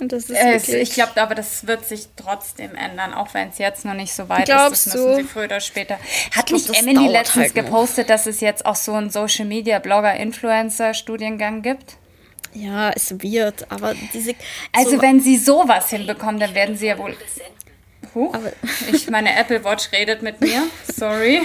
Und 0.00 0.12
das 0.12 0.30
ist 0.30 0.68
äh, 0.68 0.80
ich 0.80 0.94
glaube 0.94 1.20
aber, 1.20 1.34
das 1.34 1.66
wird 1.66 1.84
sich 1.84 2.08
trotzdem 2.16 2.74
ändern, 2.74 3.12
auch 3.12 3.34
wenn 3.34 3.50
es 3.50 3.58
jetzt 3.58 3.84
noch 3.84 3.94
nicht 3.94 4.14
so 4.14 4.28
weit 4.28 4.46
Glaubst 4.46 4.86
ist. 4.86 4.94
Das 4.94 5.02
müssen 5.02 5.16
du? 5.16 5.22
sie 5.22 5.28
früher 5.28 5.44
oder 5.44 5.60
später. 5.60 5.98
Hat 6.34 6.46
glaub, 6.46 6.60
nicht 6.60 6.74
Emily 6.74 7.06
letztens 7.06 7.44
halt 7.44 7.54
gepostet, 7.54 8.08
dass 8.10 8.26
es 8.26 8.40
jetzt 8.40 8.64
auch 8.64 8.76
so 8.76 8.94
einen 8.94 9.10
Social 9.10 9.44
Media 9.44 9.78
Blogger 9.78 10.14
Influencer 10.14 10.94
Studiengang 10.94 11.62
gibt? 11.62 11.96
Ja, 12.52 12.90
es 12.90 13.22
wird, 13.22 13.70
aber 13.70 13.94
diese. 14.12 14.34
Also, 14.72 14.96
so 14.96 15.02
wenn 15.02 15.20
sie 15.20 15.36
sowas 15.36 15.90
hinbekommen, 15.90 16.40
dann 16.40 16.54
werden 16.54 16.76
sie 16.76 16.86
ja 16.86 16.98
wohl. 16.98 17.16
Huh, 18.14 18.32
ich, 18.92 19.08
meine 19.08 19.36
Apple 19.36 19.62
Watch 19.64 19.92
redet 19.92 20.22
mit 20.22 20.40
mir. 20.40 20.64
Sorry. 20.92 21.42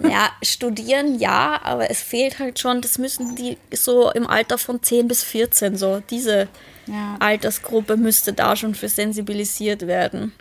Ja, 0.00 0.30
studieren 0.42 1.18
ja, 1.18 1.60
aber 1.62 1.90
es 1.90 2.02
fehlt 2.02 2.38
halt 2.38 2.58
schon, 2.58 2.80
das 2.80 2.98
müssen 2.98 3.34
die 3.34 3.58
so 3.72 4.10
im 4.12 4.26
Alter 4.28 4.56
von 4.56 4.82
10 4.82 5.08
bis 5.08 5.24
14, 5.24 5.76
so 5.76 6.00
diese 6.08 6.48
ja. 6.86 7.16
Altersgruppe 7.18 7.96
müsste 7.96 8.32
da 8.32 8.54
schon 8.54 8.74
für 8.76 8.88
sensibilisiert 8.88 9.86
werden. 9.86 10.32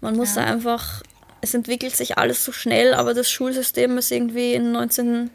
Man 0.00 0.16
muss 0.16 0.36
ja. 0.36 0.42
da 0.42 0.52
einfach, 0.52 1.02
es 1.40 1.52
entwickelt 1.52 1.96
sich 1.96 2.16
alles 2.16 2.44
so 2.44 2.52
schnell, 2.52 2.94
aber 2.94 3.12
das 3.12 3.28
Schulsystem 3.28 3.98
ist 3.98 4.12
irgendwie 4.12 4.54
in 4.54 4.70
19 4.70 5.30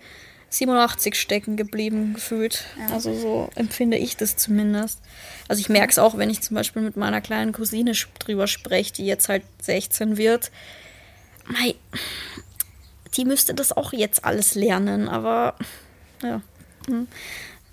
87 0.50 1.16
stecken 1.16 1.58
geblieben 1.58 2.14
gefühlt. 2.14 2.66
Ja. 2.80 2.94
Also 2.94 3.14
so 3.14 3.50
empfinde 3.56 3.98
ich 3.98 4.18
das 4.18 4.38
zumindest. 4.38 5.02
Also 5.48 5.60
ich 5.60 5.70
merke 5.70 5.92
es 5.92 6.00
auch, 6.00 6.18
wenn 6.18 6.30
ich 6.30 6.42
zum 6.42 6.56
Beispiel 6.56 6.82
mit 6.82 6.96
meiner 6.96 7.22
kleinen 7.22 7.52
Cousine 7.52 7.92
drüber 8.20 8.48
spreche, 8.48 8.94
die 8.94 9.06
jetzt 9.06 9.30
halt 9.30 9.44
16 9.62 10.18
wird. 10.18 10.52
Mei, 11.46 11.76
die 13.16 13.26
müsste 13.26 13.54
das 13.54 13.72
auch 13.72 13.94
jetzt 13.94 14.26
alles 14.26 14.56
lernen, 14.56 15.10
aber 15.10 15.56
ja. 16.24 16.42
Hm. 16.88 17.08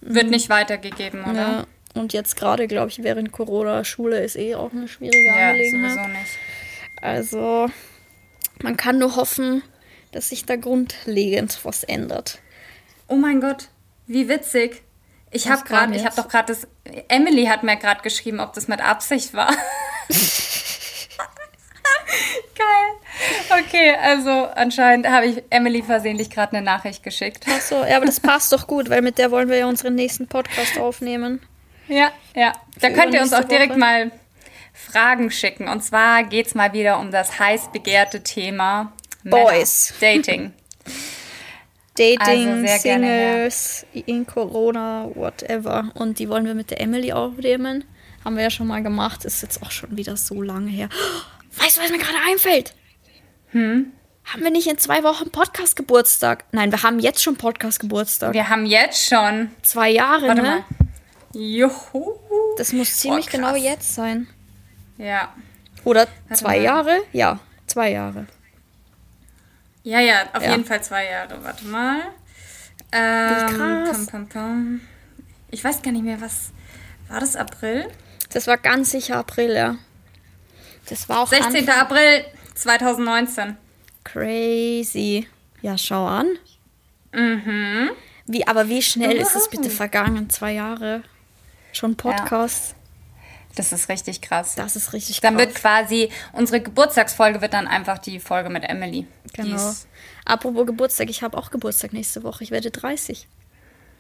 Wird 0.00 0.30
nicht 0.30 0.48
weitergegeben, 0.48 1.24
oder? 1.24 1.34
Ja. 1.34 1.66
Und 1.94 2.12
jetzt 2.12 2.36
gerade, 2.36 2.66
glaube 2.66 2.90
ich, 2.90 3.02
während 3.02 3.30
Corona 3.30 3.84
Schule 3.84 4.20
ist 4.22 4.36
eh 4.36 4.56
auch 4.56 4.72
eine 4.72 4.88
schwierige 4.88 5.26
ja, 5.26 5.50
Angelegenheit. 5.50 5.92
Sowieso 5.92 6.08
nicht. 6.08 6.30
Also 7.00 7.70
man 8.62 8.76
kann 8.76 8.98
nur 8.98 9.16
hoffen, 9.16 9.62
dass 10.10 10.30
sich 10.30 10.44
da 10.44 10.56
grundlegend 10.56 11.60
was 11.64 11.84
ändert. 11.84 12.40
Oh 13.08 13.16
mein 13.16 13.40
Gott, 13.40 13.68
wie 14.06 14.28
witzig. 14.28 14.82
Ich 15.30 15.48
habe 15.48 15.64
gerade, 15.64 15.94
ich 15.96 16.04
habe 16.04 16.14
doch 16.14 16.28
gerade 16.28 16.52
das. 16.54 16.68
Emily 17.08 17.46
hat 17.46 17.62
mir 17.64 17.76
gerade 17.76 18.02
geschrieben, 18.02 18.40
ob 18.40 18.52
das 18.52 18.68
mit 18.68 18.80
Absicht 18.80 19.34
war. 19.34 19.50
Geil. 22.54 23.60
Okay, 23.60 23.96
also 24.00 24.30
anscheinend 24.30 25.08
habe 25.08 25.26
ich 25.26 25.42
Emily 25.50 25.82
versehentlich 25.82 26.30
gerade 26.30 26.56
eine 26.56 26.64
Nachricht 26.64 27.02
geschickt. 27.02 27.44
Ach 27.48 27.60
so, 27.60 27.84
ja, 27.84 27.96
aber 27.96 28.06
das 28.06 28.20
passt 28.20 28.52
doch 28.52 28.68
gut, 28.68 28.90
weil 28.90 29.02
mit 29.02 29.18
der 29.18 29.32
wollen 29.32 29.48
wir 29.48 29.56
ja 29.58 29.66
unseren 29.66 29.96
nächsten 29.96 30.28
Podcast 30.28 30.78
aufnehmen. 30.78 31.40
Ja, 31.88 32.12
ja. 32.34 32.52
Da 32.80 32.88
Für 32.88 32.94
könnt 32.94 33.14
ihr 33.14 33.20
uns 33.20 33.32
auch 33.32 33.44
direkt 33.44 33.70
Woche. 33.70 33.78
mal 33.80 34.10
Fragen 34.72 35.30
schicken. 35.30 35.68
Und 35.68 35.82
zwar 35.82 36.24
geht 36.24 36.46
es 36.46 36.54
mal 36.54 36.72
wieder 36.72 36.98
um 36.98 37.10
das 37.10 37.38
heiß 37.38 37.72
begehrte 37.72 38.22
Thema 38.22 38.92
Boys. 39.24 39.94
Männer. 40.00 40.16
Dating. 40.22 40.52
Dating, 41.96 42.66
also 42.66 42.82
Singles, 42.82 43.86
in 43.92 44.26
Corona, 44.26 45.08
whatever. 45.14 45.90
Und 45.94 46.18
die 46.18 46.28
wollen 46.28 46.44
wir 46.44 46.54
mit 46.54 46.70
der 46.70 46.80
Emily 46.80 47.12
aufnehmen. 47.12 47.84
Haben 48.24 48.36
wir 48.36 48.42
ja 48.42 48.50
schon 48.50 48.66
mal 48.66 48.82
gemacht. 48.82 49.24
Ist 49.24 49.42
jetzt 49.42 49.62
auch 49.62 49.70
schon 49.70 49.96
wieder 49.96 50.16
so 50.16 50.42
lange 50.42 50.70
her. 50.70 50.88
Weißt 51.58 51.76
du, 51.76 51.82
was 51.82 51.90
mir 51.90 51.98
gerade 51.98 52.18
einfällt? 52.28 52.74
Hm? 53.50 53.92
Haben 54.24 54.42
wir 54.42 54.50
nicht 54.50 54.66
in 54.66 54.78
zwei 54.78 55.04
Wochen 55.04 55.30
Podcast-Geburtstag? 55.30 56.46
Nein, 56.50 56.72
wir 56.72 56.82
haben 56.82 56.98
jetzt 56.98 57.22
schon 57.22 57.36
Podcast-Geburtstag. 57.36 58.32
Wir 58.32 58.48
haben 58.48 58.66
jetzt 58.66 59.06
schon. 59.06 59.50
Zwei 59.62 59.90
Jahre, 59.90 60.28
Warte 60.28 60.42
ne? 60.42 60.48
Mal. 60.48 60.64
Juhu. 61.34 62.14
Das 62.56 62.72
muss 62.72 62.96
ziemlich 62.96 63.26
oh, 63.28 63.30
genau 63.32 63.54
jetzt 63.54 63.94
sein. 63.94 64.26
Ja. 64.96 65.32
Oder 65.84 66.08
Warte 66.28 66.42
zwei 66.42 66.56
mal. 66.56 66.62
Jahre? 66.62 67.00
Ja, 67.12 67.38
zwei 67.66 67.92
Jahre. 67.92 68.26
Ja, 69.84 70.00
ja, 70.00 70.24
auf 70.32 70.42
ja. 70.42 70.50
jeden 70.50 70.64
Fall 70.64 70.82
zwei 70.82 71.04
Jahre. 71.04 71.44
Warte 71.44 71.64
mal. 71.66 72.00
Ähm, 72.90 73.56
krass. 73.56 74.06
Pum, 74.06 74.06
pum, 74.06 74.28
pum. 74.28 74.80
Ich 75.50 75.62
weiß 75.62 75.82
gar 75.82 75.92
nicht 75.92 76.04
mehr, 76.04 76.20
was. 76.20 76.52
War 77.08 77.20
das 77.20 77.36
April? 77.36 77.88
Das 78.30 78.46
war 78.46 78.56
ganz 78.56 78.90
sicher 78.90 79.18
April, 79.18 79.54
ja. 79.54 79.76
Das 80.88 81.08
war 81.08 81.20
auch 81.20 81.28
16. 81.28 81.56
Anfang. 81.56 81.80
April 81.80 82.24
2019. 82.54 83.56
Crazy. 84.04 85.28
Ja, 85.60 85.76
schau 85.76 86.06
an. 86.06 86.26
Mhm. 87.12 87.90
Wie, 88.26 88.46
aber 88.46 88.68
wie 88.68 88.82
schnell 88.82 89.16
ist 89.18 89.36
es 89.36 89.48
bitte 89.50 89.70
vergangen? 89.70 90.30
Zwei 90.30 90.52
Jahre. 90.52 91.02
Schon 91.72 91.94
Podcast. 91.94 92.70
Ja. 92.70 92.83
Das 93.54 93.72
ist 93.72 93.88
richtig 93.88 94.20
krass. 94.20 94.54
Das 94.56 94.76
ist 94.76 94.92
richtig 94.92 95.20
krass. 95.20 95.30
Dann 95.30 95.38
wird 95.38 95.54
quasi, 95.54 96.10
unsere 96.32 96.60
Geburtstagsfolge 96.60 97.40
wird 97.40 97.54
dann 97.54 97.66
einfach 97.66 97.98
die 97.98 98.20
Folge 98.20 98.50
mit 98.50 98.64
Emily. 98.64 99.06
Genau. 99.32 99.72
Apropos 100.24 100.66
Geburtstag, 100.66 101.10
ich 101.10 101.22
habe 101.22 101.36
auch 101.36 101.50
Geburtstag 101.50 101.92
nächste 101.92 102.22
Woche. 102.22 102.44
Ich 102.44 102.50
werde 102.50 102.70
30. 102.70 103.28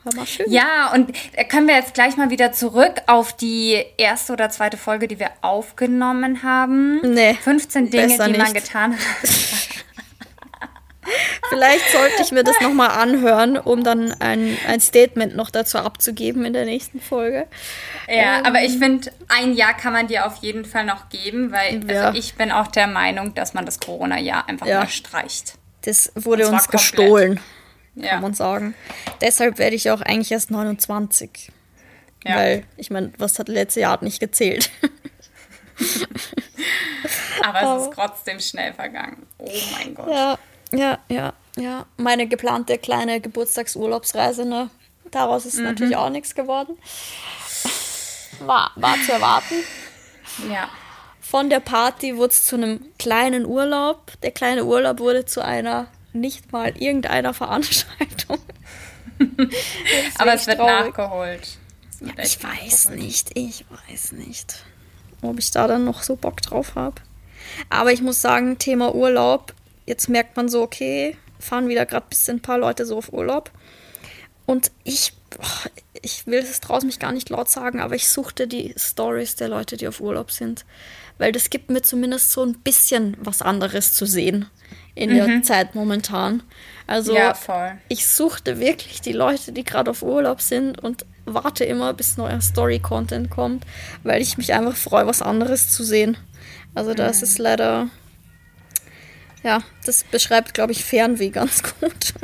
Aber 0.04 0.26
schön. 0.26 0.50
Ja, 0.50 0.92
und 0.92 1.12
können 1.48 1.66
wir 1.66 1.76
jetzt 1.76 1.94
gleich 1.94 2.16
mal 2.16 2.30
wieder 2.30 2.52
zurück 2.52 2.96
auf 3.06 3.34
die 3.34 3.82
erste 3.96 4.34
oder 4.34 4.50
zweite 4.50 4.76
Folge, 4.76 5.08
die 5.08 5.18
wir 5.18 5.30
aufgenommen 5.40 6.42
haben. 6.42 7.00
Nee. 7.00 7.34
15 7.34 7.90
Dinge, 7.90 8.06
die 8.08 8.32
nicht. 8.32 8.38
man 8.38 8.52
getan 8.52 8.92
hat. 8.92 9.00
Vielleicht 11.48 11.90
sollte 11.90 12.22
ich 12.22 12.32
mir 12.32 12.44
das 12.44 12.60
nochmal 12.60 12.90
anhören, 12.90 13.56
um 13.56 13.84
dann 13.84 14.12
ein, 14.20 14.56
ein 14.66 14.80
Statement 14.80 15.36
noch 15.36 15.50
dazu 15.50 15.78
abzugeben 15.78 16.44
in 16.44 16.52
der 16.52 16.64
nächsten 16.64 17.00
Folge. 17.00 17.46
Ja, 18.08 18.38
ähm, 18.38 18.46
aber 18.46 18.62
ich 18.62 18.78
finde, 18.78 19.10
ein 19.28 19.54
Jahr 19.54 19.74
kann 19.74 19.92
man 19.92 20.06
dir 20.06 20.26
auf 20.26 20.36
jeden 20.36 20.64
Fall 20.64 20.84
noch 20.84 21.08
geben, 21.08 21.52
weil 21.52 21.88
ja. 21.90 22.06
also 22.06 22.18
ich 22.18 22.34
bin 22.34 22.52
auch 22.52 22.68
der 22.68 22.86
Meinung, 22.86 23.34
dass 23.34 23.54
man 23.54 23.66
das 23.66 23.80
Corona-Jahr 23.80 24.48
einfach 24.48 24.66
ja. 24.66 24.80
mal 24.80 24.88
streicht. 24.88 25.54
Das 25.82 26.12
wurde 26.14 26.48
uns 26.48 26.68
gestohlen, 26.68 27.40
ja. 27.94 28.10
kann 28.10 28.22
man 28.22 28.34
sagen. 28.34 28.74
Deshalb 29.20 29.58
werde 29.58 29.76
ich 29.76 29.90
auch 29.90 30.00
eigentlich 30.00 30.32
erst 30.32 30.50
29. 30.50 31.50
Ja. 32.24 32.36
Weil, 32.36 32.64
ich 32.76 32.90
meine, 32.90 33.12
was 33.18 33.38
hat 33.38 33.48
letztes 33.48 33.82
Jahr 33.82 34.02
nicht 34.02 34.18
gezählt? 34.18 34.70
aber 37.42 37.76
es 37.76 37.82
ist 37.82 37.92
trotzdem 37.94 38.40
schnell 38.40 38.72
vergangen. 38.72 39.26
Oh 39.38 39.50
mein 39.72 39.94
Gott. 39.94 40.10
Ja. 40.10 40.38
Ja, 40.76 40.98
ja, 41.08 41.32
ja. 41.56 41.86
Meine 41.96 42.26
geplante 42.26 42.78
kleine 42.78 43.20
Geburtstagsurlaubsreise, 43.20 44.44
ne? 44.44 44.70
Daraus 45.10 45.46
ist 45.46 45.58
mhm. 45.58 45.64
natürlich 45.64 45.96
auch 45.96 46.10
nichts 46.10 46.34
geworden. 46.34 46.76
War, 48.40 48.72
war 48.76 48.96
zu 49.06 49.12
erwarten. 49.12 49.54
Ja. 50.50 50.68
Von 51.20 51.50
der 51.50 51.60
Party 51.60 52.16
wurde 52.16 52.32
es 52.32 52.44
zu 52.44 52.56
einem 52.56 52.80
kleinen 52.98 53.46
Urlaub. 53.46 54.12
Der 54.22 54.30
kleine 54.30 54.64
Urlaub 54.64 54.98
wurde 54.98 55.24
zu 55.24 55.44
einer 55.44 55.86
nicht 56.12 56.52
mal 56.52 56.76
irgendeiner 56.76 57.34
Veranstaltung. 57.34 58.38
Aber 60.18 60.34
es 60.34 60.46
wird 60.46 60.58
traurig. 60.58 60.96
nachgeholt. 60.96 61.58
Ja, 62.00 62.22
ich 62.22 62.42
weiß 62.42 62.90
nicht, 62.90 63.36
ich 63.36 63.64
weiß 63.70 64.12
nicht, 64.12 64.64
ob 65.22 65.38
ich 65.38 65.50
da 65.50 65.66
dann 65.66 65.84
noch 65.84 66.02
so 66.02 66.16
Bock 66.16 66.42
drauf 66.42 66.74
habe. 66.74 66.96
Aber 67.70 67.92
ich 67.92 68.02
muss 68.02 68.20
sagen, 68.20 68.58
Thema 68.58 68.94
Urlaub, 68.94 69.54
jetzt 69.86 70.08
merkt 70.08 70.36
man 70.36 70.48
so, 70.48 70.62
okay, 70.62 71.16
fahren 71.38 71.68
wieder 71.68 71.86
gerade 71.86 72.06
ein 72.06 72.10
bisschen 72.10 72.36
ein 72.38 72.42
paar 72.42 72.58
Leute 72.58 72.86
so 72.86 72.96
auf 72.96 73.12
Urlaub. 73.12 73.50
Und 74.46 74.70
ich, 74.84 75.14
ich 76.02 76.26
will 76.26 76.40
es 76.40 76.60
draußen 76.60 76.86
mich 76.86 76.98
gar 76.98 77.12
nicht 77.12 77.30
laut 77.30 77.48
sagen, 77.48 77.80
aber 77.80 77.94
ich 77.94 78.08
suchte 78.08 78.46
die 78.46 78.74
Stories 78.76 79.36
der 79.36 79.48
Leute, 79.48 79.76
die 79.76 79.88
auf 79.88 80.00
Urlaub 80.00 80.30
sind. 80.30 80.64
Weil 81.18 81.32
das 81.32 81.48
gibt 81.48 81.70
mir 81.70 81.82
zumindest 81.82 82.32
so 82.32 82.44
ein 82.44 82.58
bisschen 82.58 83.16
was 83.20 83.40
anderes 83.40 83.92
zu 83.92 84.04
sehen 84.04 84.46
in 84.94 85.10
mhm. 85.10 85.16
der 85.16 85.42
Zeit 85.42 85.74
momentan. 85.74 86.42
Also 86.86 87.14
ja, 87.14 87.34
ich 87.88 88.06
suchte 88.06 88.58
wirklich 88.60 89.00
die 89.00 89.12
Leute, 89.12 89.52
die 89.52 89.64
gerade 89.64 89.90
auf 89.90 90.02
Urlaub 90.02 90.40
sind 90.40 90.82
und 90.82 91.06
warte 91.24 91.64
immer, 91.64 91.94
bis 91.94 92.16
neuer 92.16 92.40
Story-Content 92.40 93.30
kommt, 93.30 93.64
weil 94.02 94.20
ich 94.20 94.36
mich 94.36 94.52
einfach 94.52 94.76
freue, 94.76 95.06
was 95.06 95.22
anderes 95.22 95.70
zu 95.70 95.84
sehen. 95.84 96.16
Also 96.74 96.92
das 96.92 97.18
mhm. 97.18 97.24
ist 97.24 97.38
leider, 97.38 97.88
ja, 99.44 99.62
das 99.84 100.04
beschreibt, 100.04 100.54
glaube 100.54 100.72
ich, 100.72 100.84
Fernweh 100.84 101.28
ganz 101.28 101.62
gut. 101.62 102.14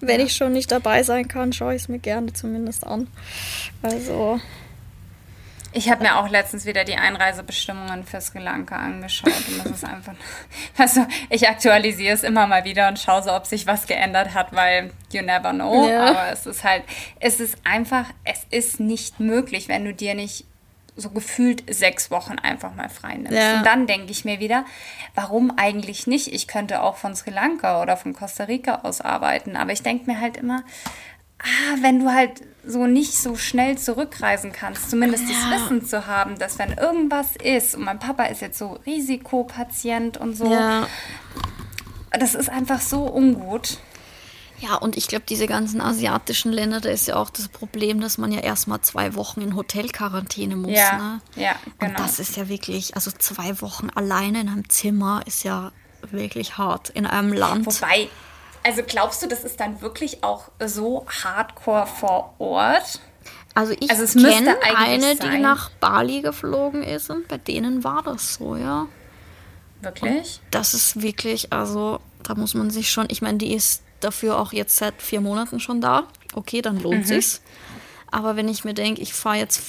Wenn 0.00 0.20
ja. 0.20 0.26
ich 0.26 0.36
schon 0.36 0.52
nicht 0.52 0.70
dabei 0.70 1.02
sein 1.02 1.26
kann, 1.26 1.52
schaue 1.52 1.74
ich 1.74 1.82
es 1.82 1.88
mir 1.88 1.98
gerne 1.98 2.32
zumindest 2.32 2.86
an. 2.86 3.08
Also. 3.82 4.40
Ich 5.72 5.90
habe 5.90 6.02
mir 6.02 6.16
auch 6.16 6.28
letztens 6.30 6.64
wieder 6.64 6.84
die 6.84 6.94
Einreisebestimmungen 6.94 8.04
für 8.04 8.20
Sri 8.20 8.38
Lanka 8.38 8.76
angeschaut 8.76 9.32
und 9.48 9.58
das 9.58 9.72
ist 9.72 9.84
einfach, 9.84 10.14
also 10.78 11.06
ich 11.28 11.46
aktualisiere 11.48 12.14
es 12.14 12.22
immer 12.22 12.46
mal 12.46 12.64
wieder 12.64 12.88
und 12.88 12.98
schaue 12.98 13.22
so, 13.22 13.32
ob 13.32 13.44
sich 13.44 13.66
was 13.66 13.86
geändert 13.86 14.32
hat, 14.32 14.54
weil 14.54 14.92
you 15.12 15.20
never 15.20 15.52
know. 15.52 15.86
Ja. 15.86 16.06
Aber 16.06 16.32
es 16.32 16.46
ist 16.46 16.64
halt, 16.64 16.82
es 17.20 17.40
ist 17.40 17.58
einfach, 17.64 18.06
es 18.24 18.46
ist 18.48 18.80
nicht 18.80 19.20
möglich, 19.20 19.68
wenn 19.68 19.84
du 19.84 19.92
dir 19.92 20.14
nicht 20.14 20.46
so 20.96 21.10
gefühlt 21.10 21.62
sechs 21.72 22.10
Wochen 22.10 22.38
einfach 22.38 22.74
mal 22.74 22.88
frei 22.88 23.16
nimmst. 23.16 23.32
Ja. 23.32 23.58
Und 23.58 23.66
dann 23.66 23.86
denke 23.86 24.10
ich 24.10 24.24
mir 24.24 24.40
wieder, 24.40 24.64
warum 25.14 25.52
eigentlich 25.56 26.06
nicht? 26.06 26.32
Ich 26.32 26.48
könnte 26.48 26.82
auch 26.82 26.96
von 26.96 27.14
Sri 27.14 27.30
Lanka 27.30 27.82
oder 27.82 27.96
von 27.96 28.14
Costa 28.14 28.44
Rica 28.44 28.76
aus 28.82 29.00
arbeiten, 29.00 29.56
aber 29.56 29.72
ich 29.72 29.82
denke 29.82 30.10
mir 30.10 30.20
halt 30.20 30.36
immer, 30.36 30.64
ah, 31.38 31.76
wenn 31.82 32.00
du 32.00 32.12
halt 32.12 32.42
so 32.64 32.86
nicht 32.86 33.14
so 33.16 33.36
schnell 33.36 33.78
zurückreisen 33.78 34.52
kannst, 34.52 34.90
zumindest 34.90 35.24
ja. 35.28 35.34
das 35.34 35.60
Wissen 35.60 35.86
zu 35.86 36.06
haben, 36.06 36.38
dass 36.38 36.58
wenn 36.58 36.72
irgendwas 36.72 37.36
ist, 37.36 37.76
und 37.76 37.84
mein 37.84 37.98
Papa 37.98 38.24
ist 38.24 38.40
jetzt 38.40 38.58
so 38.58 38.78
Risikopatient 38.86 40.16
und 40.16 40.34
so, 40.34 40.50
ja. 40.50 40.86
das 42.10 42.34
ist 42.34 42.48
einfach 42.48 42.80
so 42.80 43.06
ungut. 43.06 43.78
Ja, 44.60 44.76
und 44.76 44.96
ich 44.96 45.06
glaube, 45.08 45.24
diese 45.28 45.46
ganzen 45.46 45.80
asiatischen 45.80 46.50
Länder, 46.50 46.80
da 46.80 46.88
ist 46.88 47.08
ja 47.08 47.16
auch 47.16 47.30
das 47.30 47.48
Problem, 47.48 48.00
dass 48.00 48.16
man 48.16 48.32
ja 48.32 48.40
erstmal 48.40 48.80
zwei 48.80 49.14
Wochen 49.14 49.40
in 49.40 49.54
Hotelquarantäne 49.54 50.56
muss. 50.56 50.72
Ja, 50.72 50.98
ne? 50.98 51.20
ja 51.36 51.56
genau. 51.78 51.90
Und 51.90 52.00
das 52.00 52.18
ist 52.18 52.36
ja 52.36 52.48
wirklich, 52.48 52.94
also 52.94 53.10
zwei 53.10 53.60
Wochen 53.60 53.90
alleine 53.94 54.40
in 54.40 54.48
einem 54.48 54.68
Zimmer 54.68 55.22
ist 55.26 55.44
ja 55.44 55.72
wirklich 56.10 56.56
hart 56.56 56.90
in 56.90 57.06
einem 57.06 57.32
Land. 57.32 57.66
Wobei, 57.66 58.08
also 58.62 58.82
glaubst 58.86 59.22
du, 59.22 59.28
das 59.28 59.44
ist 59.44 59.60
dann 59.60 59.80
wirklich 59.80 60.24
auch 60.24 60.50
so 60.64 61.06
hardcore 61.22 61.86
vor 61.86 62.34
Ort? 62.38 63.00
Also 63.54 63.74
ich 63.78 63.90
also 63.90 64.18
kenne 64.18 64.56
eine, 64.62 65.16
sein. 65.16 65.30
die 65.30 65.38
nach 65.38 65.70
Bali 65.80 66.20
geflogen 66.20 66.82
ist 66.82 67.10
und 67.10 67.26
bei 67.28 67.38
denen 67.38 67.84
war 67.84 68.02
das 68.02 68.34
so, 68.34 68.56
ja. 68.56 68.86
Wirklich? 69.80 70.40
Und 70.44 70.54
das 70.54 70.74
ist 70.74 71.02
wirklich, 71.02 71.52
also 71.52 72.00
da 72.22 72.34
muss 72.34 72.54
man 72.54 72.70
sich 72.70 72.90
schon, 72.90 73.06
ich 73.08 73.22
meine, 73.22 73.38
die 73.38 73.54
ist 73.54 73.82
dafür 74.00 74.38
auch 74.38 74.52
jetzt 74.52 74.76
seit 74.76 75.00
vier 75.00 75.20
Monaten 75.20 75.60
schon 75.60 75.80
da. 75.80 76.04
Okay, 76.34 76.62
dann 76.62 76.80
lohnt 76.80 77.00
mhm. 77.00 77.04
sich's. 77.04 77.42
Aber 78.10 78.36
wenn 78.36 78.48
ich 78.48 78.64
mir 78.64 78.74
denke, 78.74 79.02
ich 79.02 79.12
fahre 79.12 79.36
jetzt, 79.36 79.62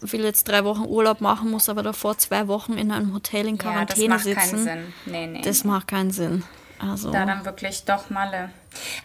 will 0.00 0.22
jetzt 0.22 0.48
drei 0.48 0.64
Wochen 0.64 0.84
Urlaub 0.84 1.20
machen, 1.20 1.50
muss 1.50 1.68
aber 1.68 1.82
davor 1.82 2.18
zwei 2.18 2.48
Wochen 2.48 2.74
in 2.74 2.90
einem 2.90 3.14
Hotel 3.14 3.46
in 3.46 3.58
Quarantäne 3.58 4.18
sitzen. 4.18 4.30
ja, 4.30 4.34
das 4.34 4.44
macht 4.44 4.50
sitzen. 4.50 4.66
Keinen 4.66 4.84
Sinn. 4.84 4.94
Nee, 5.06 5.26
nee. 5.26 5.40
Das 5.42 5.64
macht 5.64 5.88
keinen 5.88 6.10
Sinn. 6.10 6.44
Also. 6.78 7.12
Da 7.12 7.24
dann 7.24 7.44
wirklich 7.44 7.84
doch 7.84 8.10
Malle. 8.10 8.50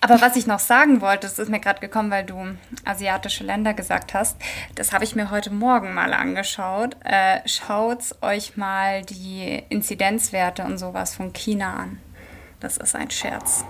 Aber 0.02 0.20
was 0.20 0.36
ich 0.36 0.48
noch 0.48 0.60
sagen 0.60 1.02
wollte, 1.02 1.28
das 1.28 1.38
ist 1.38 1.50
mir 1.50 1.60
gerade 1.60 1.80
gekommen, 1.80 2.10
weil 2.10 2.26
du 2.26 2.58
asiatische 2.86 3.44
Länder 3.44 3.76
gesagt 3.76 4.14
hast, 4.16 4.38
das 4.74 4.94
habe 4.94 5.04
ich 5.04 5.16
mir 5.16 5.30
heute 5.30 5.52
Morgen 5.52 5.94
mal 5.94 6.14
angeschaut. 6.14 6.98
Äh, 7.04 7.42
Schaut 7.46 8.00
euch 8.22 8.58
mal 8.58 9.04
die 9.04 9.64
Inzidenzwerte 9.70 10.64
und 10.64 10.80
sowas 10.80 11.16
von 11.16 11.34
China 11.34 11.76
an. 11.76 12.00
Das 12.60 12.78
ist 12.78 12.96
ein 12.96 13.12
Scherz. 13.12 13.64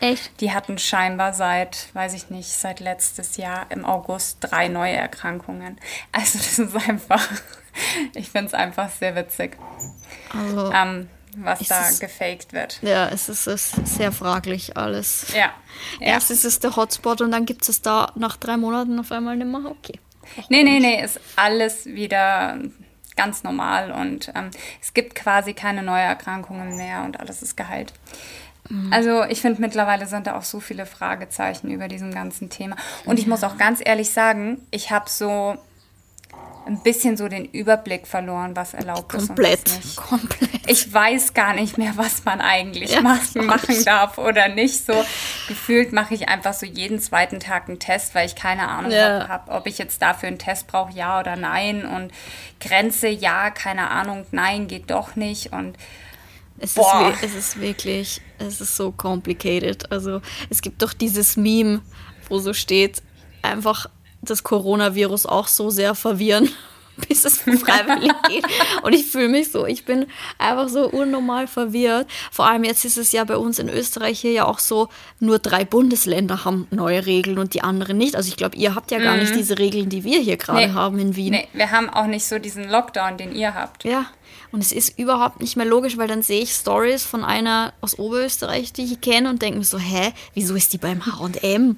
Echt? 0.00 0.40
Die 0.40 0.52
hatten 0.52 0.78
scheinbar 0.78 1.32
seit, 1.32 1.88
weiß 1.92 2.14
ich 2.14 2.30
nicht, 2.30 2.48
seit 2.48 2.80
letztes 2.80 3.36
Jahr 3.36 3.66
im 3.70 3.84
August 3.84 4.38
drei 4.40 4.68
neue 4.68 4.92
Erkrankungen. 4.94 5.78
Also 6.12 6.38
das 6.38 6.58
ist 6.58 6.88
einfach, 6.88 7.26
ich 8.14 8.30
finde 8.30 8.48
es 8.48 8.54
einfach 8.54 8.90
sehr 8.90 9.16
witzig, 9.16 9.56
also, 10.32 10.72
ähm, 10.72 11.08
was 11.36 11.60
da 11.60 11.88
es, 11.88 12.00
gefaked 12.00 12.52
wird. 12.52 12.80
Ja, 12.82 13.08
es 13.08 13.28
ist, 13.28 13.46
es 13.46 13.76
ist 13.76 13.96
sehr 13.96 14.12
fraglich 14.12 14.76
alles. 14.76 15.32
Ja. 15.36 15.52
Erst 16.00 16.30
ja. 16.30 16.34
ist 16.34 16.44
es 16.44 16.60
der 16.60 16.76
Hotspot 16.76 17.20
und 17.20 17.32
dann 17.32 17.44
gibt 17.44 17.68
es 17.68 17.82
da 17.82 18.12
nach 18.14 18.36
drei 18.36 18.56
Monaten 18.56 18.98
auf 18.98 19.10
einmal 19.10 19.36
nicht 19.36 19.48
mehr. 19.48 19.70
Okay. 19.70 19.98
nee, 20.48 20.62
nee, 20.62 20.78
nee, 20.78 21.02
ist 21.02 21.20
alles 21.36 21.86
wieder 21.86 22.58
ganz 23.16 23.42
normal 23.42 23.90
und 23.90 24.30
ähm, 24.36 24.50
es 24.80 24.94
gibt 24.94 25.16
quasi 25.16 25.52
keine 25.52 25.82
Neuerkrankungen 25.82 26.76
mehr 26.76 27.02
und 27.02 27.18
alles 27.18 27.42
ist 27.42 27.56
geheilt. 27.56 27.92
Mhm. 28.68 28.92
Also 28.92 29.24
ich 29.24 29.40
finde, 29.40 29.60
mittlerweile 29.60 30.06
sind 30.06 30.26
da 30.26 30.36
auch 30.36 30.42
so 30.42 30.60
viele 30.60 30.86
Fragezeichen 30.86 31.70
über 31.70 31.88
diesem 31.88 32.12
ganzen 32.12 32.50
Thema. 32.50 32.76
Und 33.04 33.18
ich 33.18 33.26
muss 33.26 33.44
auch 33.44 33.56
ganz 33.56 33.80
ehrlich 33.84 34.10
sagen, 34.10 34.60
ich 34.70 34.90
habe 34.90 35.08
so 35.08 35.56
ein 36.68 36.82
bisschen 36.82 37.16
so 37.16 37.28
den 37.28 37.46
Überblick 37.46 38.06
verloren, 38.06 38.54
was 38.54 38.74
erlaubt 38.74 39.08
komplett, 39.08 39.66
ist 39.66 39.84
nicht. 39.84 39.96
Komplett. 39.96 40.50
Ich 40.66 40.92
weiß 40.92 41.32
gar 41.32 41.54
nicht 41.54 41.78
mehr, 41.78 41.92
was 41.96 42.26
man 42.26 42.42
eigentlich 42.42 42.92
ja, 42.92 43.00
machen, 43.00 43.46
machen 43.46 43.82
darf 43.84 44.18
oder 44.18 44.48
nicht. 44.48 44.84
So 44.84 44.92
gefühlt 45.48 45.92
mache 45.92 46.14
ich 46.14 46.28
einfach 46.28 46.52
so 46.52 46.66
jeden 46.66 47.00
zweiten 47.00 47.40
Tag 47.40 47.68
einen 47.68 47.78
Test, 47.78 48.14
weil 48.14 48.26
ich 48.26 48.36
keine 48.36 48.68
Ahnung 48.68 48.90
ja. 48.90 49.28
habe, 49.28 49.50
ob 49.50 49.66
ich 49.66 49.78
jetzt 49.78 50.02
dafür 50.02 50.28
einen 50.28 50.38
Test 50.38 50.66
brauche, 50.66 50.92
ja 50.92 51.18
oder 51.18 51.36
nein. 51.36 51.86
Und 51.86 52.12
Grenze, 52.60 53.08
ja, 53.08 53.50
keine 53.50 53.90
Ahnung, 53.90 54.26
nein, 54.30 54.68
geht 54.68 54.90
doch 54.90 55.16
nicht. 55.16 55.52
Und 55.52 55.78
es 56.58 56.76
ist, 56.76 56.86
es 57.22 57.34
ist 57.34 57.60
wirklich, 57.60 58.20
es 58.38 58.60
ist 58.60 58.76
so 58.76 58.92
complicated. 58.92 59.90
Also 59.92 60.20
es 60.50 60.60
gibt 60.60 60.82
doch 60.82 60.92
dieses 60.92 61.36
Meme, 61.36 61.80
wo 62.28 62.38
so 62.38 62.52
steht, 62.52 63.02
einfach 63.42 63.86
das 64.22 64.42
Coronavirus 64.42 65.26
auch 65.26 65.46
so 65.46 65.70
sehr 65.70 65.94
verwirren, 65.94 66.48
bis 67.08 67.24
es 67.24 67.38
freiwillig 67.38 68.12
geht. 68.28 68.44
Und 68.82 68.92
ich 68.92 69.06
fühle 69.06 69.28
mich 69.28 69.52
so, 69.52 69.66
ich 69.66 69.84
bin 69.84 70.06
einfach 70.36 70.68
so 70.68 70.88
unnormal 70.88 71.46
verwirrt. 71.46 72.08
Vor 72.32 72.46
allem 72.46 72.64
jetzt 72.64 72.84
ist 72.84 72.98
es 72.98 73.12
ja 73.12 73.22
bei 73.22 73.36
uns 73.36 73.60
in 73.60 73.68
Österreich 73.68 74.20
hier 74.20 74.32
ja 74.32 74.44
auch 74.46 74.58
so, 74.58 74.88
nur 75.20 75.38
drei 75.38 75.64
Bundesländer 75.64 76.44
haben 76.44 76.66
neue 76.72 77.06
Regeln 77.06 77.38
und 77.38 77.54
die 77.54 77.62
anderen 77.62 77.98
nicht. 77.98 78.16
Also 78.16 78.28
ich 78.28 78.36
glaube, 78.36 78.56
ihr 78.56 78.74
habt 78.74 78.90
ja 78.90 78.98
gar 78.98 79.14
mhm. 79.14 79.20
nicht 79.20 79.36
diese 79.36 79.58
Regeln, 79.58 79.88
die 79.88 80.02
wir 80.02 80.20
hier 80.20 80.36
gerade 80.36 80.66
nee. 80.66 80.72
haben 80.72 80.98
in 80.98 81.14
Wien. 81.14 81.30
Nee, 81.30 81.48
wir 81.52 81.70
haben 81.70 81.88
auch 81.88 82.06
nicht 82.06 82.24
so 82.24 82.40
diesen 82.40 82.68
Lockdown, 82.68 83.16
den 83.16 83.32
ihr 83.32 83.54
habt. 83.54 83.84
Ja, 83.84 84.06
und 84.50 84.60
es 84.60 84.72
ist 84.72 84.98
überhaupt 84.98 85.40
nicht 85.40 85.56
mehr 85.56 85.66
logisch, 85.66 85.98
weil 85.98 86.08
dann 86.08 86.22
sehe 86.22 86.42
ich 86.42 86.52
Stories 86.52 87.04
von 87.04 87.22
einer 87.22 87.74
aus 87.82 87.98
Oberösterreich, 87.98 88.72
die 88.72 88.84
ich 88.84 89.00
kenne 89.00 89.28
und 89.28 89.42
denke 89.42 89.58
mir 89.58 89.64
so, 89.64 89.78
hä, 89.78 90.12
wieso 90.34 90.54
ist 90.54 90.72
die 90.72 90.78
beim 90.78 91.04
H&M? 91.04 91.76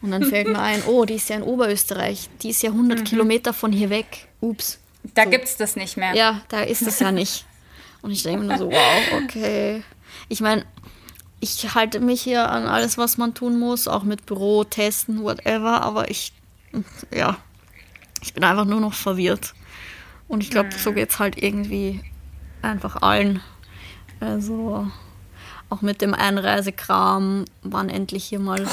Und 0.00 0.10
dann 0.10 0.24
fällt 0.24 0.46
mir 0.46 0.60
ein, 0.60 0.84
oh, 0.86 1.04
die 1.04 1.14
ist 1.14 1.28
ja 1.28 1.36
in 1.36 1.42
Oberösterreich, 1.42 2.28
die 2.42 2.50
ist 2.50 2.62
ja 2.62 2.70
100 2.70 3.00
mhm. 3.00 3.04
Kilometer 3.04 3.52
von 3.52 3.72
hier 3.72 3.90
weg. 3.90 4.28
Ups. 4.40 4.78
Da 5.14 5.24
so. 5.24 5.30
gibt 5.30 5.44
es 5.44 5.56
das 5.56 5.74
nicht 5.74 5.96
mehr. 5.96 6.14
Ja, 6.14 6.42
da 6.48 6.62
ist 6.62 6.82
es 6.82 7.00
ja 7.00 7.10
nicht. 7.10 7.44
Und 8.02 8.12
ich 8.12 8.22
denke 8.22 8.40
mir 8.40 8.46
nur 8.46 8.58
so, 8.58 8.70
wow, 8.70 9.22
okay. 9.24 9.82
Ich 10.28 10.40
meine, 10.40 10.64
ich 11.40 11.74
halte 11.74 11.98
mich 11.98 12.22
hier 12.22 12.48
an 12.50 12.66
alles, 12.66 12.98
was 12.98 13.18
man 13.18 13.34
tun 13.34 13.58
muss, 13.58 13.88
auch 13.88 14.04
mit 14.04 14.26
Büro, 14.26 14.62
Testen, 14.62 15.24
whatever, 15.24 15.82
aber 15.82 16.08
ich, 16.08 16.32
ja, 17.12 17.36
ich 18.22 18.32
bin 18.32 18.44
einfach 18.44 18.64
nur 18.64 18.80
noch 18.80 18.94
verwirrt. 18.94 19.54
Und 20.28 20.40
ich 20.40 20.50
glaube, 20.50 20.70
so 20.70 20.92
mhm. 20.92 20.94
geht 20.94 21.10
es 21.10 21.18
halt 21.18 21.42
irgendwie 21.42 22.00
einfach 22.62 23.02
allen. 23.02 23.40
Also 24.20 24.86
auch 25.68 25.82
mit 25.82 26.00
dem 26.00 26.14
Einreisekram, 26.14 27.44
wann 27.62 27.88
endlich 27.88 28.24
hier 28.24 28.38
mal, 28.38 28.66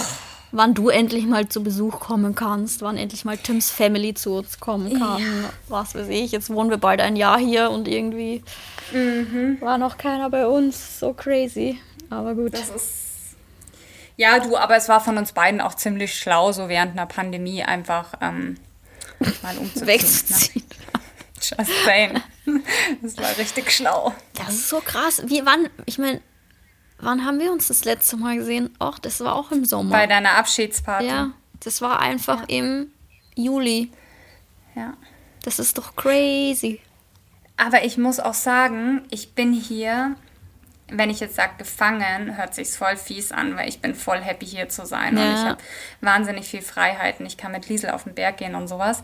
wann 0.52 0.74
du 0.74 0.90
endlich 0.90 1.26
mal 1.26 1.48
zu 1.48 1.64
Besuch 1.64 2.00
kommen 2.00 2.36
kannst, 2.36 2.82
wann 2.82 2.98
endlich 2.98 3.26
mal 3.26 3.38
Tims 3.38 3.72
Family 3.72 4.14
zu 4.14 4.36
uns 4.36 4.60
kommen 4.60 5.00
kann, 5.00 5.22
ja. 5.22 5.50
was 5.68 5.96
weiß 5.96 6.10
ich. 6.10 6.32
Jetzt 6.32 6.50
wohnen 6.50 6.70
wir 6.70 6.78
bald 6.78 7.02
ein 7.02 7.16
Jahr 7.16 7.40
hier 7.40 7.72
und 7.72 7.88
irgendwie 7.88 8.44
mhm. 8.92 9.58
war 9.62 9.78
noch 9.78 9.98
keiner 9.98 10.30
bei 10.30 10.46
uns. 10.46 11.00
So 11.00 11.14
crazy. 11.14 11.80
Aber 12.10 12.36
gut. 12.36 12.54
Das 12.54 12.70
ist 12.70 13.10
ja, 14.20 14.38
du, 14.40 14.58
aber 14.58 14.76
es 14.76 14.90
war 14.90 15.00
von 15.00 15.18
uns 15.18 15.32
beiden 15.32 15.62
auch 15.62 15.76
ziemlich 15.76 16.14
schlau, 16.14 16.52
so 16.52 16.68
während 16.68 16.92
einer 16.92 17.06
Pandemie 17.06 17.64
einfach 17.64 18.16
ähm, 18.20 18.58
mal 19.42 19.58
umzuziehen. 19.58 19.86
Ne? 19.86 19.94
Wegzuziehen. 19.94 20.66
Ne? 20.68 21.00
Just 21.40 21.86
saying. 21.86 22.22
Das 23.02 23.18
war 23.18 23.38
richtig 23.38 23.72
schlau. 23.72 24.14
Das 24.34 24.50
ist 24.50 24.70
so 24.70 24.80
krass. 24.80 25.22
Wie, 25.26 25.46
wann, 25.46 25.70
ich 25.86 25.98
meine, 25.98 26.22
wann 27.00 27.26
haben 27.26 27.40
wir 27.40 27.52
uns 27.52 27.68
das 27.68 27.86
letzte 27.86 28.18
Mal 28.18 28.38
gesehen? 28.38 28.76
Och, 28.80 29.00
das 29.00 29.20
war 29.22 29.36
auch 29.36 29.52
im 29.52 29.66
Sommer. 29.66 29.92
Bei 29.92 30.08
deiner 30.08 30.36
Abschiedsparty. 30.36 31.08
Ja, 31.08 31.32
das 31.60 31.82
war 31.82 32.00
einfach 32.00 32.42
ja. 32.42 32.58
im 32.58 32.92
Juli. 33.36 33.92
Ja. 34.76 34.94
Das 35.44 35.60
ist 35.60 35.78
doch 35.78 35.96
crazy. 35.96 36.80
Aber 37.58 37.84
ich 37.84 37.98
muss 37.98 38.20
auch 38.20 38.34
sagen, 38.34 39.02
ich 39.10 39.36
bin 39.36 39.52
hier, 39.52 40.16
wenn 40.90 41.10
ich 41.10 41.20
jetzt 41.20 41.36
sage 41.36 41.54
gefangen, 41.58 42.38
hört 42.38 42.56
sich 42.56 42.70
voll 42.70 42.96
fies 42.96 43.32
an, 43.32 43.58
weil 43.58 43.68
ich 43.68 43.82
bin 43.82 43.96
voll 43.96 44.20
happy 44.20 44.46
hier 44.46 44.70
zu 44.70 44.86
sein 44.86 45.18
ja. 45.18 45.24
und 45.24 45.34
ich 45.34 45.42
habe 45.42 45.58
wahnsinnig 46.02 46.48
viel 46.48 46.62
Freiheiten. 46.62 47.26
Ich 47.26 47.38
kann 47.38 47.52
mit 47.52 47.68
Liesel 47.68 47.90
auf 47.90 48.06
den 48.06 48.16
Berg 48.16 48.38
gehen 48.38 48.56
und 48.56 48.68
sowas. 48.68 49.04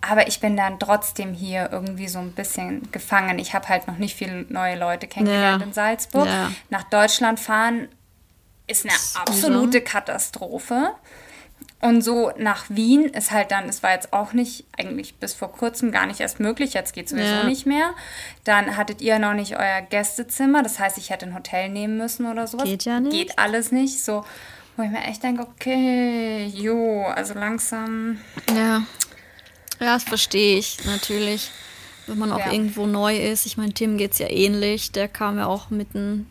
Aber 0.00 0.28
ich 0.28 0.40
bin 0.40 0.56
dann 0.56 0.78
trotzdem 0.78 1.34
hier 1.34 1.70
irgendwie 1.72 2.08
so 2.08 2.18
ein 2.20 2.32
bisschen 2.32 2.90
gefangen. 2.92 3.38
Ich 3.38 3.54
habe 3.54 3.68
halt 3.68 3.88
noch 3.88 3.98
nicht 3.98 4.14
viele 4.14 4.46
neue 4.48 4.78
Leute 4.78 5.06
kennengelernt 5.06 5.60
ja. 5.60 5.66
in 5.66 5.72
Salzburg. 5.72 6.26
Ja. 6.26 6.52
Nach 6.70 6.84
Deutschland 6.84 7.40
fahren 7.40 7.88
ist 8.66 8.84
eine 8.84 8.94
absolute 9.20 9.80
Katastrophe. 9.80 10.92
Und 11.80 12.02
so 12.02 12.32
nach 12.36 12.64
Wien 12.68 13.04
ist 13.04 13.30
halt 13.30 13.52
dann, 13.52 13.68
es 13.68 13.84
war 13.84 13.92
jetzt 13.92 14.12
auch 14.12 14.32
nicht, 14.32 14.66
eigentlich 14.76 15.16
bis 15.16 15.34
vor 15.34 15.52
kurzem 15.52 15.92
gar 15.92 16.06
nicht 16.06 16.18
erst 16.18 16.40
möglich, 16.40 16.74
jetzt 16.74 16.92
geht 16.92 17.08
sowieso 17.08 17.26
ja. 17.26 17.44
nicht 17.44 17.66
mehr. 17.66 17.94
Dann 18.42 18.76
hattet 18.76 19.00
ihr 19.00 19.20
noch 19.20 19.34
nicht 19.34 19.56
euer 19.56 19.82
Gästezimmer, 19.82 20.64
das 20.64 20.80
heißt, 20.80 20.98
ich 20.98 21.10
hätte 21.10 21.26
ein 21.26 21.34
Hotel 21.34 21.68
nehmen 21.68 21.96
müssen 21.96 22.26
oder 22.26 22.48
sowas. 22.48 22.64
Geht 22.64 22.84
ja 22.84 22.98
nicht. 22.98 23.12
Geht 23.12 23.38
alles 23.38 23.70
nicht. 23.70 24.02
So, 24.02 24.24
wo 24.76 24.82
ich 24.82 24.90
mir 24.90 25.04
echt 25.04 25.22
denke, 25.22 25.42
okay, 25.42 26.46
jo, 26.46 27.04
also 27.04 27.34
langsam. 27.34 28.18
Ja. 28.52 28.82
Ja, 29.80 29.94
das 29.94 30.04
verstehe 30.04 30.58
ich 30.58 30.84
natürlich. 30.84 31.50
Wenn 32.06 32.18
man 32.18 32.32
auch 32.32 32.38
ja. 32.38 32.52
irgendwo 32.52 32.86
neu 32.86 33.16
ist. 33.18 33.44
Ich 33.44 33.56
meine, 33.56 33.72
Tim 33.72 33.98
geht 33.98 34.12
es 34.12 34.18
ja 34.18 34.30
ähnlich. 34.30 34.92
Der 34.92 35.08
kam 35.08 35.36
ja 35.36 35.46
auch 35.46 35.68
mitten 35.68 36.26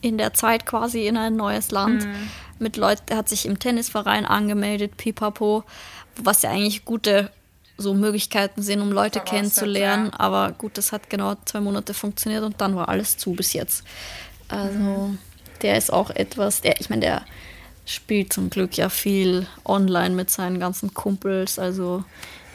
in 0.00 0.18
der 0.18 0.34
Zeit 0.34 0.66
quasi 0.66 1.06
in 1.06 1.16
ein 1.16 1.34
neues 1.34 1.72
Land. 1.72 2.06
Mhm 2.06 2.28
mit 2.58 2.76
Leuten, 2.76 3.02
der 3.08 3.16
hat 3.18 3.28
sich 3.28 3.46
im 3.46 3.58
Tennisverein 3.58 4.24
angemeldet, 4.24 4.96
pipapo, 4.96 5.64
was 6.16 6.42
ja 6.42 6.50
eigentlich 6.50 6.84
gute 6.84 7.30
so 7.78 7.92
Möglichkeiten 7.92 8.62
sind, 8.62 8.80
um 8.80 8.90
Leute 8.90 9.20
kennenzulernen. 9.20 10.06
Ja. 10.06 10.20
Aber 10.20 10.52
gut, 10.52 10.78
das 10.78 10.92
hat 10.92 11.10
genau 11.10 11.34
zwei 11.44 11.60
Monate 11.60 11.92
funktioniert 11.92 12.42
und 12.42 12.60
dann 12.60 12.74
war 12.74 12.88
alles 12.88 13.18
zu 13.18 13.32
bis 13.32 13.52
jetzt. 13.52 13.84
Also 14.48 14.78
mhm. 14.78 15.18
der 15.60 15.76
ist 15.76 15.92
auch 15.92 16.08
etwas, 16.10 16.62
der, 16.62 16.80
ich 16.80 16.88
meine, 16.88 17.00
der 17.00 17.22
spielt 17.86 18.32
zum 18.32 18.50
Glück 18.50 18.76
ja 18.76 18.88
viel 18.88 19.46
online 19.64 20.14
mit 20.14 20.30
seinen 20.30 20.60
ganzen 20.60 20.92
Kumpels. 20.92 21.58
Also 21.58 22.04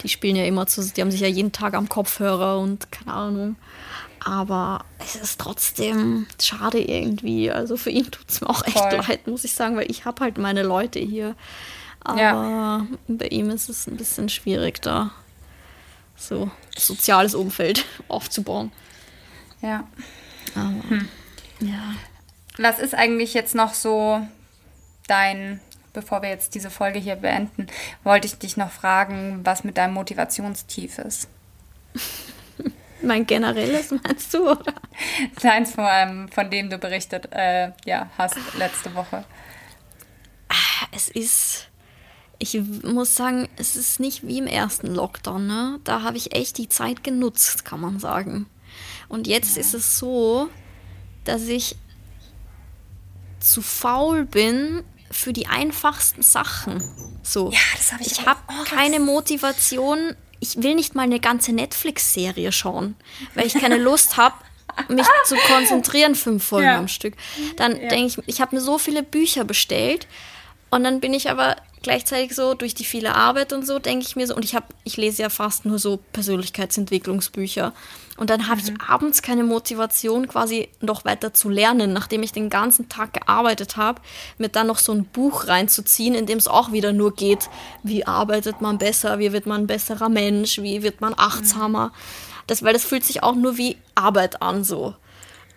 die 0.03 0.09
spielen 0.09 0.35
ja 0.35 0.45
immer 0.45 0.67
zu, 0.67 0.83
die 0.83 1.01
haben 1.01 1.09
sich 1.09 1.21
ja 1.21 1.27
jeden 1.27 1.51
Tag 1.51 1.73
am 1.73 1.89
Kopfhörer 1.89 2.59
und 2.59 2.91
keine 2.91 3.13
Ahnung. 3.13 3.55
Aber 4.23 4.85
es 4.99 5.15
ist 5.15 5.39
trotzdem 5.39 6.27
schade 6.39 6.79
irgendwie. 6.79 7.49
Also 7.49 7.75
für 7.77 7.89
ihn 7.89 8.11
tut 8.11 8.29
es 8.29 8.41
mir 8.41 8.49
auch 8.49 8.63
echt 8.67 8.77
Voll. 8.77 8.91
leid, 9.07 9.25
muss 9.25 9.43
ich 9.43 9.53
sagen, 9.53 9.77
weil 9.77 9.89
ich 9.89 10.05
habe 10.05 10.23
halt 10.23 10.37
meine 10.37 10.61
Leute 10.61 10.99
hier. 10.99 11.35
Aber 12.03 12.21
ja. 12.21 12.87
bei 13.07 13.27
ihm 13.27 13.49
ist 13.49 13.69
es 13.69 13.87
ein 13.87 13.97
bisschen 13.97 14.29
schwierig, 14.29 14.81
da 14.81 15.11
so 16.15 16.51
soziales 16.77 17.33
Umfeld 17.33 17.85
aufzubauen. 18.09 18.71
Ja. 19.61 19.87
Aber, 20.55 20.89
hm. 20.89 21.07
ja. 21.61 21.95
Was 22.57 22.79
ist 22.79 22.93
eigentlich 22.93 23.33
jetzt 23.33 23.55
noch 23.55 23.73
so 23.73 24.21
dein, 25.07 25.59
bevor 25.93 26.21
wir 26.21 26.29
jetzt 26.29 26.55
diese 26.55 26.69
Folge 26.69 26.99
hier 26.99 27.15
beenden, 27.15 27.67
wollte 28.03 28.27
ich 28.27 28.37
dich 28.37 28.57
noch 28.57 28.71
fragen, 28.71 29.41
was 29.43 29.63
mit 29.63 29.77
deinem 29.77 29.93
Motivationstief 29.93 30.97
ist? 30.99 31.27
Mein 33.03 33.25
generelles 33.25 33.91
meinst 33.91 34.33
du, 34.33 34.51
oder? 34.51 34.73
Deins 35.41 35.71
von, 35.71 35.87
ähm, 35.89 36.29
von 36.29 36.49
dem 36.51 36.69
du 36.69 36.77
berichtet 36.77 37.29
äh, 37.31 37.71
ja, 37.85 38.09
hast 38.17 38.37
letzte 38.57 38.93
Woche. 38.93 39.25
Ah, 40.49 40.85
es 40.91 41.09
ist, 41.09 41.69
ich 42.37 42.59
muss 42.83 43.15
sagen, 43.15 43.49
es 43.57 43.75
ist 43.75 43.99
nicht 43.99 44.27
wie 44.27 44.37
im 44.37 44.47
ersten 44.47 44.93
Lockdown. 44.93 45.47
Ne? 45.47 45.79
Da 45.83 46.03
habe 46.03 46.17
ich 46.17 46.35
echt 46.35 46.57
die 46.57 46.69
Zeit 46.69 47.03
genutzt, 47.03 47.65
kann 47.65 47.79
man 47.79 47.99
sagen. 47.99 48.45
Und 49.09 49.27
jetzt 49.27 49.55
ja. 49.55 49.61
ist 49.61 49.73
es 49.73 49.97
so, 49.97 50.49
dass 51.23 51.43
ich 51.47 51.75
zu 53.39 53.61
faul 53.61 54.25
bin 54.25 54.83
für 55.11 55.33
die 55.33 55.47
einfachsten 55.47 56.21
Sachen. 56.21 56.83
So. 57.23 57.51
Ja, 57.51 57.59
das 57.75 57.91
habe 57.91 58.03
ich. 58.03 58.11
Ich 58.11 58.25
habe 58.25 58.39
keine 58.65 58.99
Motivation, 58.99 60.15
ich 60.39 60.61
will 60.61 60.75
nicht 60.75 60.95
mal 60.95 61.03
eine 61.03 61.19
ganze 61.19 61.53
Netflix-Serie 61.53 62.51
schauen, 62.51 62.95
weil 63.35 63.45
ich 63.45 63.53
keine 63.53 63.77
Lust 63.77 64.17
habe, 64.17 64.35
mich 64.89 65.05
zu 65.25 65.35
konzentrieren, 65.47 66.15
fünf 66.15 66.43
Folgen 66.43 66.67
ja. 66.67 66.77
am 66.77 66.87
Stück. 66.87 67.15
Dann 67.57 67.79
ja. 67.79 67.89
denke 67.89 68.07
ich, 68.07 68.27
ich 68.27 68.41
habe 68.41 68.55
mir 68.55 68.61
so 68.61 68.77
viele 68.77 69.03
Bücher 69.03 69.43
bestellt 69.43 70.07
und 70.69 70.83
dann 70.83 70.99
bin 70.99 71.13
ich 71.13 71.29
aber 71.29 71.57
gleichzeitig 71.81 72.35
so 72.35 72.53
durch 72.53 72.73
die 72.75 72.83
viele 72.83 73.15
Arbeit 73.15 73.53
und 73.53 73.65
so 73.65 73.79
denke 73.79 74.05
ich 74.05 74.15
mir 74.15 74.27
so 74.27 74.35
und 74.35 74.45
ich 74.45 74.55
habe 74.55 74.67
ich 74.83 74.97
lese 74.97 75.23
ja 75.23 75.29
fast 75.29 75.65
nur 75.65 75.79
so 75.79 75.97
Persönlichkeitsentwicklungsbücher 76.13 77.73
und 78.17 78.29
dann 78.29 78.47
habe 78.47 78.61
mhm. 78.61 78.67
ich 78.67 78.81
abends 78.87 79.21
keine 79.21 79.43
Motivation 79.43 80.27
quasi 80.27 80.69
noch 80.79 81.05
weiter 81.05 81.33
zu 81.33 81.49
lernen, 81.49 81.93
nachdem 81.93 82.23
ich 82.23 82.31
den 82.31 82.49
ganzen 82.49 82.87
Tag 82.87 83.13
gearbeitet 83.13 83.77
habe, 83.77 84.01
mir 84.37 84.49
dann 84.49 84.67
noch 84.67 84.77
so 84.77 84.91
ein 84.91 85.05
Buch 85.05 85.47
reinzuziehen, 85.47 86.13
in 86.13 86.25
dem 86.25 86.37
es 86.37 86.47
auch 86.47 86.71
wieder 86.71 86.93
nur 86.93 87.15
geht, 87.15 87.49
wie 87.83 88.05
arbeitet 88.05 88.61
man 88.61 88.77
besser, 88.77 89.17
wie 89.19 89.33
wird 89.33 89.47
man 89.47 89.61
ein 89.61 89.67
besserer 89.67 90.09
Mensch, 90.09 90.59
wie 90.59 90.83
wird 90.83 91.01
man 91.01 91.13
achtsamer. 91.17 91.87
Mhm. 91.87 91.91
Das 92.47 92.63
weil 92.63 92.73
das 92.73 92.83
fühlt 92.83 93.05
sich 93.05 93.23
auch 93.23 93.35
nur 93.35 93.57
wie 93.57 93.77
Arbeit 93.95 94.41
an 94.41 94.63
so. 94.63 94.95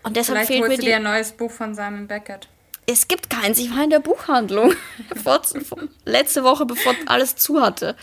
Und 0.02 0.16
deshalb 0.16 0.46
Vielleicht 0.46 0.52
fehlt 0.52 0.68
mir 0.68 0.78
die, 0.78 0.86
dir 0.86 0.96
ein 0.96 1.02
neues 1.02 1.32
Buch 1.32 1.50
von 1.50 1.74
Simon 1.74 2.06
Beckett 2.06 2.48
es 2.86 3.08
gibt 3.08 3.30
keins. 3.30 3.58
Ich 3.58 3.70
war 3.70 3.84
in 3.84 3.90
der 3.90 4.00
Buchhandlung. 4.00 4.74
Vor, 5.22 5.40
letzte 6.04 6.44
Woche, 6.44 6.66
bevor 6.66 6.94
alles 7.06 7.36
zu 7.36 7.60
hatte, 7.60 7.96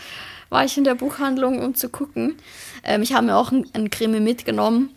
war 0.48 0.64
ich 0.64 0.76
in 0.76 0.84
der 0.84 0.94
Buchhandlung, 0.94 1.62
um 1.62 1.74
zu 1.74 1.88
gucken. 1.88 2.36
Ähm, 2.84 3.02
ich 3.02 3.14
habe 3.14 3.26
mir 3.26 3.36
auch 3.36 3.52
ein, 3.52 3.68
ein 3.72 3.90
Krimi 3.90 4.20
mitgenommen. 4.20 4.90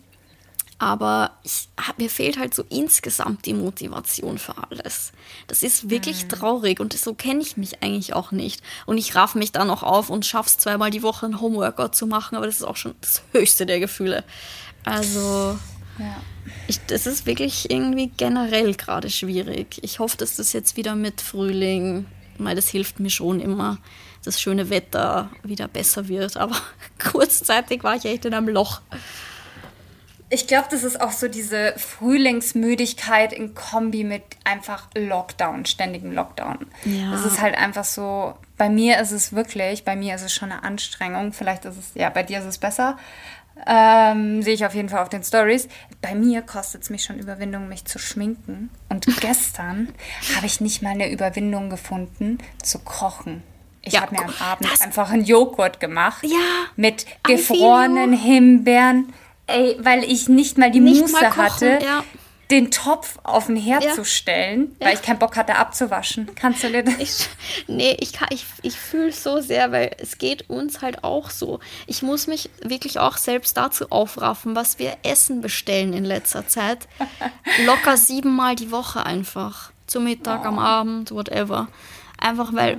Aber 0.78 1.30
ich, 1.42 1.68
mir 1.96 2.10
fehlt 2.10 2.38
halt 2.38 2.52
so 2.52 2.62
insgesamt 2.68 3.46
die 3.46 3.54
Motivation 3.54 4.36
für 4.36 4.54
alles. 4.68 5.12
Das 5.46 5.62
ist 5.62 5.88
wirklich 5.88 6.24
mhm. 6.24 6.28
traurig 6.28 6.80
und 6.80 6.92
so 6.92 7.14
kenne 7.14 7.40
ich 7.40 7.56
mich 7.56 7.82
eigentlich 7.82 8.12
auch 8.12 8.30
nicht. 8.30 8.62
Und 8.84 8.98
ich 8.98 9.14
raff 9.14 9.34
mich 9.34 9.52
dann 9.52 9.70
auch 9.70 9.82
auf 9.82 10.10
und 10.10 10.26
schaff's 10.26 10.58
zweimal 10.58 10.90
die 10.90 11.02
Woche 11.02 11.24
ein 11.24 11.40
Homeworkout 11.40 11.94
zu 11.94 12.06
machen, 12.06 12.36
aber 12.36 12.44
das 12.44 12.56
ist 12.56 12.64
auch 12.64 12.76
schon 12.76 12.94
das 13.00 13.22
höchste 13.32 13.64
der 13.64 13.80
Gefühle. 13.80 14.22
Also 14.84 15.58
ja. 15.98 16.16
Ich, 16.68 16.84
das 16.86 17.06
ist 17.06 17.26
wirklich 17.26 17.70
irgendwie 17.70 18.10
generell 18.16 18.74
gerade 18.74 19.10
schwierig. 19.10 19.78
Ich 19.82 19.98
hoffe, 19.98 20.16
dass 20.16 20.36
das 20.36 20.52
jetzt 20.52 20.76
wieder 20.76 20.94
mit 20.94 21.20
Frühling, 21.20 22.06
weil 22.38 22.56
das 22.56 22.68
hilft 22.68 23.00
mir 23.00 23.10
schon 23.10 23.40
immer, 23.40 23.78
das 24.24 24.40
schöne 24.40 24.70
Wetter 24.70 25.30
wieder 25.42 25.68
besser 25.68 26.08
wird. 26.08 26.36
Aber 26.36 26.56
kurzzeitig 26.98 27.82
war 27.84 27.96
ich 27.96 28.04
echt 28.04 28.24
in 28.24 28.34
einem 28.34 28.48
Loch. 28.48 28.80
Ich 30.28 30.48
glaube, 30.48 30.66
das 30.70 30.82
ist 30.82 31.00
auch 31.00 31.12
so 31.12 31.28
diese 31.28 31.74
Frühlingsmüdigkeit 31.76 33.32
in 33.32 33.54
Kombi 33.54 34.02
mit 34.02 34.24
einfach 34.42 34.88
Lockdown, 34.96 35.66
ständigem 35.66 36.10
Lockdown. 36.10 36.66
Ja. 36.84 37.12
Das 37.12 37.24
ist 37.24 37.40
halt 37.40 37.56
einfach 37.56 37.84
so, 37.84 38.34
bei 38.56 38.68
mir 38.68 38.98
ist 38.98 39.12
es 39.12 39.32
wirklich, 39.32 39.84
bei 39.84 39.94
mir 39.94 40.16
ist 40.16 40.22
es 40.22 40.32
schon 40.32 40.50
eine 40.50 40.64
Anstrengung. 40.64 41.32
Vielleicht 41.32 41.64
ist 41.64 41.76
es, 41.78 41.90
ja, 41.94 42.10
bei 42.10 42.24
dir 42.24 42.40
ist 42.40 42.46
es 42.46 42.58
besser. 42.58 42.98
Ähm, 43.66 44.42
sehe 44.42 44.54
ich 44.54 44.66
auf 44.66 44.74
jeden 44.74 44.88
Fall 44.88 45.02
auf 45.02 45.08
den 45.08 45.24
Stories. 45.24 45.68
Bei 46.02 46.14
mir 46.14 46.42
kostet 46.42 46.82
es 46.82 46.90
mich 46.90 47.04
schon 47.04 47.18
Überwindung, 47.18 47.68
mich 47.68 47.84
zu 47.84 47.98
schminken. 47.98 48.70
Und 48.88 49.06
gestern 49.20 49.88
habe 50.36 50.46
ich 50.46 50.60
nicht 50.60 50.82
mal 50.82 50.90
eine 50.90 51.10
Überwindung 51.10 51.70
gefunden, 51.70 52.38
zu 52.62 52.78
kochen. 52.80 53.42
Ich 53.82 53.94
ja, 53.94 54.02
habe 54.02 54.16
mir 54.16 54.24
am 54.24 54.34
Abend 54.40 54.68
einfach 54.82 55.10
einen 55.10 55.24
Joghurt 55.24 55.80
gemacht. 55.80 56.24
Ja. 56.24 56.66
Mit 56.74 57.06
gefrorenen 57.22 58.12
Himbeeren. 58.12 59.12
Ey, 59.46 59.76
weil 59.80 60.02
ich 60.02 60.28
nicht 60.28 60.58
mal 60.58 60.72
die 60.72 60.80
nicht 60.80 61.02
Muße 61.02 61.12
mal 61.12 61.30
kochen, 61.30 61.42
hatte. 61.42 61.78
Ja 61.82 62.02
den 62.50 62.70
Topf 62.70 63.18
auf 63.24 63.46
den 63.46 63.56
Herd 63.56 63.84
ja. 63.84 63.94
zu 63.94 64.04
stellen, 64.04 64.76
weil 64.78 64.94
ich 64.94 65.02
keinen 65.02 65.18
Bock 65.18 65.36
hatte 65.36 65.56
abzuwaschen. 65.56 66.30
Kannst 66.36 66.62
du 66.62 66.70
dir 66.70 66.84
das? 66.84 66.94
Ich, 66.98 67.28
nee, 67.66 67.96
ich, 67.98 68.12
ich, 68.30 68.44
ich 68.62 68.76
fühle 68.76 69.08
es 69.08 69.22
so 69.24 69.40
sehr, 69.40 69.72
weil 69.72 69.96
es 69.98 70.18
geht 70.18 70.48
uns 70.48 70.80
halt 70.80 71.02
auch 71.02 71.30
so. 71.30 71.58
Ich 71.86 72.02
muss 72.02 72.28
mich 72.28 72.50
wirklich 72.62 73.00
auch 73.00 73.16
selbst 73.16 73.56
dazu 73.56 73.90
aufraffen, 73.90 74.54
was 74.54 74.78
wir 74.78 74.96
Essen 75.02 75.40
bestellen 75.40 75.92
in 75.92 76.04
letzter 76.04 76.46
Zeit. 76.46 76.86
Locker 77.66 77.96
siebenmal 77.96 78.54
die 78.54 78.70
Woche 78.70 79.04
einfach. 79.04 79.72
Zum 79.88 80.04
Mittag, 80.04 80.42
oh. 80.44 80.48
am 80.48 80.58
Abend, 80.60 81.10
whatever. 81.10 81.68
Einfach 82.18 82.54
weil 82.54 82.78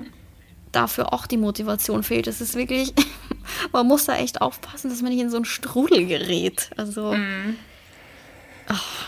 dafür 0.72 1.14
auch 1.14 1.28
die 1.28 1.38
Motivation 1.38 2.04
fehlt. 2.04 2.28
Es 2.28 2.40
ist 2.40 2.56
wirklich, 2.56 2.94
man 3.74 3.86
muss 3.86 4.06
da 4.06 4.16
echt 4.16 4.42
aufpassen, 4.42 4.90
dass 4.90 5.02
man 5.02 5.12
nicht 5.12 5.22
in 5.22 5.30
so 5.30 5.38
einen 5.38 5.46
Strudel 5.46 6.06
gerät. 6.06 6.70
Also. 6.78 7.14
Mm. 7.14 7.58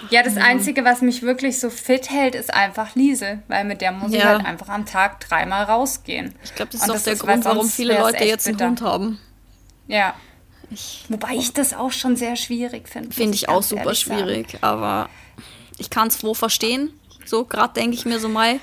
Ja, 0.10 0.24
das 0.24 0.38
Einzige, 0.38 0.86
was 0.86 1.02
mich 1.02 1.22
wirklich 1.22 1.60
so 1.60 1.70
fit 1.70 2.10
hält, 2.10 2.36
ist 2.36 2.54
einfach 2.54 2.96
Liese, 2.96 3.40
weil 3.48 3.66
mit 3.66 3.82
der 3.82 3.92
muss 3.92 4.12
ja. 4.12 4.18
ich 4.18 4.26
halt 4.26 4.46
einfach 4.46 4.70
am 4.70 4.86
Tag 4.86 5.20
dreimal 5.20 5.66
rausgehen. 5.66 6.34
Ich 6.44 6.56
glaube, 6.56 6.72
das 6.72 6.82
ist 6.82 6.90
auch 6.90 7.02
der 7.02 7.14
ist, 7.14 7.20
Grund, 7.20 7.46
warum 7.46 7.68
viele 7.68 7.98
Leute 7.98 8.24
jetzt 8.24 8.48
einen 8.48 8.60
Hund 8.60 8.82
haben. 8.82 9.20
Ja. 9.88 10.16
Ich, 10.72 11.06
Wobei 11.10 11.34
ich 11.34 11.52
das 11.52 11.74
auch 11.74 11.92
schon 11.92 12.16
sehr 12.16 12.36
schwierig 12.36 12.88
finde. 12.88 13.12
Finde 13.12 13.36
ich, 13.36 13.44
ich 13.44 13.50
auch 13.50 13.64
super 13.64 13.96
schwierig, 13.96 14.52
sagen. 14.52 14.64
aber 14.64 15.10
ich 15.78 15.90
kann 15.90 16.08
es 16.08 16.24
wo 16.24 16.34
verstehen. 16.34 16.92
So, 17.26 17.44
gerade 17.44 17.74
denke 17.74 17.96
ich 17.96 18.06
mir 18.06 18.20
so 18.20 18.30
mal, 18.30 18.60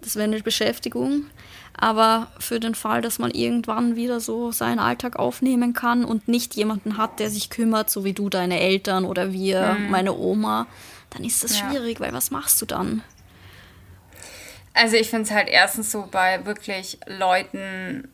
das 0.00 0.16
wäre 0.16 0.24
eine 0.24 0.40
Beschäftigung. 0.40 1.26
Aber 1.76 2.28
für 2.38 2.60
den 2.60 2.74
Fall, 2.74 3.02
dass 3.02 3.18
man 3.18 3.32
irgendwann 3.32 3.96
wieder 3.96 4.20
so 4.20 4.52
seinen 4.52 4.78
Alltag 4.78 5.16
aufnehmen 5.16 5.72
kann 5.74 6.04
und 6.04 6.28
nicht 6.28 6.54
jemanden 6.54 6.96
hat, 6.96 7.18
der 7.18 7.30
sich 7.30 7.50
kümmert, 7.50 7.90
so 7.90 8.04
wie 8.04 8.12
du 8.12 8.28
deine 8.28 8.60
Eltern 8.60 9.04
oder 9.04 9.32
wir, 9.32 9.76
mhm. 9.78 9.90
meine 9.90 10.14
Oma, 10.14 10.66
dann 11.10 11.24
ist 11.24 11.42
das 11.42 11.58
ja. 11.58 11.70
schwierig, 11.70 12.00
weil 12.00 12.12
was 12.12 12.30
machst 12.30 12.62
du 12.62 12.66
dann? 12.66 13.02
Also 14.72 14.96
ich 14.96 15.10
finde 15.10 15.24
es 15.24 15.30
halt 15.30 15.48
erstens 15.48 15.90
so 15.92 16.08
bei 16.10 16.46
wirklich 16.46 16.98
Leuten 17.06 18.08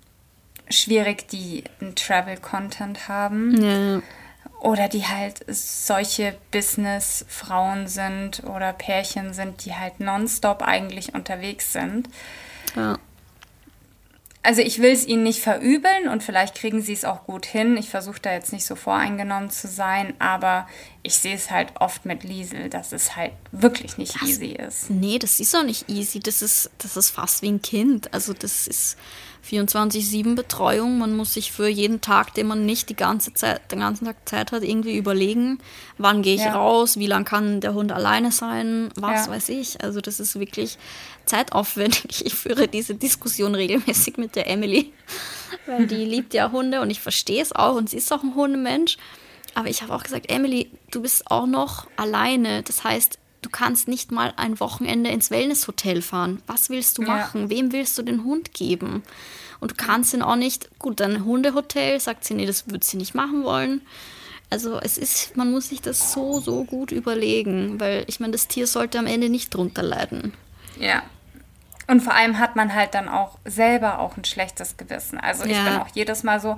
schwierig, 0.69 1.29
die 1.29 1.65
einen 1.81 1.95
Travel-Content 1.95 3.09
haben. 3.09 3.63
Ja. 3.63 4.03
Oder 4.61 4.89
die 4.89 5.07
halt 5.07 5.43
solche 5.49 6.35
Business-Frauen 6.51 7.89
sind 7.89 8.45
oder 8.45 8.75
Pärchen 8.75 9.33
sind, 9.33 9.65
die 9.65 9.75
halt 9.75 10.01
nonstop 10.01 10.63
eigentlich 10.63 11.15
unterwegs 11.15 11.73
sind. 11.73 12.09
Ja. 12.77 12.99
Also 14.43 14.62
ich 14.62 14.80
will 14.80 14.91
es 14.91 15.07
ihnen 15.07 15.22
nicht 15.22 15.41
verübeln 15.41 16.09
und 16.09 16.22
vielleicht 16.22 16.55
kriegen 16.55 16.80
sie 16.80 16.95
es 16.95 17.05
auch 17.05 17.24
gut 17.24 17.45
hin. 17.45 17.76
Ich 17.76 17.91
versuche 17.91 18.20
da 18.20 18.32
jetzt 18.32 18.53
nicht 18.53 18.64
so 18.64 18.74
voreingenommen 18.74 19.51
zu 19.51 19.68
sein, 19.68 20.14
aber 20.18 20.66
ich 21.03 21.16
sehe 21.16 21.34
es 21.34 21.51
halt 21.51 21.72
oft 21.78 22.07
mit 22.07 22.24
Liesel, 22.24 22.70
dass 22.70 22.93
es 22.93 23.16
halt 23.16 23.32
wirklich 23.53 23.99
nicht 23.99 24.14
das, 24.14 24.28
easy 24.28 24.53
ist. 24.53 24.88
Nee, 24.88 25.18
das 25.18 25.41
ist 25.41 25.55
auch 25.55 25.62
nicht 25.62 25.91
easy. 25.91 26.20
Das 26.20 26.41
ist, 26.41 26.70
das 26.78 26.97
ist 26.97 27.11
fast 27.11 27.43
wie 27.43 27.51
ein 27.51 27.61
Kind. 27.61 28.14
Also 28.14 28.32
das 28.32 28.66
ist 28.66 28.97
24-7 29.49 30.34
Betreuung. 30.34 30.99
Man 30.99 31.16
muss 31.16 31.34
sich 31.34 31.53
für 31.53 31.68
jeden 31.68 32.01
Tag, 32.01 32.34
den 32.34 32.47
man 32.47 32.66
nicht 32.66 32.88
die 32.88 32.97
ganze 32.97 33.34
Zeit, 33.34 33.72
den 33.72 33.80
ganzen 33.80 34.05
Tag 34.07 34.28
Zeit 34.28 34.53
hat, 34.53 34.62
irgendwie 34.62 34.97
überlegen, 34.97 35.59
wann 35.99 36.22
gehe 36.22 36.34
ich 36.34 36.43
ja. 36.43 36.55
raus, 36.55 36.99
wie 36.99 37.07
lange 37.07 37.24
kann 37.24 37.61
der 37.61 37.74
Hund 37.74 37.93
alleine 37.93 38.32
sein, 38.32 38.91
was 38.97 39.26
ja. 39.26 39.32
weiß 39.32 39.49
ich. 39.51 39.82
Also 39.82 40.01
das 40.01 40.20
ist 40.20 40.38
wirklich 40.38 40.78
zeitaufwendig. 41.26 42.24
Ich 42.30 42.34
führe 42.34 42.68
diese 42.68 42.95
Diskussion 42.95 43.55
regelmäßig 43.55 44.16
mit 44.16 44.36
der 44.36 44.49
Emily, 44.49 44.93
weil 45.66 45.86
die 45.86 46.05
liebt 46.05 46.34
ja 46.34 46.51
Hunde 46.53 46.80
und 46.80 46.91
ich 46.91 47.01
verstehe 47.01 47.43
es 47.43 47.53
auch 47.53 47.76
und 47.76 47.91
sie 47.91 47.97
ist 47.97 48.12
auch 48.12 48.22
ein 48.22 48.34
Hundemensch. 48.34 48.99
Aber 49.55 49.68
ich 49.68 49.82
habe 49.82 49.95
auch 49.95 50.03
gesagt, 50.03 50.30
Emily, 50.30 50.70
du 50.91 51.03
bist 51.03 51.30
auch 51.30 51.47
noch 51.47 51.86
alleine. 51.97 52.62
Das 52.62 52.84
heißt, 52.84 53.18
du 53.43 53.51
kannst 53.51 53.88
nicht 53.88 54.12
mal 54.12 54.32
ein 54.36 54.61
Wochenende 54.61 55.11
ins 55.11 55.30
Wellnesshotel 55.30 56.03
fahren. 56.03 56.43
Was 56.47 56.70
willst 56.70 56.99
du 56.99 57.03
machen? 57.03 57.43
Ja. 57.43 57.51
Wem 57.51 57.72
willst 57.72 57.97
du 57.99 58.03
den 58.03 58.24
Hund 58.24 58.53
geben? 58.55 59.03
Und 59.61 59.72
du 59.72 59.74
kannst 59.76 60.14
ihn 60.14 60.22
auch 60.22 60.36
nicht, 60.36 60.78
gut, 60.78 61.01
ein 61.01 61.24
Hundehotel, 61.24 62.01
sagt 62.01 62.24
sie, 62.24 62.34
nee, 62.34 62.47
das 62.47 62.70
würde 62.70 62.84
sie 62.84 62.97
nicht 62.97 63.14
machen 63.14 63.45
wollen. 63.45 63.82
Also 64.49 64.80
es 64.80 64.99
ist, 64.99 65.36
man 65.36 65.51
muss 65.51 65.68
sich 65.68 65.80
das 65.80 66.12
so, 66.12 66.41
so 66.41 66.64
gut 66.64 66.91
überlegen, 66.91 67.78
weil 67.78 68.05
ich 68.09 68.18
meine, 68.18 68.32
das 68.32 68.49
Tier 68.49 68.66
sollte 68.66 68.99
am 68.99 69.07
Ende 69.07 69.28
nicht 69.28 69.55
drunter 69.55 69.82
leiden. 69.82 70.32
Ja. 70.78 71.03
Und 71.86 72.03
vor 72.03 72.14
allem 72.14 72.38
hat 72.38 72.55
man 72.55 72.74
halt 72.74 72.95
dann 72.95 73.09
auch 73.09 73.38
selber 73.45 73.99
auch 73.99 74.16
ein 74.16 74.24
schlechtes 74.24 74.76
Gewissen. 74.76 75.18
Also 75.18 75.45
ich 75.45 75.57
ja. 75.57 75.64
bin 75.64 75.74
auch 75.74 75.88
jedes 75.93 76.22
Mal 76.22 76.41
so, 76.41 76.57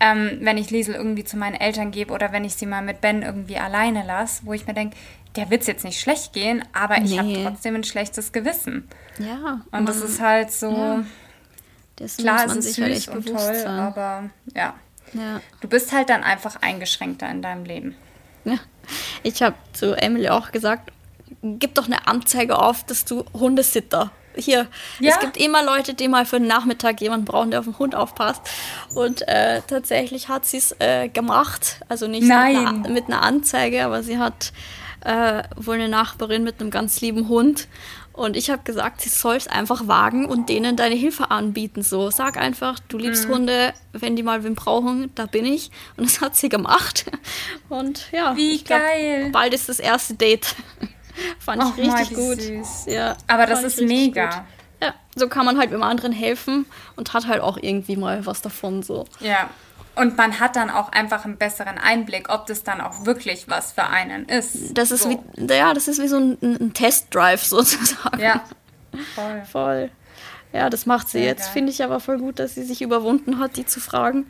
ähm, 0.00 0.38
wenn 0.42 0.58
ich 0.58 0.70
Liesel 0.70 0.94
irgendwie 0.94 1.24
zu 1.24 1.38
meinen 1.38 1.54
Eltern 1.54 1.90
gebe 1.90 2.12
oder 2.12 2.30
wenn 2.32 2.44
ich 2.44 2.56
sie 2.56 2.66
mal 2.66 2.82
mit 2.82 3.00
Ben 3.00 3.22
irgendwie 3.22 3.56
alleine 3.56 4.04
lasse, 4.04 4.42
wo 4.44 4.52
ich 4.52 4.66
mir 4.66 4.74
denke, 4.74 4.96
der 5.36 5.50
wird 5.50 5.62
es 5.62 5.66
jetzt 5.66 5.84
nicht 5.84 6.00
schlecht 6.00 6.32
gehen, 6.32 6.64
aber 6.72 6.98
ich 6.98 7.18
habe 7.18 7.42
trotzdem 7.42 7.74
ein 7.74 7.84
schlechtes 7.84 8.32
Gewissen. 8.32 8.88
Ja. 9.18 9.60
Und 9.64 9.72
man, 9.72 9.86
das 9.86 9.98
ist 9.98 10.20
halt 10.20 10.52
so. 10.52 10.70
Ja. 10.70 11.04
Klar, 12.18 12.46
es 12.46 12.56
ist 12.56 12.78
halt 12.78 12.94
süß 12.94 13.08
und 13.08 13.26
toll, 13.26 13.54
sein. 13.54 13.66
aber 13.66 14.30
ja. 14.54 14.74
ja. 15.14 15.40
Du 15.60 15.68
bist 15.68 15.92
halt 15.92 16.10
dann 16.10 16.22
einfach 16.24 16.56
eingeschränkter 16.60 17.28
in 17.30 17.40
deinem 17.40 17.64
Leben. 17.64 17.96
Ja. 18.44 18.58
Ich 19.22 19.42
habe 19.42 19.56
zu 19.72 19.96
Emily 19.96 20.28
auch 20.28 20.52
gesagt, 20.52 20.92
gib 21.42 21.74
doch 21.74 21.86
eine 21.86 22.06
Anzeige 22.06 22.58
auf, 22.58 22.84
dass 22.84 23.04
du 23.04 23.24
Hundesitter 23.32 24.10
hier. 24.36 24.68
Ja? 25.00 25.14
Es 25.14 25.20
gibt 25.20 25.36
immer 25.36 25.64
Leute, 25.64 25.94
die 25.94 26.08
mal 26.08 26.26
für 26.26 26.38
den 26.38 26.48
Nachmittag 26.48 27.00
jemanden 27.00 27.24
brauchen, 27.24 27.50
der 27.50 27.60
auf 27.60 27.66
den 27.66 27.78
Hund 27.78 27.94
aufpasst. 27.94 28.42
Und 28.94 29.26
äh, 29.26 29.62
tatsächlich 29.66 30.28
hat 30.28 30.44
sie 30.44 30.58
es 30.58 30.76
äh, 30.78 31.08
gemacht. 31.08 31.80
Also 31.88 32.06
nicht 32.06 32.24
mit 32.24 32.32
einer, 32.32 32.72
mit 32.72 33.06
einer, 33.06 33.22
Anzeige, 33.22 33.84
aber 33.84 34.02
sie 34.02 34.18
hat 34.18 34.52
äh, 35.06 35.44
wohl 35.56 35.76
eine 35.76 35.88
Nachbarin 35.88 36.42
mit 36.42 36.60
einem 36.60 36.70
ganz 36.70 37.00
lieben 37.00 37.28
Hund. 37.28 37.68
Und 38.12 38.36
ich 38.36 38.50
habe 38.50 38.62
gesagt, 38.64 39.02
sie 39.02 39.10
soll 39.10 39.36
es 39.36 39.46
einfach 39.46 39.86
wagen 39.86 40.26
und 40.26 40.48
denen 40.48 40.74
deine 40.76 40.94
Hilfe 40.94 41.30
anbieten. 41.30 41.82
So, 41.82 42.10
sag 42.10 42.38
einfach, 42.38 42.78
du 42.88 42.98
liebst 42.98 43.28
mhm. 43.28 43.34
Hunde, 43.34 43.74
wenn 43.92 44.16
die 44.16 44.22
mal 44.22 44.42
wen 44.42 44.54
brauchen, 44.54 45.10
da 45.14 45.26
bin 45.26 45.44
ich. 45.44 45.70
Und 45.96 46.06
das 46.06 46.20
hat 46.20 46.34
sie 46.34 46.48
gemacht. 46.48 47.04
Und 47.68 48.10
ja, 48.10 48.34
wie 48.36 48.58
glaub, 48.58 48.80
geil. 48.80 49.30
Bald 49.32 49.54
ist 49.54 49.68
das 49.68 49.78
erste 49.78 50.14
Date. 50.14 50.56
fand 51.38 51.62
ich 51.62 51.68
oh, 51.68 51.82
richtig 51.82 52.16
gut. 52.16 52.40
Süß. 52.40 52.86
Ja, 52.86 53.16
Aber 53.26 53.46
das 53.46 53.62
ist 53.62 53.80
mega. 53.82 54.26
Gut. 54.26 54.42
Ja, 54.82 54.94
so 55.14 55.28
kann 55.28 55.46
man 55.46 55.58
halt 55.58 55.72
dem 55.72 55.82
anderen 55.82 56.12
helfen 56.12 56.66
und 56.96 57.12
hat 57.14 57.26
halt 57.26 57.40
auch 57.42 57.58
irgendwie 57.60 57.96
mal 57.96 58.26
was 58.26 58.42
davon 58.42 58.82
so. 58.82 59.06
Ja. 59.20 59.50
Und 59.96 60.16
man 60.16 60.40
hat 60.40 60.56
dann 60.56 60.70
auch 60.70 60.92
einfach 60.92 61.24
einen 61.24 61.38
besseren 61.38 61.78
Einblick, 61.78 62.28
ob 62.28 62.46
das 62.46 62.62
dann 62.62 62.80
auch 62.82 63.06
wirklich 63.06 63.48
was 63.48 63.72
für 63.72 63.84
einen 63.84 64.26
ist. 64.26 64.76
Das 64.76 64.90
ist 64.90 65.04
so. 65.04 65.10
wie, 65.10 65.54
ja, 65.54 65.72
das 65.72 65.88
ist 65.88 66.00
wie 66.02 66.08
so 66.08 66.18
ein, 66.18 66.38
ein 66.42 66.74
Testdrive 66.74 67.42
sozusagen. 67.44 68.20
Ja, 68.20 68.44
voll. 69.14 69.42
voll. 69.50 69.90
Ja, 70.52 70.70
das 70.70 70.86
macht 70.86 71.08
sie 71.08 71.18
Sehr 71.18 71.26
jetzt. 71.28 71.48
Finde 71.48 71.72
ich 71.72 71.82
aber 71.82 72.00
voll 72.00 72.18
gut, 72.18 72.38
dass 72.38 72.54
sie 72.54 72.62
sich 72.62 72.82
überwunden 72.82 73.38
hat, 73.38 73.56
die 73.56 73.66
zu 73.66 73.80
fragen. 73.80 74.26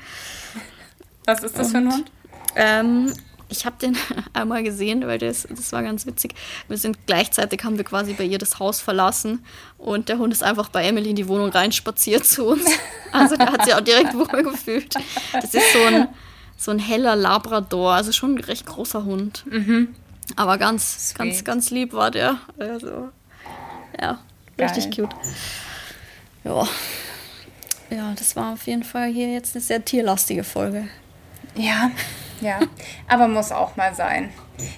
Was 1.24 1.42
ist 1.42 1.58
das 1.58 1.68
Und, 1.68 1.72
für 1.72 1.78
ein 1.78 1.92
Hund? 1.92 2.12
Ähm, 2.54 3.12
ich 3.48 3.64
habe 3.66 3.76
den 3.80 3.96
einmal 4.32 4.62
gesehen, 4.62 5.06
weil 5.06 5.18
das, 5.18 5.46
das 5.48 5.72
war 5.72 5.82
ganz 5.82 6.06
witzig. 6.06 6.34
Wir 6.68 6.78
sind 6.78 7.06
gleichzeitig, 7.06 7.62
haben 7.64 7.76
wir 7.76 7.84
quasi 7.84 8.14
bei 8.14 8.24
ihr 8.24 8.38
das 8.38 8.58
Haus 8.58 8.80
verlassen 8.80 9.44
und 9.78 10.08
der 10.08 10.18
Hund 10.18 10.32
ist 10.32 10.42
einfach 10.42 10.68
bei 10.68 10.84
Emily 10.84 11.10
in 11.10 11.16
die 11.16 11.28
Wohnung 11.28 11.50
reinspaziert 11.50 12.24
zu 12.24 12.46
uns. 12.46 12.64
Also 13.12 13.36
der 13.36 13.52
hat 13.52 13.64
sich 13.64 13.74
auch 13.74 13.80
direkt 13.80 14.14
wohl 14.18 14.42
gefühlt. 14.42 14.94
Das 15.32 15.54
ist 15.54 15.72
so 15.72 15.82
ein, 15.84 16.08
so 16.56 16.70
ein 16.70 16.78
heller 16.78 17.16
Labrador, 17.16 17.92
also 17.92 18.12
schon 18.12 18.34
ein 18.34 18.44
recht 18.44 18.66
großer 18.66 19.04
Hund. 19.04 19.44
Mhm. 19.48 19.94
Aber 20.34 20.58
ganz, 20.58 21.10
Sweet. 21.10 21.18
ganz, 21.18 21.44
ganz 21.44 21.70
lieb 21.70 21.92
war 21.92 22.10
der. 22.10 22.38
Also, 22.58 23.10
ja, 24.00 24.18
Geil. 24.56 24.68
richtig 24.68 24.96
cute. 24.96 25.14
Ja. 26.42 26.66
Ja, 27.90 28.12
das 28.18 28.34
war 28.34 28.54
auf 28.54 28.66
jeden 28.66 28.82
Fall 28.82 29.12
hier 29.12 29.32
jetzt 29.32 29.54
eine 29.54 29.62
sehr 29.62 29.84
tierlastige 29.84 30.42
Folge. 30.42 30.88
Ja, 31.54 31.92
ja, 32.40 32.60
aber 33.08 33.28
muss 33.28 33.52
auch 33.52 33.76
mal 33.76 33.94
sein. 33.94 34.32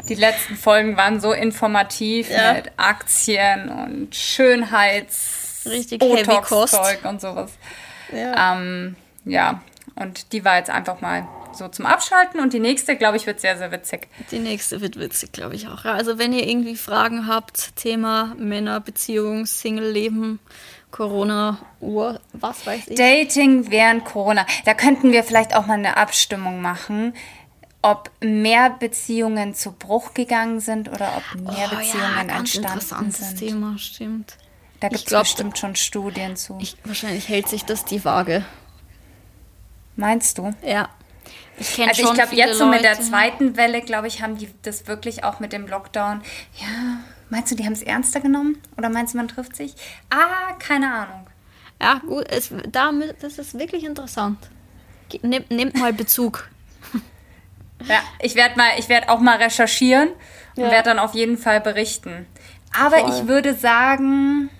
Die 0.08 0.14
letzten 0.14 0.56
Folgen 0.56 0.96
waren 0.96 1.20
so 1.20 1.32
informativ 1.32 2.30
ja. 2.30 2.54
mit 2.54 2.72
Aktien 2.76 3.68
und 3.68 4.14
Schönheits 4.14 5.64
Richtig 5.66 6.00
Botox-Zeug 6.00 7.04
und 7.04 7.20
sowas. 7.20 7.52
Ja. 8.12 8.54
Ähm, 8.54 8.96
ja, 9.24 9.60
und 9.94 10.32
die 10.32 10.44
war 10.44 10.56
jetzt 10.56 10.70
einfach 10.70 11.00
mal 11.00 11.28
so 11.52 11.68
zum 11.68 11.86
Abschalten 11.86 12.40
und 12.40 12.52
die 12.52 12.60
nächste, 12.60 12.96
glaube 12.96 13.16
ich, 13.16 13.26
wird 13.26 13.40
sehr, 13.40 13.58
sehr 13.58 13.72
witzig. 13.72 14.08
Die 14.30 14.38
nächste 14.38 14.80
wird 14.80 14.98
witzig, 14.98 15.32
glaube 15.32 15.56
ich 15.56 15.68
auch. 15.68 15.84
Also 15.84 16.18
wenn 16.18 16.32
ihr 16.32 16.46
irgendwie 16.46 16.76
Fragen 16.76 17.26
habt, 17.26 17.76
Thema 17.76 18.34
Männer, 18.38 18.80
Beziehung, 18.80 19.44
Single-Leben, 19.44 20.38
Corona, 20.90 21.58
Uhr, 21.80 22.20
was 22.32 22.66
weiß 22.66 22.88
ich. 22.88 22.96
Dating 22.96 23.70
während 23.70 24.04
Corona. 24.04 24.46
Da 24.64 24.74
könnten 24.74 25.12
wir 25.12 25.24
vielleicht 25.24 25.54
auch 25.54 25.66
mal 25.66 25.74
eine 25.74 25.96
Abstimmung 25.96 26.62
machen 26.62 27.12
ob 27.90 28.10
mehr 28.20 28.70
Beziehungen 28.70 29.54
zu 29.54 29.72
Bruch 29.72 30.14
gegangen 30.14 30.60
sind 30.60 30.88
oder 30.88 31.12
ob 31.16 31.40
mehr 31.40 31.70
oh, 31.72 31.76
Beziehungen 31.76 32.28
ja, 32.28 32.38
entstanden 32.38 33.10
sind. 33.10 33.38
Thema, 33.38 33.78
stimmt. 33.78 34.36
Da 34.80 34.88
gibt 34.88 35.10
es 35.10 35.18
bestimmt 35.18 35.58
schon 35.58 35.74
Studien 35.74 36.36
zu. 36.36 36.58
Ich, 36.60 36.76
wahrscheinlich 36.84 37.28
hält 37.28 37.48
sich 37.48 37.64
das 37.64 37.84
die 37.84 38.04
Waage. 38.04 38.44
Meinst 39.96 40.38
du? 40.38 40.54
Ja. 40.64 40.88
Ich 41.58 41.80
also 41.80 42.02
ich 42.02 42.14
glaube, 42.14 42.36
jetzt 42.36 42.58
so 42.58 42.66
mit 42.66 42.84
der 42.84 43.00
zweiten 43.00 43.56
Welle, 43.56 43.82
glaube 43.82 44.06
ich, 44.06 44.22
haben 44.22 44.38
die 44.38 44.48
das 44.62 44.86
wirklich 44.86 45.24
auch 45.24 45.40
mit 45.40 45.52
dem 45.52 45.66
Lockdown. 45.66 46.22
Ja, 46.60 47.00
meinst 47.30 47.50
du, 47.50 47.56
die 47.56 47.64
haben 47.64 47.72
es 47.72 47.82
ernster 47.82 48.20
genommen? 48.20 48.62
Oder 48.76 48.90
meinst 48.90 49.14
du, 49.14 49.18
man 49.18 49.26
trifft 49.26 49.56
sich? 49.56 49.74
Ah, 50.10 50.52
keine 50.60 50.92
Ahnung. 50.92 51.26
Ja, 51.82 51.94
gut, 52.06 52.26
es, 52.30 52.52
damit, 52.70 53.16
das 53.22 53.38
ist 53.38 53.58
wirklich 53.58 53.84
interessant. 53.84 54.38
Nehmt, 55.22 55.50
nehmt 55.50 55.76
mal 55.76 55.92
Bezug. 55.92 56.48
Ja, 57.86 58.00
ich 58.20 58.34
werde 58.34 58.56
mal, 58.56 58.70
ich 58.78 58.88
werde 58.88 59.08
auch 59.08 59.20
mal 59.20 59.36
recherchieren 59.36 60.08
und 60.56 60.64
ja. 60.64 60.70
werde 60.70 60.90
dann 60.90 60.98
auf 60.98 61.14
jeden 61.14 61.38
Fall 61.38 61.60
berichten. 61.60 62.26
Aber 62.76 62.98
Voll. 62.98 63.10
ich 63.10 63.28
würde 63.28 63.54
sagen, 63.54 64.50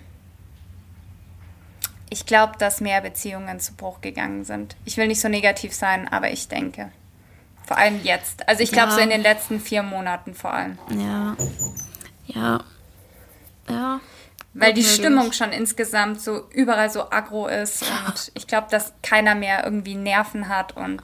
ich 2.09 2.25
glaube, 2.25 2.53
dass 2.57 2.81
mehr 2.81 3.01
Beziehungen 3.01 3.59
zu 3.59 3.73
Bruch 3.73 4.01
gegangen 4.01 4.43
sind. 4.43 4.75
Ich 4.85 4.97
will 4.97 5.07
nicht 5.07 5.21
so 5.21 5.27
negativ 5.27 5.73
sein, 5.73 6.07
aber 6.07 6.31
ich 6.31 6.47
denke. 6.47 6.91
Vor 7.65 7.77
allem 7.77 8.01
jetzt. 8.03 8.47
Also 8.49 8.63
ich 8.63 8.71
glaube 8.71 8.89
ja. 8.89 8.95
so 8.95 9.01
in 9.01 9.09
den 9.09 9.21
letzten 9.21 9.59
vier 9.59 9.83
Monaten 9.83 10.33
vor 10.33 10.53
allem. 10.53 10.79
Ja. 10.89 11.35
Ja. 12.25 12.63
Ja. 13.69 13.99
Weil 14.53 14.73
die 14.73 14.83
Stimmung 14.83 15.31
schon 15.31 15.51
insgesamt 15.51 16.19
so 16.19 16.49
überall 16.49 16.89
so 16.89 17.11
aggro 17.11 17.47
ist 17.47 17.83
und 17.83 18.31
ich 18.33 18.47
glaube, 18.47 18.67
dass 18.71 18.93
keiner 19.03 19.35
mehr 19.35 19.63
irgendwie 19.63 19.93
Nerven 19.93 20.49
hat 20.49 20.75
und 20.75 21.03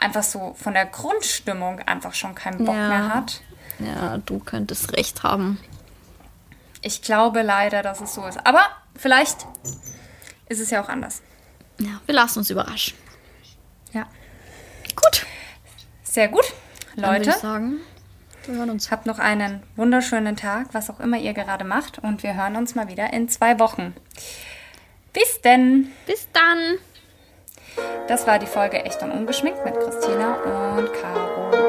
einfach 0.00 0.22
so 0.22 0.54
von 0.58 0.74
der 0.74 0.86
Grundstimmung 0.86 1.80
einfach 1.80 2.14
schon 2.14 2.34
keinen 2.34 2.64
Bock 2.64 2.74
ja. 2.74 2.88
mehr 2.88 3.14
hat. 3.14 3.42
Ja, 3.78 4.18
du 4.18 4.38
könntest 4.38 4.92
recht 4.96 5.22
haben. 5.22 5.58
Ich 6.82 7.02
glaube 7.02 7.42
leider, 7.42 7.82
dass 7.82 8.00
es 8.00 8.14
so 8.14 8.26
ist. 8.26 8.44
Aber 8.46 8.62
vielleicht 8.96 9.46
ist 10.48 10.60
es 10.60 10.70
ja 10.70 10.82
auch 10.82 10.88
anders. 10.88 11.22
Ja, 11.78 12.00
wir 12.06 12.14
lassen 12.14 12.40
uns 12.40 12.50
überraschen. 12.50 12.96
Ja. 13.92 14.06
Gut. 14.94 15.26
Sehr 16.02 16.28
gut. 16.28 16.44
Leute, 16.96 17.30
ich 17.30 17.36
sagen, 17.36 17.80
wir 18.44 18.56
hören 18.56 18.70
uns. 18.70 18.90
Habt 18.90 19.06
noch 19.06 19.18
einen 19.18 19.62
wunderschönen 19.76 20.36
Tag, 20.36 20.68
was 20.72 20.90
auch 20.90 21.00
immer 21.00 21.18
ihr 21.18 21.32
gerade 21.32 21.64
macht. 21.64 21.98
Und 21.98 22.22
wir 22.22 22.34
hören 22.34 22.56
uns 22.56 22.74
mal 22.74 22.88
wieder 22.88 23.12
in 23.12 23.28
zwei 23.28 23.58
Wochen. 23.58 23.94
Bis 25.12 25.40
denn. 25.42 25.90
Bis 26.06 26.28
dann. 26.32 26.78
Das 28.08 28.26
war 28.26 28.38
die 28.38 28.46
Folge 28.46 28.84
Echt 28.84 29.02
und 29.02 29.12
Ungeschminkt 29.12 29.64
mit 29.64 29.78
Christina 29.78 30.34
und 30.76 30.92
Caro. 30.92 31.59